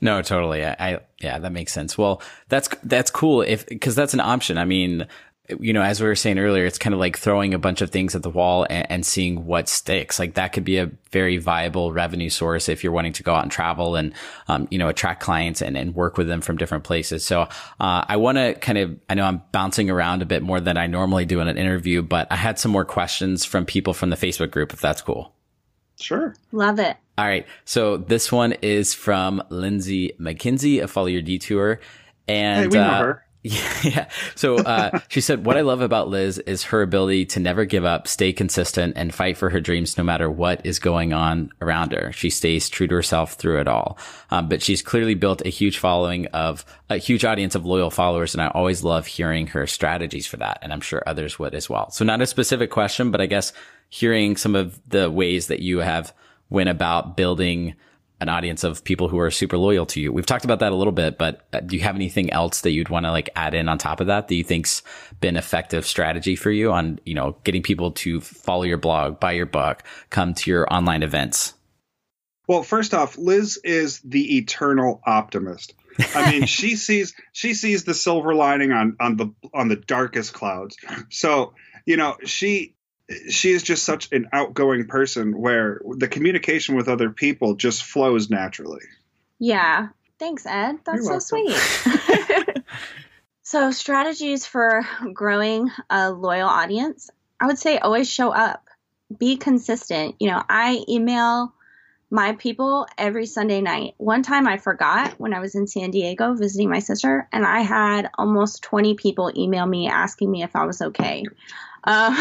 No, 0.00 0.22
totally. 0.22 0.64
I, 0.64 0.76
I, 0.78 1.00
yeah, 1.20 1.38
that 1.38 1.52
makes 1.52 1.72
sense. 1.72 1.98
Well, 1.98 2.22
that's 2.48 2.68
that's 2.82 3.10
cool 3.10 3.42
if 3.42 3.66
because 3.66 3.94
that's 3.94 4.14
an 4.14 4.20
option. 4.20 4.56
I 4.56 4.64
mean, 4.64 5.06
you 5.58 5.72
know, 5.72 5.82
as 5.82 6.00
we 6.00 6.06
were 6.06 6.14
saying 6.14 6.38
earlier, 6.38 6.64
it's 6.64 6.78
kind 6.78 6.94
of 6.94 7.00
like 7.00 7.18
throwing 7.18 7.54
a 7.54 7.58
bunch 7.58 7.80
of 7.80 7.90
things 7.90 8.14
at 8.14 8.22
the 8.22 8.30
wall 8.30 8.66
and, 8.68 8.86
and, 8.90 9.06
seeing 9.06 9.46
what 9.46 9.68
sticks. 9.68 10.18
Like 10.18 10.34
that 10.34 10.52
could 10.52 10.64
be 10.64 10.76
a 10.76 10.90
very 11.10 11.38
viable 11.38 11.92
revenue 11.92 12.30
source 12.30 12.68
if 12.68 12.84
you're 12.84 12.92
wanting 12.92 13.14
to 13.14 13.22
go 13.22 13.34
out 13.34 13.42
and 13.42 13.50
travel 13.50 13.96
and, 13.96 14.14
um, 14.48 14.68
you 14.70 14.78
know, 14.78 14.88
attract 14.88 15.20
clients 15.20 15.60
and, 15.60 15.76
and 15.76 15.94
work 15.94 16.16
with 16.16 16.28
them 16.28 16.40
from 16.40 16.56
different 16.56 16.84
places. 16.84 17.24
So, 17.24 17.42
uh, 17.42 18.04
I 18.06 18.16
want 18.16 18.38
to 18.38 18.54
kind 18.54 18.78
of, 18.78 18.96
I 19.08 19.14
know 19.14 19.24
I'm 19.24 19.42
bouncing 19.50 19.90
around 19.90 20.22
a 20.22 20.26
bit 20.26 20.42
more 20.42 20.60
than 20.60 20.76
I 20.76 20.86
normally 20.86 21.24
do 21.24 21.40
in 21.40 21.48
an 21.48 21.58
interview, 21.58 22.02
but 22.02 22.28
I 22.30 22.36
had 22.36 22.58
some 22.58 22.70
more 22.70 22.84
questions 22.84 23.44
from 23.44 23.66
people 23.66 23.94
from 23.94 24.10
the 24.10 24.16
Facebook 24.16 24.50
group, 24.50 24.72
if 24.72 24.80
that's 24.80 25.02
cool. 25.02 25.34
Sure. 26.00 26.34
Love 26.52 26.78
it. 26.78 26.96
All 27.18 27.26
right. 27.26 27.46
So 27.64 27.98
this 27.98 28.32
one 28.32 28.52
is 28.62 28.94
from 28.94 29.42
Lindsay 29.50 30.12
McKinsey, 30.18 30.82
a 30.82 30.88
Follow 30.88 31.06
Your 31.06 31.22
Detour. 31.22 31.80
And 32.26 32.60
hey, 32.60 32.66
we 32.68 32.74
know 32.84 32.90
uh, 32.90 32.98
her. 32.98 33.24
Yeah. 33.82 34.10
So 34.34 34.58
uh, 34.58 35.00
she 35.08 35.22
said, 35.22 35.46
What 35.46 35.56
I 35.56 35.62
love 35.62 35.80
about 35.80 36.08
Liz 36.08 36.38
is 36.38 36.64
her 36.64 36.82
ability 36.82 37.24
to 37.26 37.40
never 37.40 37.64
give 37.64 37.86
up, 37.86 38.06
stay 38.06 38.34
consistent, 38.34 38.94
and 38.96 39.14
fight 39.14 39.38
for 39.38 39.48
her 39.48 39.60
dreams 39.60 39.96
no 39.96 40.04
matter 40.04 40.30
what 40.30 40.64
is 40.64 40.78
going 40.78 41.14
on 41.14 41.50
around 41.62 41.92
her. 41.92 42.12
She 42.12 42.28
stays 42.28 42.68
true 42.68 42.86
to 42.86 42.94
herself 42.94 43.34
through 43.34 43.60
it 43.60 43.68
all. 43.68 43.96
Um, 44.30 44.48
but 44.48 44.62
she's 44.62 44.82
clearly 44.82 45.14
built 45.14 45.44
a 45.46 45.48
huge 45.48 45.78
following 45.78 46.26
of 46.28 46.66
a 46.90 46.98
huge 46.98 47.24
audience 47.24 47.54
of 47.54 47.64
loyal 47.64 47.90
followers. 47.90 48.34
And 48.34 48.42
I 48.42 48.48
always 48.48 48.84
love 48.84 49.06
hearing 49.06 49.46
her 49.48 49.66
strategies 49.66 50.26
for 50.26 50.36
that. 50.36 50.58
And 50.60 50.72
I'm 50.72 50.82
sure 50.82 51.02
others 51.06 51.38
would 51.38 51.54
as 51.54 51.70
well. 51.70 51.90
So, 51.90 52.04
not 52.04 52.20
a 52.20 52.26
specific 52.26 52.70
question, 52.70 53.10
but 53.10 53.22
I 53.22 53.26
guess 53.26 53.54
hearing 53.90 54.36
some 54.36 54.54
of 54.54 54.80
the 54.88 55.10
ways 55.10 55.48
that 55.48 55.60
you 55.60 55.78
have 55.78 56.14
went 56.48 56.68
about 56.68 57.16
building 57.16 57.74
an 58.20 58.28
audience 58.28 58.64
of 58.64 58.84
people 58.84 59.08
who 59.08 59.18
are 59.18 59.30
super 59.30 59.56
loyal 59.56 59.86
to 59.86 60.00
you. 60.00 60.12
We've 60.12 60.26
talked 60.26 60.44
about 60.44 60.58
that 60.58 60.72
a 60.72 60.74
little 60.74 60.92
bit, 60.92 61.16
but 61.16 61.46
uh, 61.52 61.60
do 61.60 61.76
you 61.76 61.82
have 61.82 61.94
anything 61.94 62.30
else 62.32 62.60
that 62.60 62.70
you'd 62.70 62.90
want 62.90 63.06
to 63.06 63.10
like 63.10 63.30
add 63.34 63.54
in 63.54 63.68
on 63.68 63.78
top 63.78 64.00
of 64.00 64.08
that 64.08 64.28
that 64.28 64.34
you 64.34 64.44
think's 64.44 64.82
been 65.20 65.36
effective 65.36 65.86
strategy 65.86 66.36
for 66.36 66.50
you 66.50 66.70
on, 66.70 67.00
you 67.06 67.14
know, 67.14 67.36
getting 67.44 67.62
people 67.62 67.92
to 67.92 68.20
follow 68.20 68.64
your 68.64 68.76
blog, 68.76 69.18
buy 69.20 69.32
your 69.32 69.46
book, 69.46 69.82
come 70.10 70.34
to 70.34 70.50
your 70.50 70.70
online 70.72 71.02
events? 71.02 71.54
Well, 72.46 72.62
first 72.62 72.92
off, 72.92 73.16
Liz 73.16 73.58
is 73.64 74.00
the 74.00 74.36
eternal 74.36 75.00
optimist. 75.06 75.74
I 76.14 76.30
mean, 76.30 76.46
she 76.46 76.76
sees 76.76 77.14
she 77.32 77.54
sees 77.54 77.84
the 77.84 77.94
silver 77.94 78.34
lining 78.34 78.72
on 78.72 78.96
on 79.00 79.16
the 79.16 79.32
on 79.54 79.68
the 79.68 79.76
darkest 79.76 80.34
clouds. 80.34 80.76
So, 81.08 81.54
you 81.86 81.96
know, 81.96 82.16
she 82.24 82.74
she 83.28 83.50
is 83.50 83.62
just 83.62 83.84
such 83.84 84.12
an 84.12 84.28
outgoing 84.32 84.86
person 84.86 85.38
where 85.38 85.80
the 85.84 86.08
communication 86.08 86.76
with 86.76 86.88
other 86.88 87.10
people 87.10 87.54
just 87.54 87.82
flows 87.82 88.30
naturally. 88.30 88.84
Yeah. 89.38 89.88
Thanks, 90.18 90.46
Ed. 90.46 90.78
That's 90.84 91.04
You're 91.04 91.18
so 91.18 91.18
sweet. 91.18 92.62
so, 93.42 93.70
strategies 93.70 94.44
for 94.46 94.86
growing 95.12 95.70
a 95.88 96.10
loyal 96.10 96.48
audience, 96.48 97.10
I 97.40 97.46
would 97.46 97.58
say 97.58 97.78
always 97.78 98.08
show 98.10 98.30
up, 98.30 98.62
be 99.18 99.38
consistent. 99.38 100.16
You 100.20 100.30
know, 100.30 100.42
I 100.48 100.84
email 100.88 101.54
my 102.10 102.32
people 102.32 102.86
every 102.98 103.24
Sunday 103.24 103.60
night. 103.60 103.94
One 103.96 104.22
time 104.22 104.46
I 104.46 104.58
forgot 104.58 105.14
when 105.18 105.32
I 105.32 105.40
was 105.40 105.54
in 105.54 105.66
San 105.66 105.90
Diego 105.90 106.34
visiting 106.34 106.68
my 106.68 106.80
sister, 106.80 107.28
and 107.32 107.46
I 107.46 107.60
had 107.60 108.10
almost 108.18 108.62
20 108.62 108.94
people 108.94 109.32
email 109.34 109.64
me 109.64 109.88
asking 109.88 110.30
me 110.30 110.42
if 110.42 110.54
I 110.54 110.66
was 110.66 110.82
okay. 110.82 111.24
Um, 111.84 112.16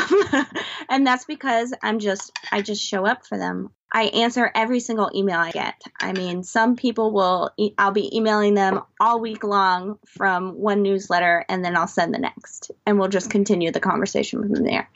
and 0.90 1.06
that's 1.06 1.26
because 1.26 1.74
I'm 1.82 2.00
just, 2.00 2.32
I 2.52 2.62
just 2.62 2.84
show 2.84 3.06
up 3.06 3.26
for 3.26 3.38
them. 3.38 3.72
I 3.92 4.04
answer 4.04 4.52
every 4.54 4.80
single 4.80 5.10
email 5.16 5.40
I 5.40 5.52
get. 5.52 5.82
I 6.00 6.14
mean, 6.14 6.44
some 6.44 6.76
people 6.76 7.12
will, 7.12 7.52
e- 7.58 7.74
I'll 7.78 7.92
be 7.92 8.16
emailing 8.16 8.54
them 8.54 8.82
all 9.00 9.20
week 9.20 9.44
long 9.44 9.98
from 10.06 10.54
one 10.54 10.84
newsletter 10.84 11.44
and 11.50 11.66
then 11.66 11.76
I'll 11.76 11.88
send 11.88 12.14
the 12.14 12.20
next 12.20 12.72
and 12.86 13.00
we'll 13.00 13.10
just 13.10 13.32
continue 13.32 13.72
the 13.72 13.80
conversation 13.80 14.42
from 14.42 14.64
there. 14.64 14.90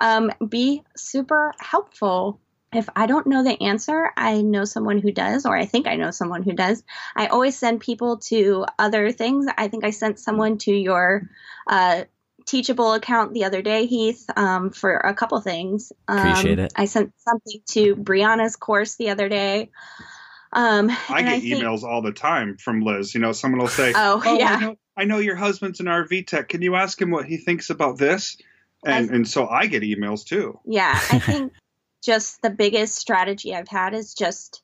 Um, 0.00 0.30
be 0.46 0.82
super 0.94 1.52
helpful. 1.58 2.38
If 2.72 2.88
I 2.96 3.06
don't 3.06 3.28
know 3.28 3.44
the 3.44 3.62
answer, 3.62 4.10
I 4.16 4.42
know 4.42 4.64
someone 4.64 4.98
who 4.98 5.12
does, 5.12 5.46
or 5.46 5.56
I 5.56 5.64
think 5.64 5.86
I 5.86 5.94
know 5.94 6.10
someone 6.10 6.42
who 6.42 6.52
does. 6.52 6.82
I 7.14 7.28
always 7.28 7.56
send 7.56 7.80
people 7.80 8.18
to 8.18 8.66
other 8.78 9.12
things. 9.12 9.46
I 9.56 9.68
think 9.68 9.84
I 9.84 9.90
sent 9.90 10.18
someone 10.18 10.58
to 10.58 10.72
your 10.72 11.30
uh, 11.68 12.04
teachable 12.46 12.92
account 12.92 13.32
the 13.34 13.44
other 13.44 13.62
day, 13.62 13.86
Heath, 13.86 14.24
um, 14.36 14.70
for 14.70 14.96
a 14.96 15.14
couple 15.14 15.40
things. 15.40 15.92
Um, 16.08 16.18
Appreciate 16.18 16.58
it. 16.58 16.72
I 16.76 16.84
sent 16.84 17.12
something 17.18 17.60
to 17.70 17.96
Brianna's 17.96 18.56
course 18.56 18.96
the 18.96 19.10
other 19.10 19.28
day. 19.28 19.70
Um, 20.52 20.90
I 21.08 21.18
and 21.20 21.28
get 21.28 21.42
think- 21.42 21.62
emails 21.62 21.82
all 21.82 22.02
the 22.02 22.12
time 22.12 22.56
from 22.58 22.80
Liz. 22.80 23.14
You 23.14 23.20
know, 23.20 23.32
someone 23.32 23.60
will 23.60 23.68
say, 23.68 23.92
Oh, 23.96 24.22
I 24.24 24.36
yeah. 24.38 24.56
know, 24.58 24.76
I 24.96 25.04
know 25.04 25.18
your 25.18 25.36
husband's 25.36 25.80
an 25.80 25.86
RV 25.86 26.26
tech. 26.26 26.48
Can 26.48 26.62
you 26.62 26.76
ask 26.76 27.00
him 27.00 27.10
what 27.10 27.26
he 27.26 27.36
thinks 27.38 27.70
about 27.70 27.98
this?" 27.98 28.36
And 28.86 29.10
I- 29.10 29.14
and 29.14 29.28
so 29.28 29.48
I 29.48 29.66
get 29.66 29.82
emails 29.82 30.24
too. 30.24 30.60
Yeah, 30.64 30.92
I 31.10 31.18
think 31.18 31.52
just 32.04 32.42
the 32.42 32.50
biggest 32.50 32.96
strategy 32.96 33.54
I've 33.54 33.68
had 33.68 33.94
is 33.94 34.14
just 34.14 34.62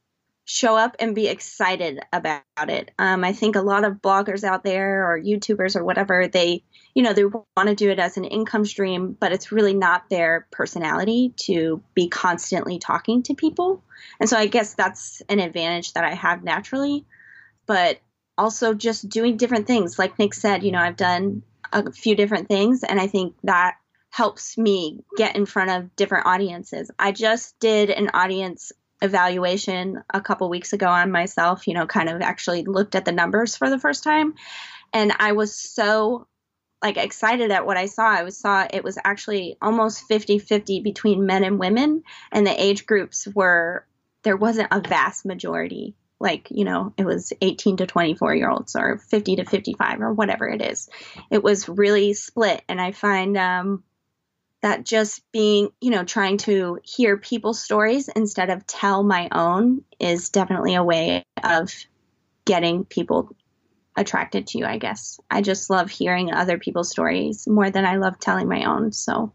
show 0.51 0.77
up 0.77 0.97
and 0.99 1.15
be 1.15 1.29
excited 1.29 2.01
about 2.13 2.43
it. 2.59 2.91
Um, 2.99 3.23
I 3.23 3.33
think 3.33 3.55
a 3.55 3.63
lot 3.63 3.85
of 3.85 4.03
bloggers 4.03 4.43
out 4.43 4.65
there 4.65 5.09
or 5.09 5.21
YouTubers 5.21 5.77
or 5.77 5.85
whatever, 5.85 6.27
they, 6.27 6.65
you 6.93 7.05
know, 7.05 7.13
they 7.13 7.25
want 7.25 7.69
to 7.69 7.75
do 7.77 7.91
it 7.91 8.01
as 8.01 8.17
an 8.17 8.25
income 8.25 8.65
stream, 8.65 9.17
but 9.19 9.33
it's 9.33 9.53
really 9.53 9.75
not 9.75 10.11
their 10.11 10.49
personality 10.51 11.35
to 11.45 11.81
be 11.95 12.09
constantly 12.09 12.81
talking 12.81 13.23
to 13.23 13.35
people. 13.35 13.85
And 14.19 14.29
so 14.29 14.37
I 14.37 14.47
guess 14.47 14.75
that's 14.75 15.23
an 15.29 15.39
advantage 15.39 15.93
that 15.93 16.05
I 16.05 16.15
have 16.15 16.43
naturally. 16.43 17.05
But 17.67 18.01
also 18.37 18.75
just 18.75 19.09
doing 19.09 19.37
different 19.37 19.69
things. 19.69 19.99
Like 19.99 20.19
Nick 20.19 20.35
said, 20.35 20.65
you 20.65 20.73
know, 20.73 20.81
I've 20.81 20.97
done 20.97 21.43
a 21.73 21.93
few 21.93 22.17
different 22.17 22.49
things, 22.49 22.83
and 22.83 22.99
I 22.99 23.07
think 23.07 23.37
that 23.45 23.77
helps 24.09 24.59
me 24.59 25.05
get 25.17 25.37
in 25.37 25.47
front 25.47 25.71
of 25.71 25.95
different 25.95 26.27
audiences. 26.27 26.91
I 26.99 27.13
just 27.13 27.57
did 27.61 27.91
an 27.91 28.11
audience 28.13 28.73
evaluation 29.03 30.03
a 30.13 30.21
couple 30.21 30.49
weeks 30.49 30.73
ago 30.73 30.87
on 30.87 31.11
myself, 31.11 31.67
you 31.67 31.75
know, 31.75 31.87
kind 31.87 32.09
of 32.09 32.21
actually 32.21 32.65
looked 32.65 32.95
at 32.95 33.05
the 33.05 33.13
numbers 33.13 33.57
for 33.57 33.71
the 33.71 33.79
first 33.79 34.05
time. 34.05 34.35
And 34.93 35.13
I 35.19 35.33
was 35.33 35.55
so 35.55 36.27
like 36.83 36.97
excited 36.97 37.51
at 37.51 37.67
what 37.67 37.77
I 37.77 37.87
saw. 37.87 38.09
I 38.09 38.23
was 38.23 38.39
saw 38.39 38.67
it 38.71 38.85
was 38.85 38.99
actually 39.05 39.57
almost 39.61 40.09
50-50 40.09 40.83
between 40.83 41.27
men 41.27 41.45
and 41.45 41.59
women 41.59 42.03
and 42.33 42.47
the 42.47 42.63
age 42.63 42.87
groups 42.87 43.29
were 43.35 43.87
there 44.23 44.37
wasn't 44.37 44.69
a 44.71 44.81
vast 44.81 45.25
majority 45.25 45.95
like, 46.21 46.49
you 46.51 46.65
know, 46.65 46.93
it 46.99 47.05
was 47.05 47.33
18 47.41 47.79
to 47.79 47.87
24 47.87 48.35
year 48.35 48.51
olds 48.51 48.77
or 48.77 48.99
50 48.99 49.37
to 49.37 49.45
55 49.47 50.03
or 50.03 50.13
whatever 50.13 50.47
it 50.47 50.61
is. 50.61 50.89
It 51.31 51.43
was 51.43 51.69
really 51.69 52.13
split. 52.13 52.63
And 52.69 52.79
I 52.79 52.93
find 52.93 53.39
um, 53.39 53.83
that 54.63 54.85
just 54.85 55.23
being, 55.33 55.71
you 55.81 55.91
know, 55.91 56.05
trying 56.05 56.39
to 56.39 56.79
hear 56.85 57.17
people's 57.17 57.63
stories 57.63 58.09
instead 58.09 58.51
of 58.51 58.67
tell 58.67 59.03
my 59.03 59.29
own 59.33 59.83
is 59.99 60.29
definitely 60.29 60.75
a 60.75 60.85
way 60.85 61.25
of 61.43 61.73
getting 62.45 62.85
people 62.85 63.35
attracted 63.97 64.47
to 64.49 64.59
you, 64.59 64.67
I 64.67 64.79
guess. 64.79 65.21
I 65.31 65.43
just 65.43 65.71
love 65.71 65.91
hearing 65.91 66.33
other 66.33 66.59
people's 66.59 66.91
stories 66.91 67.47
more 67.47 67.71
than 67.71 67.85
I 67.85 67.97
love 67.97 68.19
telling 68.19 68.49
my 68.49 68.65
own. 68.65 68.93
So 68.93 69.33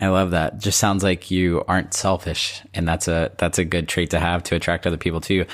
I 0.00 0.08
love 0.08 0.30
that. 0.30 0.58
Just 0.58 0.78
sounds 0.78 1.02
like 1.02 1.30
you 1.30 1.62
aren't 1.68 1.92
selfish 1.92 2.62
and 2.72 2.88
that's 2.88 3.06
a 3.06 3.32
that's 3.36 3.58
a 3.58 3.64
good 3.64 3.88
trait 3.88 4.10
to 4.10 4.20
have 4.20 4.42
to 4.44 4.54
attract 4.54 4.86
other 4.86 4.96
people 4.96 5.20
too. 5.20 5.44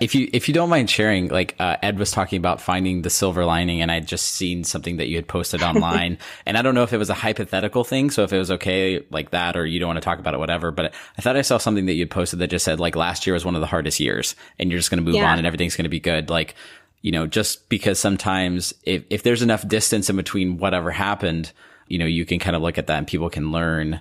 If 0.00 0.14
you 0.14 0.30
if 0.32 0.48
you 0.48 0.54
don't 0.54 0.70
mind 0.70 0.88
sharing, 0.88 1.28
like 1.28 1.54
uh, 1.58 1.76
Ed 1.82 1.98
was 1.98 2.10
talking 2.10 2.38
about 2.38 2.60
finding 2.60 3.02
the 3.02 3.10
silver 3.10 3.44
lining, 3.44 3.82
and 3.82 3.92
I'd 3.92 4.08
just 4.08 4.26
seen 4.26 4.64
something 4.64 4.96
that 4.96 5.08
you 5.08 5.16
had 5.16 5.28
posted 5.28 5.62
online, 5.62 6.16
and 6.46 6.56
I 6.56 6.62
don't 6.62 6.74
know 6.74 6.82
if 6.82 6.92
it 6.92 6.98
was 6.98 7.10
a 7.10 7.14
hypothetical 7.14 7.84
thing, 7.84 8.10
so 8.10 8.24
if 8.24 8.32
it 8.32 8.38
was 8.38 8.50
okay 8.52 9.04
like 9.10 9.30
that, 9.30 9.56
or 9.56 9.66
you 9.66 9.78
don't 9.78 9.88
want 9.88 9.98
to 9.98 10.04
talk 10.04 10.18
about 10.18 10.32
it, 10.32 10.38
whatever. 10.38 10.70
But 10.70 10.94
I 11.18 11.22
thought 11.22 11.36
I 11.36 11.42
saw 11.42 11.58
something 11.58 11.86
that 11.86 11.92
you 11.92 12.02
had 12.02 12.10
posted 12.10 12.38
that 12.38 12.48
just 12.48 12.64
said 12.64 12.80
like 12.80 12.96
last 12.96 13.26
year 13.26 13.34
was 13.34 13.44
one 13.44 13.54
of 13.54 13.60
the 13.60 13.66
hardest 13.66 14.00
years, 14.00 14.34
and 14.58 14.70
you're 14.70 14.78
just 14.78 14.90
going 14.90 15.04
to 15.04 15.04
move 15.04 15.16
yeah. 15.16 15.30
on, 15.30 15.38
and 15.38 15.46
everything's 15.46 15.76
going 15.76 15.84
to 15.84 15.90
be 15.90 16.00
good. 16.00 16.30
Like 16.30 16.54
you 17.02 17.12
know, 17.12 17.26
just 17.26 17.68
because 17.68 17.98
sometimes 17.98 18.74
if 18.84 19.04
if 19.10 19.22
there's 19.22 19.42
enough 19.42 19.66
distance 19.66 20.10
in 20.10 20.16
between 20.16 20.58
whatever 20.58 20.90
happened, 20.90 21.52
you 21.88 21.98
know, 21.98 22.06
you 22.06 22.24
can 22.24 22.38
kind 22.38 22.56
of 22.56 22.62
look 22.62 22.78
at 22.78 22.86
that, 22.86 22.98
and 22.98 23.06
people 23.06 23.30
can 23.30 23.52
learn 23.52 24.00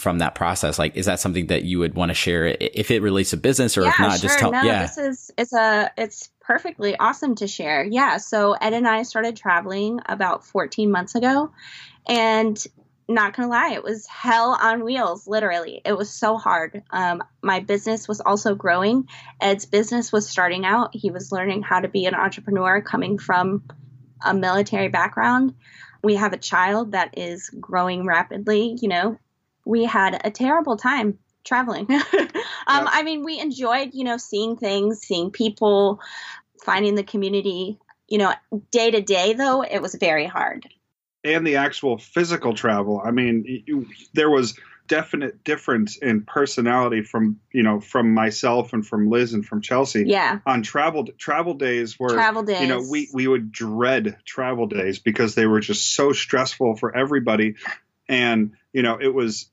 from 0.00 0.18
that 0.18 0.34
process? 0.34 0.78
Like 0.78 0.96
is 0.96 1.06
that 1.06 1.20
something 1.20 1.46
that 1.46 1.64
you 1.64 1.78
would 1.78 1.94
want 1.94 2.10
to 2.10 2.14
share 2.14 2.56
if 2.60 2.90
it 2.90 3.02
relates 3.02 3.30
to 3.30 3.36
business 3.36 3.76
or 3.76 3.82
yeah, 3.82 3.90
if 3.90 4.00
not 4.00 4.10
sure. 4.12 4.28
just 4.28 4.38
tell 4.38 4.52
no, 4.52 4.62
yeah. 4.62 4.82
this 4.82 4.98
is 4.98 5.30
it's 5.36 5.52
a 5.52 5.90
it's 5.96 6.30
perfectly 6.40 6.96
awesome 6.96 7.34
to 7.36 7.46
share. 7.46 7.84
Yeah 7.84 8.16
so 8.16 8.52
ed 8.52 8.72
and 8.72 8.88
i 8.88 9.02
started 9.02 9.36
traveling 9.36 10.00
about 10.06 10.44
14 10.44 10.90
months 10.90 11.14
ago 11.14 11.52
and 12.08 12.64
not 13.08 13.36
gonna 13.36 13.48
lie 13.48 13.72
it 13.72 13.82
was 13.82 14.06
hell 14.06 14.56
on 14.60 14.84
wheels 14.84 15.26
literally. 15.26 15.80
It 15.84 15.96
was 15.96 16.10
so 16.10 16.36
hard. 16.36 16.82
Um, 16.90 17.22
my 17.42 17.60
business 17.60 18.06
was 18.06 18.20
also 18.20 18.54
growing. 18.54 19.08
Ed's 19.40 19.66
business 19.66 20.12
was 20.12 20.28
starting 20.28 20.64
out. 20.64 20.90
He 20.94 21.10
was 21.10 21.32
learning 21.32 21.62
how 21.62 21.80
to 21.80 21.88
be 21.88 22.06
an 22.06 22.14
entrepreneur 22.14 22.80
coming 22.80 23.18
from 23.18 23.64
a 24.24 24.32
military 24.32 24.88
background. 24.88 25.54
We 26.02 26.14
have 26.14 26.32
a 26.32 26.38
child 26.38 26.92
that 26.92 27.18
is 27.18 27.50
growing 27.50 28.06
rapidly 28.06 28.78
you 28.80 28.88
know 28.88 29.18
we 29.64 29.84
had 29.84 30.20
a 30.24 30.30
terrible 30.30 30.76
time 30.76 31.18
traveling. 31.44 31.86
um, 31.90 32.30
I 32.66 33.02
mean, 33.02 33.24
we 33.24 33.40
enjoyed, 33.40 33.94
you 33.94 34.04
know, 34.04 34.16
seeing 34.16 34.56
things, 34.56 35.00
seeing 35.00 35.30
people, 35.30 36.00
finding 36.64 36.94
the 36.94 37.04
community. 37.04 37.78
You 38.08 38.18
know, 38.18 38.34
day 38.70 38.90
to 38.90 39.00
day, 39.00 39.34
though, 39.34 39.62
it 39.62 39.80
was 39.80 39.94
very 39.94 40.26
hard. 40.26 40.66
And 41.22 41.46
the 41.46 41.56
actual 41.56 41.98
physical 41.98 42.54
travel. 42.54 43.00
I 43.04 43.10
mean, 43.10 43.86
there 44.14 44.30
was 44.30 44.58
definite 44.90 45.44
difference 45.44 45.96
in 45.98 46.22
personality 46.22 47.02
from 47.02 47.38
you 47.52 47.62
know 47.62 47.78
from 47.78 48.12
myself 48.12 48.72
and 48.72 48.84
from 48.84 49.08
Liz 49.08 49.32
and 49.34 49.46
from 49.46 49.62
Chelsea. 49.62 50.04
Yeah. 50.04 50.40
On 50.44 50.62
travel 50.62 51.06
travel 51.16 51.54
days 51.54 51.94
where 51.96 52.10
travel 52.10 52.42
days. 52.42 52.60
you 52.60 52.66
know 52.66 52.82
we 52.90 53.08
we 53.14 53.28
would 53.28 53.52
dread 53.52 54.16
travel 54.24 54.66
days 54.66 54.98
because 54.98 55.36
they 55.36 55.46
were 55.46 55.60
just 55.60 55.94
so 55.94 56.12
stressful 56.12 56.74
for 56.74 56.94
everybody, 56.94 57.54
and 58.10 58.52
you 58.72 58.82
know 58.82 58.98
it 59.00 59.14
was 59.14 59.48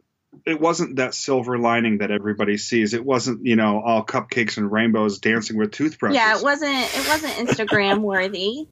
it 0.45 0.59
wasn't 0.59 0.97
that 0.97 1.13
silver 1.13 1.57
lining 1.57 1.99
that 1.99 2.11
everybody 2.11 2.57
sees. 2.57 2.93
It 2.93 3.03
wasn't, 3.03 3.45
you 3.45 3.55
know, 3.55 3.81
all 3.81 4.05
cupcakes 4.05 4.57
and 4.57 4.71
rainbows 4.71 5.19
dancing 5.19 5.57
with 5.57 5.71
toothbrushes. 5.71 6.15
Yeah, 6.15 6.37
it 6.37 6.43
wasn't 6.43 6.75
it 6.95 7.07
wasn't 7.07 7.33
Instagram 7.33 8.01
worthy. 8.01 8.67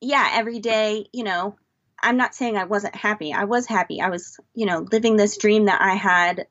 Yeah, 0.00 0.28
every 0.32 0.60
day, 0.60 1.06
you 1.12 1.24
know, 1.24 1.56
I'm 2.00 2.16
not 2.16 2.34
saying 2.34 2.56
I 2.56 2.64
wasn't 2.64 2.94
happy. 2.94 3.32
I 3.32 3.44
was 3.44 3.66
happy. 3.66 4.00
I 4.00 4.08
was, 4.10 4.38
you 4.54 4.66
know, 4.66 4.86
living 4.90 5.16
this 5.16 5.36
dream 5.36 5.66
that 5.66 5.80
I 5.80 5.94
had, 5.94 6.46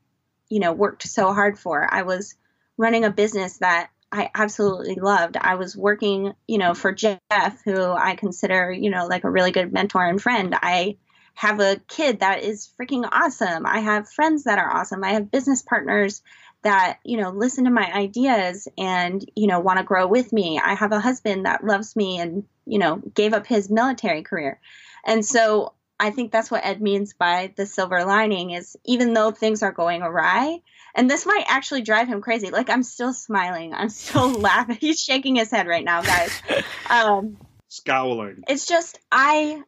you 0.49 0.59
know, 0.59 0.73
worked 0.73 1.07
so 1.07 1.33
hard 1.33 1.57
for. 1.57 1.87
I 1.91 2.03
was 2.03 2.35
running 2.77 3.03
a 3.03 3.11
business 3.11 3.57
that 3.57 3.89
I 4.11 4.29
absolutely 4.35 4.95
loved. 4.95 5.37
I 5.37 5.55
was 5.55 5.75
working, 5.75 6.33
you 6.47 6.57
know, 6.57 6.73
for 6.73 6.91
Jeff, 6.91 7.19
who 7.63 7.91
I 7.91 8.15
consider, 8.15 8.71
you 8.71 8.89
know, 8.89 9.07
like 9.07 9.23
a 9.23 9.29
really 9.29 9.51
good 9.51 9.71
mentor 9.73 10.05
and 10.05 10.21
friend. 10.21 10.55
I 10.61 10.97
have 11.41 11.59
a 11.59 11.81
kid 11.87 12.19
that 12.19 12.43
is 12.43 12.69
freaking 12.79 13.09
awesome. 13.11 13.65
I 13.65 13.79
have 13.79 14.07
friends 14.07 14.43
that 14.43 14.59
are 14.59 14.71
awesome. 14.71 15.03
I 15.03 15.13
have 15.13 15.31
business 15.31 15.63
partners 15.63 16.21
that, 16.61 16.99
you 17.03 17.17
know, 17.17 17.31
listen 17.31 17.65
to 17.65 17.71
my 17.71 17.91
ideas 17.91 18.67
and, 18.77 19.27
you 19.35 19.47
know, 19.47 19.59
want 19.59 19.79
to 19.79 19.83
grow 19.83 20.05
with 20.05 20.31
me. 20.31 20.61
I 20.63 20.75
have 20.75 20.91
a 20.91 20.99
husband 20.99 21.47
that 21.47 21.63
loves 21.63 21.95
me 21.95 22.19
and, 22.19 22.43
you 22.67 22.77
know, 22.77 23.01
gave 23.15 23.33
up 23.33 23.47
his 23.47 23.71
military 23.71 24.21
career. 24.21 24.59
And 25.03 25.25
so 25.25 25.73
I 25.99 26.11
think 26.11 26.31
that's 26.31 26.51
what 26.51 26.63
Ed 26.63 26.79
means 26.79 27.15
by 27.15 27.51
the 27.55 27.65
silver 27.65 28.05
lining 28.05 28.51
is 28.51 28.77
even 28.85 29.15
though 29.15 29.31
things 29.31 29.63
are 29.63 29.71
going 29.71 30.03
awry, 30.03 30.59
and 30.93 31.09
this 31.09 31.25
might 31.25 31.45
actually 31.47 31.81
drive 31.81 32.07
him 32.07 32.21
crazy. 32.21 32.51
Like 32.51 32.69
I'm 32.69 32.83
still 32.83 33.13
smiling. 33.13 33.73
I'm 33.73 33.89
still 33.89 34.29
laughing. 34.47 34.77
He's 34.79 35.01
shaking 35.01 35.37
his 35.37 35.49
head 35.49 35.65
right 35.65 35.83
now, 35.83 36.03
guys. 36.03 36.39
Um, 36.87 37.37
Scowling. 37.69 38.43
It's 38.49 38.67
just 38.67 38.99
I 39.09 39.63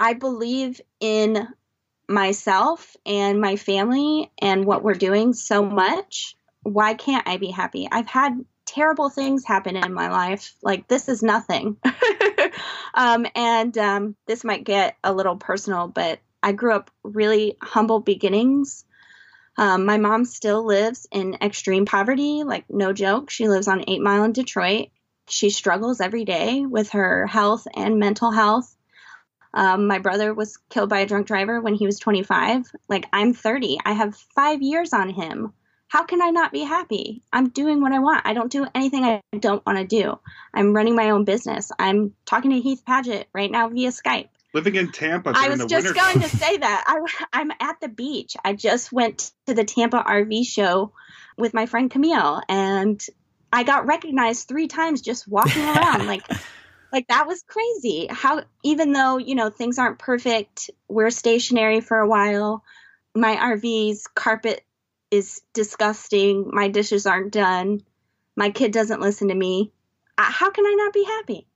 I 0.00 0.14
believe 0.14 0.80
in 1.00 1.48
myself 2.08 2.96
and 3.04 3.40
my 3.40 3.56
family 3.56 4.30
and 4.40 4.64
what 4.64 4.82
we're 4.82 4.94
doing 4.94 5.34
so 5.34 5.64
much. 5.64 6.36
Why 6.62 6.94
can't 6.94 7.28
I 7.28 7.36
be 7.36 7.50
happy? 7.50 7.88
I've 7.90 8.06
had 8.06 8.44
terrible 8.64 9.10
things 9.10 9.44
happen 9.44 9.76
in 9.76 9.92
my 9.92 10.08
life. 10.08 10.54
Like, 10.62 10.88
this 10.88 11.08
is 11.08 11.22
nothing. 11.22 11.76
um, 12.94 13.26
and 13.34 13.76
um, 13.78 14.16
this 14.26 14.44
might 14.44 14.64
get 14.64 14.96
a 15.02 15.12
little 15.12 15.36
personal, 15.36 15.88
but 15.88 16.20
I 16.42 16.52
grew 16.52 16.74
up 16.74 16.90
really 17.02 17.56
humble 17.62 18.00
beginnings. 18.00 18.84
Um, 19.56 19.86
my 19.86 19.96
mom 19.96 20.24
still 20.24 20.64
lives 20.64 21.06
in 21.10 21.38
extreme 21.40 21.84
poverty, 21.86 22.44
like, 22.44 22.64
no 22.68 22.92
joke. 22.92 23.30
She 23.30 23.48
lives 23.48 23.68
on 23.68 23.84
Eight 23.88 24.00
Mile 24.02 24.24
in 24.24 24.32
Detroit. 24.32 24.88
She 25.28 25.50
struggles 25.50 26.00
every 26.00 26.24
day 26.24 26.64
with 26.64 26.90
her 26.90 27.26
health 27.26 27.66
and 27.74 27.98
mental 27.98 28.30
health. 28.30 28.74
Um, 29.58 29.88
my 29.88 29.98
brother 29.98 30.32
was 30.32 30.56
killed 30.70 30.88
by 30.88 31.00
a 31.00 31.06
drunk 31.06 31.26
driver 31.26 31.60
when 31.60 31.74
he 31.74 31.84
was 31.84 31.98
25. 31.98 32.70
Like, 32.88 33.06
I'm 33.12 33.34
30. 33.34 33.78
I 33.84 33.92
have 33.92 34.14
five 34.14 34.62
years 34.62 34.92
on 34.92 35.10
him. 35.10 35.52
How 35.88 36.04
can 36.04 36.22
I 36.22 36.30
not 36.30 36.52
be 36.52 36.62
happy? 36.62 37.22
I'm 37.32 37.48
doing 37.48 37.80
what 37.80 37.90
I 37.90 37.98
want. 37.98 38.24
I 38.24 38.34
don't 38.34 38.52
do 38.52 38.68
anything 38.72 39.02
I 39.02 39.20
don't 39.36 39.66
want 39.66 39.78
to 39.78 39.84
do. 39.84 40.16
I'm 40.54 40.72
running 40.72 40.94
my 40.94 41.10
own 41.10 41.24
business. 41.24 41.72
I'm 41.76 42.14
talking 42.24 42.52
to 42.52 42.60
Heath 42.60 42.84
Padgett 42.86 43.24
right 43.32 43.50
now 43.50 43.68
via 43.68 43.88
Skype. 43.88 44.28
Living 44.54 44.76
in 44.76 44.92
Tampa. 44.92 45.32
I 45.34 45.48
was 45.48 45.64
just 45.64 45.92
going 45.92 46.20
to 46.20 46.28
say 46.28 46.58
that. 46.58 46.84
I, 46.86 47.26
I'm 47.32 47.50
at 47.58 47.80
the 47.80 47.88
beach. 47.88 48.36
I 48.44 48.52
just 48.52 48.92
went 48.92 49.32
to 49.46 49.54
the 49.54 49.64
Tampa 49.64 50.04
RV 50.06 50.46
show 50.46 50.92
with 51.36 51.52
my 51.52 51.66
friend 51.66 51.90
Camille, 51.90 52.42
and 52.48 53.04
I 53.52 53.64
got 53.64 53.86
recognized 53.86 54.46
three 54.46 54.68
times 54.68 55.00
just 55.00 55.26
walking 55.26 55.64
around. 55.64 56.06
like, 56.06 56.22
like 56.92 57.08
that 57.08 57.26
was 57.26 57.42
crazy. 57.42 58.06
How 58.10 58.42
even 58.62 58.92
though 58.92 59.18
you 59.18 59.34
know 59.34 59.50
things 59.50 59.78
aren't 59.78 59.98
perfect 59.98 60.70
we're 60.88 61.10
stationary 61.10 61.80
for 61.80 61.98
a 61.98 62.08
while. 62.08 62.64
My 63.14 63.36
rv's 63.36 64.06
carpet 64.06 64.64
is 65.10 65.40
disgusting. 65.54 66.50
My 66.52 66.68
dishes 66.68 67.06
aren't 67.06 67.32
done. 67.32 67.82
My 68.36 68.50
kid 68.50 68.72
doesn't 68.72 69.00
listen 69.00 69.28
to 69.28 69.34
me. 69.34 69.72
How 70.16 70.50
can 70.50 70.66
i 70.66 70.74
not 70.74 70.92
be 70.92 71.04
happy? 71.04 71.46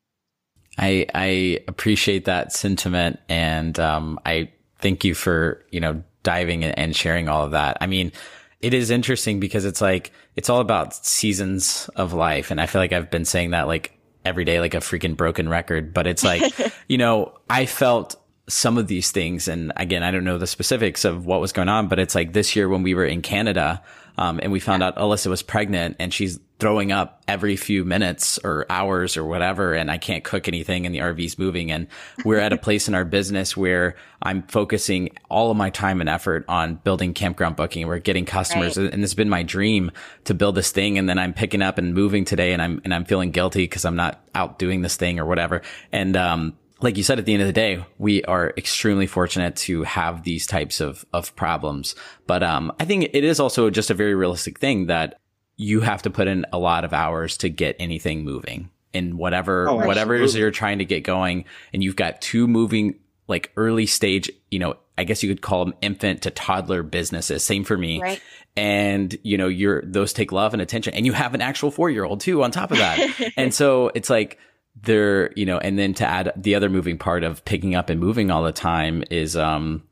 I 0.79 1.07
i 1.15 1.61
appreciate 1.69 2.25
that 2.27 2.53
sentiment 2.53 3.21
and 3.29 3.79
um, 3.79 4.19
i 4.25 4.51
thank 4.81 5.05
you 5.05 5.15
for 5.15 5.65
you 5.71 5.81
know 5.81 6.03
diving 6.23 6.65
and 6.65 6.95
sharing 6.95 7.29
all 7.29 7.45
of 7.45 7.51
that. 7.53 7.79
I 7.81 7.87
mean 7.87 8.13
it 8.61 8.75
is 8.75 8.91
interesting 8.91 9.41
because 9.41 9.65
it's 9.65 9.81
like 9.81 10.13
it's 10.37 10.49
all 10.49 10.61
about 10.61 10.95
seasons 10.95 11.91
of 11.97 12.13
life 12.13 12.51
and 12.51 12.61
i 12.61 12.67
feel 12.67 12.81
like 12.81 12.93
i've 12.93 13.11
been 13.11 13.25
saying 13.25 13.51
that 13.51 13.67
like 13.67 13.99
every 14.25 14.45
day 14.45 14.61
like 14.61 14.75
a 14.75 14.79
freaking 14.79 15.17
broken 15.17 15.49
record. 15.49 15.93
But 15.93 16.07
it's 16.07 16.25
like, 16.25 16.43
you 16.89 16.99
know, 16.99 17.35
I 17.49 17.67
felt 17.67 18.17
some 18.49 18.79
of 18.79 18.87
these 18.87 19.11
things. 19.11 19.49
And 19.49 19.73
again, 19.77 20.03
I 20.03 20.11
don't 20.11 20.25
know 20.25 20.39
the 20.39 20.47
specifics 20.47 21.05
of 21.05 21.27
what 21.27 21.41
was 21.41 21.53
going 21.53 21.69
on, 21.69 21.89
but 21.89 21.99
it's 21.99 22.15
like 22.15 22.33
this 22.33 22.57
year 22.57 22.69
when 22.69 22.83
we 22.83 22.95
were 22.95 23.05
in 23.05 23.23
Canada, 23.23 23.83
um, 24.19 24.41
and 24.43 24.53
we 24.53 24.61
found 24.61 24.83
out 24.83 24.97
Alyssa 24.97 25.29
was 25.29 25.43
pregnant 25.43 25.97
and 25.99 26.13
she's 26.13 26.39
throwing 26.63 26.93
up 26.93 27.21
every 27.27 27.57
few 27.57 27.85
minutes 27.85 28.39
or 28.45 28.65
hours 28.71 29.17
or 29.17 29.25
whatever. 29.25 29.75
And 29.75 29.91
I 29.91 29.99
can't 29.99 30.23
cook 30.23 30.47
anything 30.47 30.87
and 30.87 30.95
the 30.95 31.01
RV's 31.01 31.37
moving. 31.37 31.73
And 31.73 31.89
we're 32.25 32.39
at 32.39 32.53
a 32.53 32.57
place 32.57 32.87
in 32.87 32.95
our 32.95 33.05
business 33.05 33.57
where 33.57 33.97
I'm 34.23 34.45
focusing 34.45 35.11
all 35.29 35.51
of 35.51 35.57
my 35.57 35.71
time 35.71 36.01
and 36.01 36.09
effort 36.09 36.45
on 36.47 36.77
building 36.77 37.15
campground 37.15 37.57
booking. 37.57 37.89
We're 37.89 37.99
getting 37.99 38.27
customers. 38.27 38.79
Right. 38.79 38.95
And 38.95 39.03
it's 39.03 39.13
been 39.13 39.29
my 39.29 39.43
dream 39.43 39.91
to 40.27 40.35
build 40.35 40.55
this 40.55 40.71
thing. 40.71 40.99
And 40.99 41.09
then 41.09 41.19
I'm 41.19 41.35
picking 41.35 41.63
up 41.63 41.79
and 41.79 41.95
moving 41.95 42.25
today 42.25 42.53
and 42.53 42.63
I'm, 42.63 42.81
and 42.85 42.95
I'm 42.95 43.07
feeling 43.07 43.33
guilty 43.33 43.65
because 43.65 43.85
I'm 43.85 43.97
not 43.97 44.23
out 44.33 44.61
doing 44.61 44.83
this 44.83 44.95
thing 44.95 45.19
or 45.19 45.27
whatever. 45.27 45.63
And, 45.91 46.17
um, 46.17 46.57
like 46.81 46.97
you 46.97 47.03
said, 47.03 47.19
at 47.19 47.27
the 47.27 47.33
end 47.33 47.43
of 47.43 47.49
the 47.49 47.53
day, 47.53 47.85
we 47.99 48.25
are 48.25 48.53
extremely 48.57 49.07
fortunate 49.07 49.55
to 49.55 49.85
have 49.85 50.25
these 50.25 50.49
types 50.49 50.81
of, 50.81 51.05
of 51.13 51.35
problems. 51.37 51.95
But, 52.27 52.43
um, 52.43 52.73
I 52.79 52.85
think 52.85 53.11
it 53.13 53.25
is 53.25 53.39
also 53.39 53.71
just 53.71 53.91
a 53.91 53.95
very 53.95 54.17
realistic 54.17 54.59
thing 54.59 54.87
that 54.87 55.21
you 55.63 55.81
have 55.81 56.03
to 56.03 56.11
put 56.11 56.27
in 56.29 56.45
a 56.53 56.59
lot 56.59 56.85
of 56.85 56.93
hours 56.93 57.37
to 57.39 57.49
get 57.49 57.77
anything 57.79 58.25
moving. 58.25 58.71
In 58.93 59.17
whatever 59.17 59.71
Oh, 59.71 59.77
whatever 59.87 60.15
it 60.15 60.21
is 60.21 60.37
you're 60.37 60.51
trying 60.51 60.81
to 60.81 60.85
get 60.85 61.03
going 61.03 61.47
and 61.73 61.83
you've 61.83 61.97
got 61.97 62.21
two 62.21 62.47
moving 62.47 62.97
like 63.27 63.51
early 63.57 63.87
stage 63.87 64.31
you 64.51 64.59
know 64.59 64.77
i 64.99 65.05
guess 65.05 65.23
you 65.23 65.31
could 65.31 65.41
call 65.41 65.65
them 65.65 65.73
infant 65.81 66.21
to 66.23 66.31
toddler 66.31 66.83
businesses. 66.83 67.43
Same 67.43 67.65
for 67.65 67.79
me. 67.79 68.03
Right. 68.03 68.21
and 68.55 69.17
you 69.23 69.39
know 69.39 69.49
you're 69.49 69.81
those 69.87 70.13
take 70.13 70.31
love 70.31 70.53
and 70.53 70.61
attention. 70.61 70.93
And 70.93 71.07
you 71.07 71.15
have 71.15 71.33
an 71.35 71.41
actual 71.41 71.71
four 71.71 71.89
year 71.89 72.05
old 72.05 72.21
too 72.21 72.43
on 72.43 72.51
top 72.51 72.71
of 72.71 72.77
that. 72.79 72.99
And 73.39 73.55
so 73.55 73.91
it's 73.95 74.11
like 74.11 74.39
they're 74.83 75.33
you 75.33 75.47
know 75.47 75.57
and 75.57 75.79
then 75.79 75.95
to 75.95 76.05
add 76.07 76.33
the 76.37 76.55
other 76.55 76.69
moving 76.69 76.99
part 76.99 77.25
of 77.25 77.43
picking 77.47 77.75
up 77.75 77.89
and 77.89 77.99
moving 77.99 78.31
all 78.31 78.43
the 78.43 78.53
time 78.53 79.05
is 79.11 79.39
um 79.39 79.83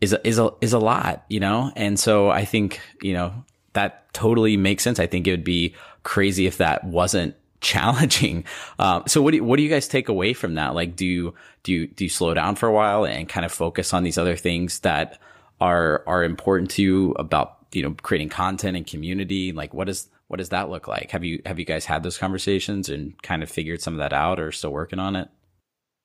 is 0.00 0.14
a, 0.14 0.26
is 0.26 0.38
a 0.38 0.50
is 0.62 0.72
a 0.72 0.78
lot 0.78 1.26
you 1.28 1.40
know? 1.40 1.70
And 1.76 2.00
so 2.00 2.30
i 2.30 2.46
think 2.46 2.80
you 3.02 3.12
know 3.12 3.44
that 3.72 4.12
totally 4.12 4.56
makes 4.56 4.82
sense. 4.82 4.98
I 4.98 5.06
think 5.06 5.26
it 5.26 5.30
would 5.30 5.44
be 5.44 5.74
crazy 6.02 6.46
if 6.46 6.58
that 6.58 6.84
wasn't 6.84 7.34
challenging. 7.60 8.44
Um 8.78 9.02
so 9.06 9.20
what 9.20 9.32
do 9.32 9.38
you, 9.38 9.44
what 9.44 9.56
do 9.56 9.62
you 9.62 9.68
guys 9.68 9.86
take 9.86 10.08
away 10.08 10.32
from 10.32 10.54
that? 10.54 10.74
Like 10.74 10.96
do 10.96 11.04
you 11.04 11.34
do 11.62 11.72
you 11.72 11.86
do 11.86 12.04
you 12.04 12.10
slow 12.10 12.32
down 12.32 12.56
for 12.56 12.66
a 12.66 12.72
while 12.72 13.04
and 13.04 13.28
kind 13.28 13.44
of 13.44 13.52
focus 13.52 13.92
on 13.92 14.02
these 14.02 14.16
other 14.16 14.36
things 14.36 14.80
that 14.80 15.18
are 15.60 16.02
are 16.06 16.24
important 16.24 16.70
to 16.72 16.82
you 16.82 17.12
about 17.12 17.58
you 17.72 17.82
know 17.82 17.94
creating 18.02 18.30
content 18.30 18.76
and 18.76 18.86
community? 18.86 19.52
Like 19.52 19.74
what 19.74 19.88
is 19.88 20.08
what 20.28 20.38
does 20.38 20.50
that 20.50 20.70
look 20.70 20.86
like? 20.86 21.10
Have 21.10 21.24
you 21.24 21.42
have 21.44 21.58
you 21.58 21.64
guys 21.64 21.84
had 21.84 22.02
those 22.02 22.16
conversations 22.16 22.88
and 22.88 23.20
kind 23.22 23.42
of 23.42 23.50
figured 23.50 23.82
some 23.82 23.94
of 23.94 23.98
that 23.98 24.12
out 24.12 24.38
or 24.38 24.52
still 24.52 24.70
working 24.70 25.00
on 25.00 25.16
it? 25.16 25.28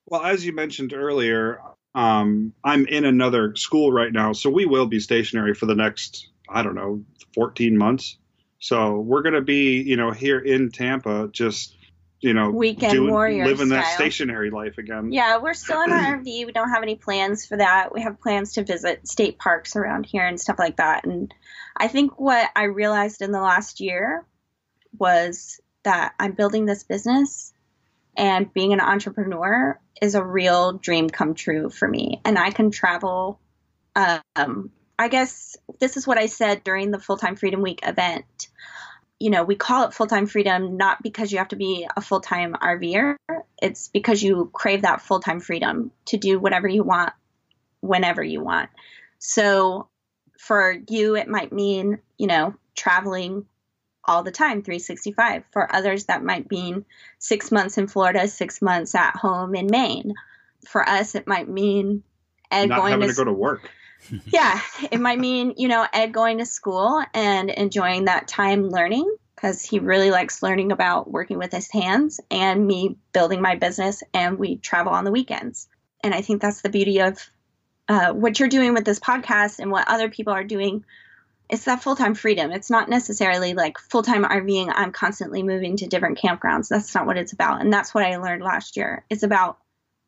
Well, 0.07 0.24
as 0.24 0.45
you 0.45 0.53
mentioned 0.53 0.93
earlier, 0.93 1.61
um, 1.95 2.53
I'm 2.63 2.86
in 2.88 3.05
another 3.05 3.55
school 3.55 3.91
right 3.91 4.11
now, 4.11 4.34
so 4.34 4.49
we 4.49 4.66
will 4.66 4.86
be 4.86 4.99
stationary 4.99 5.53
for 5.53 5.66
the 5.66 5.76
next, 5.76 6.30
I 6.49 6.63
don't 6.63 6.75
know, 6.75 7.03
14 7.33 7.77
months. 7.77 8.17
So 8.59 8.99
we're 8.99 9.21
going 9.21 9.35
to 9.35 9.41
be, 9.41 9.81
you 9.81 9.97
know, 9.97 10.11
here 10.11 10.39
in 10.39 10.71
Tampa, 10.71 11.29
just, 11.31 11.75
you 12.19 12.33
know, 12.33 12.49
Weekend 12.49 13.07
warrior 13.07 13.45
living 13.45 13.69
that 13.69 13.93
stationary 13.95 14.49
life 14.49 14.77
again. 14.77 15.11
Yeah, 15.11 15.37
we're 15.37 15.53
still 15.53 15.81
in 15.81 15.91
our 15.91 16.17
RV. 16.17 16.45
We 16.45 16.51
don't 16.51 16.69
have 16.69 16.81
any 16.81 16.95
plans 16.95 17.45
for 17.45 17.57
that. 17.57 17.93
We 17.93 18.01
have 18.01 18.19
plans 18.19 18.53
to 18.53 18.63
visit 18.63 19.07
state 19.07 19.37
parks 19.37 19.75
around 19.75 20.05
here 20.05 20.25
and 20.25 20.39
stuff 20.39 20.57
like 20.57 20.77
that. 20.77 21.05
And 21.05 21.33
I 21.77 21.87
think 21.87 22.19
what 22.19 22.49
I 22.55 22.63
realized 22.63 23.21
in 23.21 23.31
the 23.31 23.41
last 23.41 23.81
year 23.81 24.25
was 24.97 25.59
that 25.83 26.13
I'm 26.19 26.31
building 26.31 26.65
this 26.65 26.83
business 26.83 27.53
and 28.17 28.51
being 28.53 28.73
an 28.73 28.79
entrepreneur 28.79 29.79
is 30.01 30.15
a 30.15 30.23
real 30.23 30.73
dream 30.73 31.09
come 31.09 31.35
true 31.35 31.69
for 31.69 31.87
me. 31.87 32.21
And 32.25 32.37
I 32.37 32.51
can 32.51 32.71
travel. 32.71 33.39
Um, 33.95 34.71
I 34.97 35.07
guess 35.07 35.57
this 35.79 35.97
is 35.97 36.07
what 36.07 36.17
I 36.17 36.27
said 36.27 36.63
during 36.63 36.91
the 36.91 36.99
Full 36.99 37.17
Time 37.17 37.35
Freedom 37.35 37.61
Week 37.61 37.79
event. 37.83 38.47
You 39.19 39.29
know, 39.29 39.43
we 39.43 39.55
call 39.55 39.85
it 39.87 39.93
full 39.93 40.07
time 40.07 40.25
freedom 40.25 40.75
not 40.75 41.01
because 41.01 41.31
you 41.31 41.37
have 41.37 41.47
to 41.49 41.55
be 41.55 41.87
a 41.95 42.01
full 42.01 42.19
time 42.19 42.53
RVer, 42.53 43.15
it's 43.61 43.87
because 43.87 44.21
you 44.21 44.49
crave 44.53 44.81
that 44.81 45.01
full 45.01 45.19
time 45.19 45.39
freedom 45.39 45.91
to 46.05 46.17
do 46.17 46.39
whatever 46.39 46.67
you 46.67 46.83
want 46.83 47.13
whenever 47.79 48.21
you 48.21 48.43
want. 48.43 48.69
So 49.19 49.87
for 50.37 50.75
you, 50.89 51.15
it 51.15 51.27
might 51.27 51.53
mean, 51.53 51.99
you 52.17 52.27
know, 52.27 52.55
traveling 52.75 53.45
all 54.03 54.23
the 54.23 54.31
time, 54.31 54.61
365. 54.61 55.43
For 55.51 55.73
others, 55.73 56.05
that 56.05 56.23
might 56.23 56.51
mean 56.51 56.85
six 57.17 57.51
months 57.51 57.77
in 57.77 57.87
Florida, 57.87 58.27
six 58.27 58.61
months 58.61 58.95
at 58.95 59.15
home 59.15 59.55
in 59.55 59.67
Maine. 59.67 60.13
For 60.67 60.87
us, 60.87 61.15
it 61.15 61.25
might 61.25 61.49
mean 61.49 62.03
Ed 62.51 62.69
Not 62.69 62.79
going 62.79 62.91
having 62.91 63.07
to, 63.07 63.13
to 63.13 63.17
go 63.17 63.23
to 63.23 63.33
work. 63.33 63.69
Yeah, 64.25 64.61
it 64.91 64.99
might 64.99 65.19
mean, 65.19 65.53
you 65.57 65.67
know, 65.67 65.85
Ed 65.93 66.11
going 66.11 66.39
to 66.39 66.45
school 66.45 67.03
and 67.13 67.49
enjoying 67.49 68.05
that 68.05 68.27
time 68.27 68.69
learning 68.69 69.13
because 69.35 69.63
he 69.63 69.79
really 69.79 70.11
likes 70.11 70.41
learning 70.41 70.71
about 70.71 71.11
working 71.11 71.37
with 71.37 71.51
his 71.51 71.69
hands 71.69 72.19
and 72.31 72.65
me 72.65 72.97
building 73.13 73.41
my 73.41 73.55
business 73.55 74.01
and 74.13 74.39
we 74.39 74.57
travel 74.57 74.93
on 74.93 75.03
the 75.03 75.11
weekends. 75.11 75.67
And 76.03 76.13
I 76.13 76.21
think 76.21 76.41
that's 76.41 76.61
the 76.61 76.69
beauty 76.69 76.99
of 76.99 77.29
uh, 77.87 78.13
what 78.13 78.39
you're 78.39 78.49
doing 78.49 78.73
with 78.73 78.85
this 78.85 78.99
podcast 78.99 79.59
and 79.59 79.71
what 79.71 79.87
other 79.87 80.09
people 80.09 80.33
are 80.33 80.43
doing. 80.43 80.85
It's 81.49 81.65
that 81.65 81.83
full 81.83 81.95
time 81.95 82.15
freedom. 82.15 82.51
It's 82.51 82.71
not 82.71 82.89
necessarily 82.89 83.53
like 83.53 83.77
full 83.77 84.03
time 84.03 84.23
RVing. 84.23 84.71
I'm 84.73 84.91
constantly 84.91 85.43
moving 85.43 85.77
to 85.77 85.87
different 85.87 86.17
campgrounds. 86.17 86.69
That's 86.69 86.95
not 86.95 87.05
what 87.05 87.17
it's 87.17 87.33
about. 87.33 87.61
And 87.61 87.71
that's 87.71 87.93
what 87.93 88.05
I 88.05 88.17
learned 88.17 88.41
last 88.41 88.77
year. 88.77 89.05
It's 89.09 89.23
about 89.23 89.59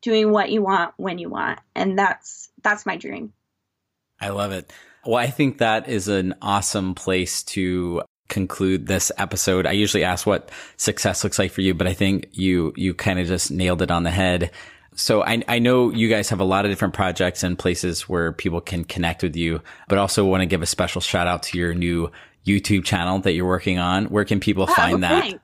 doing 0.02 0.32
what 0.32 0.50
you 0.50 0.62
want 0.62 0.94
when 0.96 1.18
you 1.18 1.28
want. 1.28 1.60
And 1.74 1.98
that's 1.98 2.48
that's 2.62 2.86
my 2.86 2.96
dream. 2.96 3.32
I 4.20 4.30
love 4.30 4.52
it. 4.52 4.72
Well, 5.06 5.16
I 5.16 5.28
think 5.28 5.58
that 5.58 5.88
is 5.88 6.08
an 6.08 6.34
awesome 6.42 6.94
place 6.94 7.42
to 7.44 8.02
conclude 8.28 8.86
this 8.86 9.10
episode. 9.16 9.66
I 9.66 9.72
usually 9.72 10.04
ask 10.04 10.26
what 10.26 10.50
success 10.76 11.24
looks 11.24 11.38
like 11.38 11.50
for 11.52 11.62
you, 11.62 11.72
but 11.74 11.86
I 11.86 11.94
think 11.94 12.28
you 12.32 12.72
you 12.76 12.94
kind 12.94 13.18
of 13.18 13.26
just 13.26 13.50
nailed 13.50 13.80
it 13.80 13.90
on 13.90 14.02
the 14.02 14.10
head. 14.10 14.50
So 14.96 15.22
I 15.22 15.42
I 15.48 15.60
know 15.60 15.90
you 15.92 16.08
guys 16.08 16.28
have 16.30 16.40
a 16.40 16.44
lot 16.44 16.64
of 16.64 16.70
different 16.70 16.94
projects 16.94 17.42
and 17.42 17.58
places 17.58 18.08
where 18.08 18.32
people 18.32 18.60
can 18.60 18.84
connect 18.84 19.22
with 19.22 19.36
you, 19.36 19.62
but 19.88 19.98
also 19.98 20.24
want 20.24 20.42
to 20.42 20.46
give 20.46 20.60
a 20.62 20.66
special 20.66 21.00
shout 21.00 21.26
out 21.26 21.44
to 21.44 21.58
your 21.58 21.72
new 21.72 22.10
YouTube 22.44 22.84
channel 22.84 23.20
that 23.20 23.32
you're 23.32 23.46
working 23.46 23.78
on. 23.78 24.06
Where 24.06 24.24
can 24.24 24.40
people 24.40 24.66
find 24.66 24.96
Oh, 24.96 25.08
that? 25.08 25.40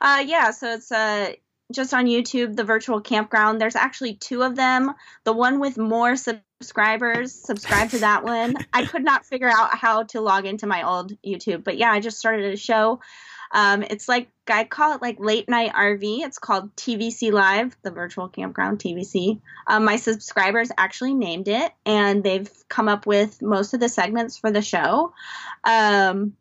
Uh, 0.00 0.24
yeah, 0.26 0.50
so 0.50 0.72
it's 0.72 0.90
uh, 0.90 1.32
just 1.70 1.94
on 1.94 2.06
YouTube, 2.06 2.56
the 2.56 2.64
virtual 2.64 3.00
campground. 3.00 3.60
There's 3.60 3.76
actually 3.76 4.14
two 4.14 4.42
of 4.42 4.56
them. 4.56 4.92
The 5.24 5.32
one 5.32 5.60
with 5.60 5.78
more 5.78 6.16
subscribers, 6.16 7.32
subscribe 7.32 7.90
to 7.90 8.00
that 8.00 8.24
one. 8.24 8.56
I 8.72 8.84
could 8.84 9.04
not 9.04 9.26
figure 9.26 9.48
out 9.48 9.76
how 9.76 10.04
to 10.04 10.20
log 10.20 10.46
into 10.46 10.66
my 10.66 10.86
old 10.86 11.12
YouTube, 11.22 11.64
but 11.64 11.78
yeah, 11.78 11.90
I 11.90 12.00
just 12.00 12.18
started 12.18 12.52
a 12.52 12.56
show. 12.56 13.00
Um, 13.52 13.82
it's 13.82 14.08
like 14.08 14.28
I 14.48 14.64
call 14.64 14.94
it 14.94 15.02
like 15.02 15.18
late 15.18 15.48
night 15.48 15.72
RV. 15.72 16.20
It's 16.20 16.38
called 16.38 16.74
TVC 16.76 17.32
Live, 17.32 17.76
the 17.82 17.90
virtual 17.90 18.28
campground 18.28 18.78
TVC. 18.78 19.40
Um, 19.66 19.84
my 19.84 19.96
subscribers 19.96 20.70
actually 20.78 21.14
named 21.14 21.48
it, 21.48 21.72
and 21.84 22.22
they've 22.22 22.50
come 22.68 22.88
up 22.88 23.06
with 23.06 23.42
most 23.42 23.74
of 23.74 23.80
the 23.80 23.88
segments 23.88 24.38
for 24.38 24.52
the 24.52 24.62
show. 24.62 25.12
Um, 25.64 26.34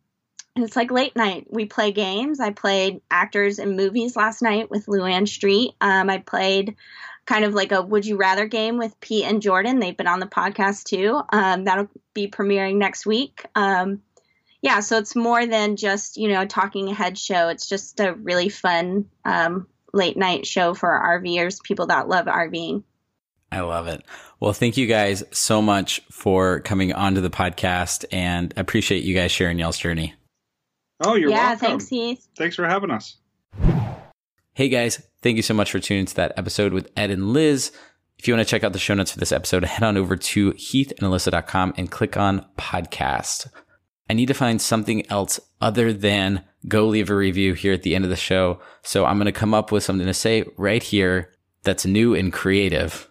it's 0.64 0.76
like 0.76 0.92
late 0.92 1.16
night. 1.16 1.48
We 1.50 1.66
play 1.66 1.92
games. 1.92 2.40
I 2.40 2.52
played 2.52 3.02
actors 3.12 3.60
in 3.60 3.76
movies 3.76 4.16
last 4.16 4.42
night 4.42 4.70
with 4.70 4.86
Luann 4.86 5.28
Street. 5.28 5.74
Um, 5.82 6.10
I 6.10 6.20
played 6.20 6.76
kind 7.26 7.46
of 7.46 7.54
like 7.54 7.72
a 7.72 7.82
would 7.82 8.06
you 8.06 8.18
rather 8.18 8.48
game 8.48 8.78
with 8.78 9.00
Pete 9.00 9.26
and 9.26 9.42
Jordan. 9.42 9.80
They've 9.80 9.96
been 9.96 10.08
on 10.08 10.20
the 10.20 10.26
podcast 10.26 10.86
too. 10.86 11.22
Um, 11.32 11.66
that'll 11.66 11.90
be 12.14 12.28
premiering 12.28 12.76
next 12.76 13.06
week. 13.06 13.46
Um, 13.56 14.02
yeah, 14.62 14.80
so 14.82 14.98
it's 14.98 15.16
more 15.16 15.46
than 15.46 15.76
just 15.76 16.18
you 16.18 16.28
know 16.28 16.46
talking 16.46 16.88
head 16.88 17.18
show. 17.18 17.50
It's 17.50 17.70
just 17.70 18.00
a 18.00 18.14
really 18.14 18.50
fun 18.50 19.06
um, 19.26 19.68
late 19.94 20.18
night 20.18 20.46
show 20.46 20.74
for 20.74 20.90
RVers, 20.90 21.62
people 21.62 21.88
that 21.88 22.08
love 22.08 22.26
RVing. 22.26 22.84
I 23.52 23.62
love 23.62 23.88
it. 23.88 24.04
Well, 24.40 24.54
thank 24.54 24.78
you 24.78 24.88
guys 24.88 25.24
so 25.32 25.62
much 25.62 26.02
for 26.12 26.60
coming 26.60 26.94
onto 26.94 27.22
the 27.22 27.32
podcast 27.32 28.06
and 28.12 28.54
appreciate 28.58 29.04
you 29.04 29.16
guys 29.16 29.32
sharing 29.32 29.60
y'all's 29.60 29.78
journey. 29.78 30.14
Oh, 31.02 31.16
you're 31.16 31.30
welcome. 31.30 31.32
yeah, 31.32 31.50
welcome. 31.50 31.68
thanks, 31.68 31.88
Heath. 31.88 32.28
Thanks 32.38 32.56
for 32.56 32.68
having 32.68 32.92
us. 32.92 33.18
Hey 34.54 34.68
guys, 34.68 35.02
thank 35.22 35.38
you 35.38 35.42
so 35.42 35.54
much 35.54 35.72
for 35.72 35.80
tuning 35.80 36.06
to 36.06 36.16
that 36.16 36.34
episode 36.36 36.74
with 36.74 36.92
Ed 36.98 37.12
and 37.12 37.32
Liz. 37.32 37.72
If 38.18 38.28
you 38.28 38.34
want 38.34 38.46
to 38.46 38.50
check 38.52 38.66
out 38.66 38.74
the 38.74 38.80
show 38.80 38.94
notes 38.94 39.12
for 39.12 39.20
this 39.20 39.32
episode, 39.32 39.64
head 39.64 39.84
on 39.84 39.96
over 39.96 40.18
to 40.18 40.52
heathandalyssa.com 40.52 41.76
and 41.78 41.90
click 41.90 42.18
on 42.18 42.46
podcast. 42.58 43.48
I 44.10 44.14
need 44.14 44.26
to 44.26 44.34
find 44.34 44.62
something 44.62 45.10
else 45.10 45.40
other 45.62 45.94
than 45.94 46.44
go 46.68 46.88
leave 46.88 47.10
a 47.10 47.16
review 47.16 47.54
here 47.54 47.72
at 47.72 47.84
the 47.84 47.96
end 47.96 48.04
of 48.04 48.10
the 48.10 48.18
show. 48.18 48.60
So 48.84 49.06
I'm 49.06 49.18
going 49.18 49.28
to 49.28 49.32
come 49.32 49.54
up 49.54 49.72
with 49.72 49.84
something 49.84 50.08
to 50.08 50.14
say 50.14 50.44
right 50.58 50.84
here 50.84 51.32
that's 51.64 51.86
new 51.86 52.14
and 52.14 52.34
creative. 52.34 53.10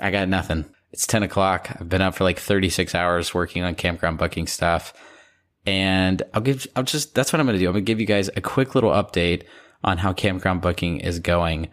I 0.00 0.10
got 0.10 0.28
nothing. 0.28 0.64
It's 0.92 1.06
10 1.06 1.22
o'clock. 1.22 1.68
I've 1.78 1.88
been 1.90 2.00
up 2.00 2.14
for 2.14 2.24
like 2.24 2.38
36 2.38 2.94
hours 2.94 3.34
working 3.34 3.62
on 3.62 3.74
campground 3.74 4.16
booking 4.16 4.46
stuff. 4.46 4.94
And 5.64 6.22
I'll 6.34 6.40
give, 6.40 6.66
I'll 6.74 6.82
just, 6.82 7.14
that's 7.14 7.32
what 7.32 7.40
I'm 7.40 7.46
going 7.46 7.58
to 7.58 7.60
do. 7.60 7.68
I'm 7.68 7.72
going 7.72 7.84
to 7.84 7.90
give 7.90 8.00
you 8.00 8.06
guys 8.06 8.28
a 8.36 8.40
quick 8.40 8.74
little 8.74 8.90
update 8.90 9.44
on 9.84 9.98
how 9.98 10.12
campground 10.12 10.60
booking 10.60 11.00
is 11.00 11.18
going. 11.18 11.68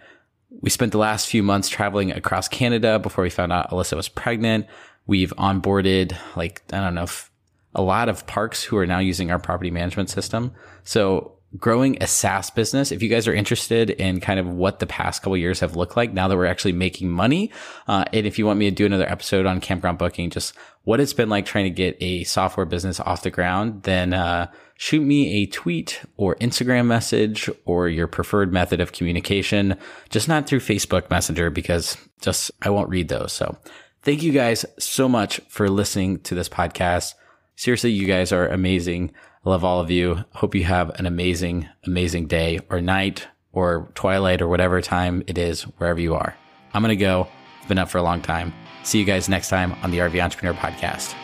We 0.62 0.70
spent 0.70 0.92
the 0.92 0.98
last 0.98 1.28
few 1.28 1.44
months 1.44 1.70
traveling 1.70 2.12
across 2.12 2.48
Canada 2.48 3.00
before 3.00 3.24
we 3.24 3.30
found 3.30 3.52
out 3.52 3.70
Alyssa 3.72 3.96
was 3.96 4.10
pregnant. 4.10 4.68
We've 5.08 5.34
onboarded 5.38 6.16
like, 6.36 6.62
I 6.72 6.80
don't 6.80 6.96
know, 6.96 7.08
a 7.76 7.82
lot 7.82 8.10
of 8.10 8.26
parks 8.28 8.64
who 8.64 8.78
are 8.78 8.86
now 8.86 9.00
using 9.00 9.32
our 9.32 9.40
property 9.40 9.72
management 9.72 10.10
system. 10.10 10.54
So 10.84 11.39
growing 11.58 12.02
a 12.02 12.08
SaaS 12.08 12.50
business, 12.50 12.92
if 12.92 13.02
you 13.02 13.10
guys 13.10 13.28
are 13.28 13.34
interested 13.34 13.90
in 13.90 14.20
kind 14.20 14.40
of 14.40 14.48
what 14.48 14.80
the 14.80 14.86
past 14.86 15.22
couple 15.22 15.36
years 15.36 15.60
have 15.62 15.76
looked 15.76 15.98
like 15.98 16.14
now 16.14 16.28
that 16.28 16.38
we're 16.38 16.46
actually 16.46 16.74
making 16.74 17.10
money, 17.10 17.52
uh, 17.88 18.06
and 18.14 18.28
if 18.28 18.38
you 18.38 18.46
want 18.46 18.60
me 18.60 18.70
to 18.70 18.76
do 18.76 18.86
another 18.86 19.10
episode 19.10 19.46
on 19.46 19.60
campground 19.60 19.98
booking, 19.98 20.30
just 20.30 20.54
what 20.84 21.00
it's 21.00 21.14
been 21.14 21.30
like 21.30 21.46
trying 21.46 21.66
to 21.66 21.70
get 21.70 21.98
a 22.02 22.24
software 22.24 22.66
business 22.66 23.00
off 23.00 23.24
the 23.24 23.32
ground, 23.32 23.84
then 23.84 24.14
uh, 24.14 24.50
shoot 24.78 25.02
me 25.02 25.42
a 25.42 25.46
tweet 25.48 26.02
or 26.18 26.36
Instagram 26.36 26.86
message 26.86 27.50
or 27.66 27.90
your 27.90 28.08
preferred 28.08 28.54
method 28.54 28.80
of 28.80 28.92
communication, 28.92 29.78
just 30.10 30.28
not 30.28 30.48
through 30.48 30.60
Facebook 30.60 31.10
Messenger 31.10 31.50
because 31.50 31.98
just 32.22 32.52
I 32.62 32.70
won't 32.70 32.90
read 32.90 33.10
those. 33.10 33.34
So 33.34 33.58
thank 34.04 34.24
you 34.24 34.32
guys 34.32 34.66
so 34.78 35.10
much 35.10 35.42
for 35.50 35.68
listening 35.68 36.20
to 36.22 36.36
this 36.36 36.50
podcast. 36.50 37.14
Seriously, 37.56 37.92
you 37.92 38.08
guys 38.08 38.32
are 38.32 38.48
amazing. 38.48 39.12
I 39.46 39.50
love 39.50 39.64
all 39.64 39.80
of 39.80 39.90
you. 39.90 40.26
Hope 40.36 40.54
you 40.54 40.66
have 40.66 40.90
an 41.00 41.06
amazing, 41.06 41.68
amazing 41.86 42.28
day 42.28 42.60
or 42.70 42.82
night 42.82 43.28
or 43.54 43.90
twilight 43.96 44.42
or 44.42 44.48
whatever 44.48 44.82
time 44.82 45.24
it 45.28 45.38
is, 45.38 45.64
wherever 45.64 46.00
you 46.00 46.16
are. 46.16 46.36
I'm 46.74 46.82
going 46.82 46.90
to 46.90 46.96
go. 46.96 47.28
Been 47.68 47.78
up 47.78 47.90
for 47.90 48.00
a 48.00 48.04
long 48.04 48.22
time. 48.22 48.54
See 48.84 49.00
you 49.00 49.06
guys 49.06 49.30
next 49.30 49.50
time 49.50 49.74
on 49.84 49.92
the 49.92 50.00
RV 50.00 50.22
Entrepreneur 50.22 50.54
Podcast. 50.54 51.16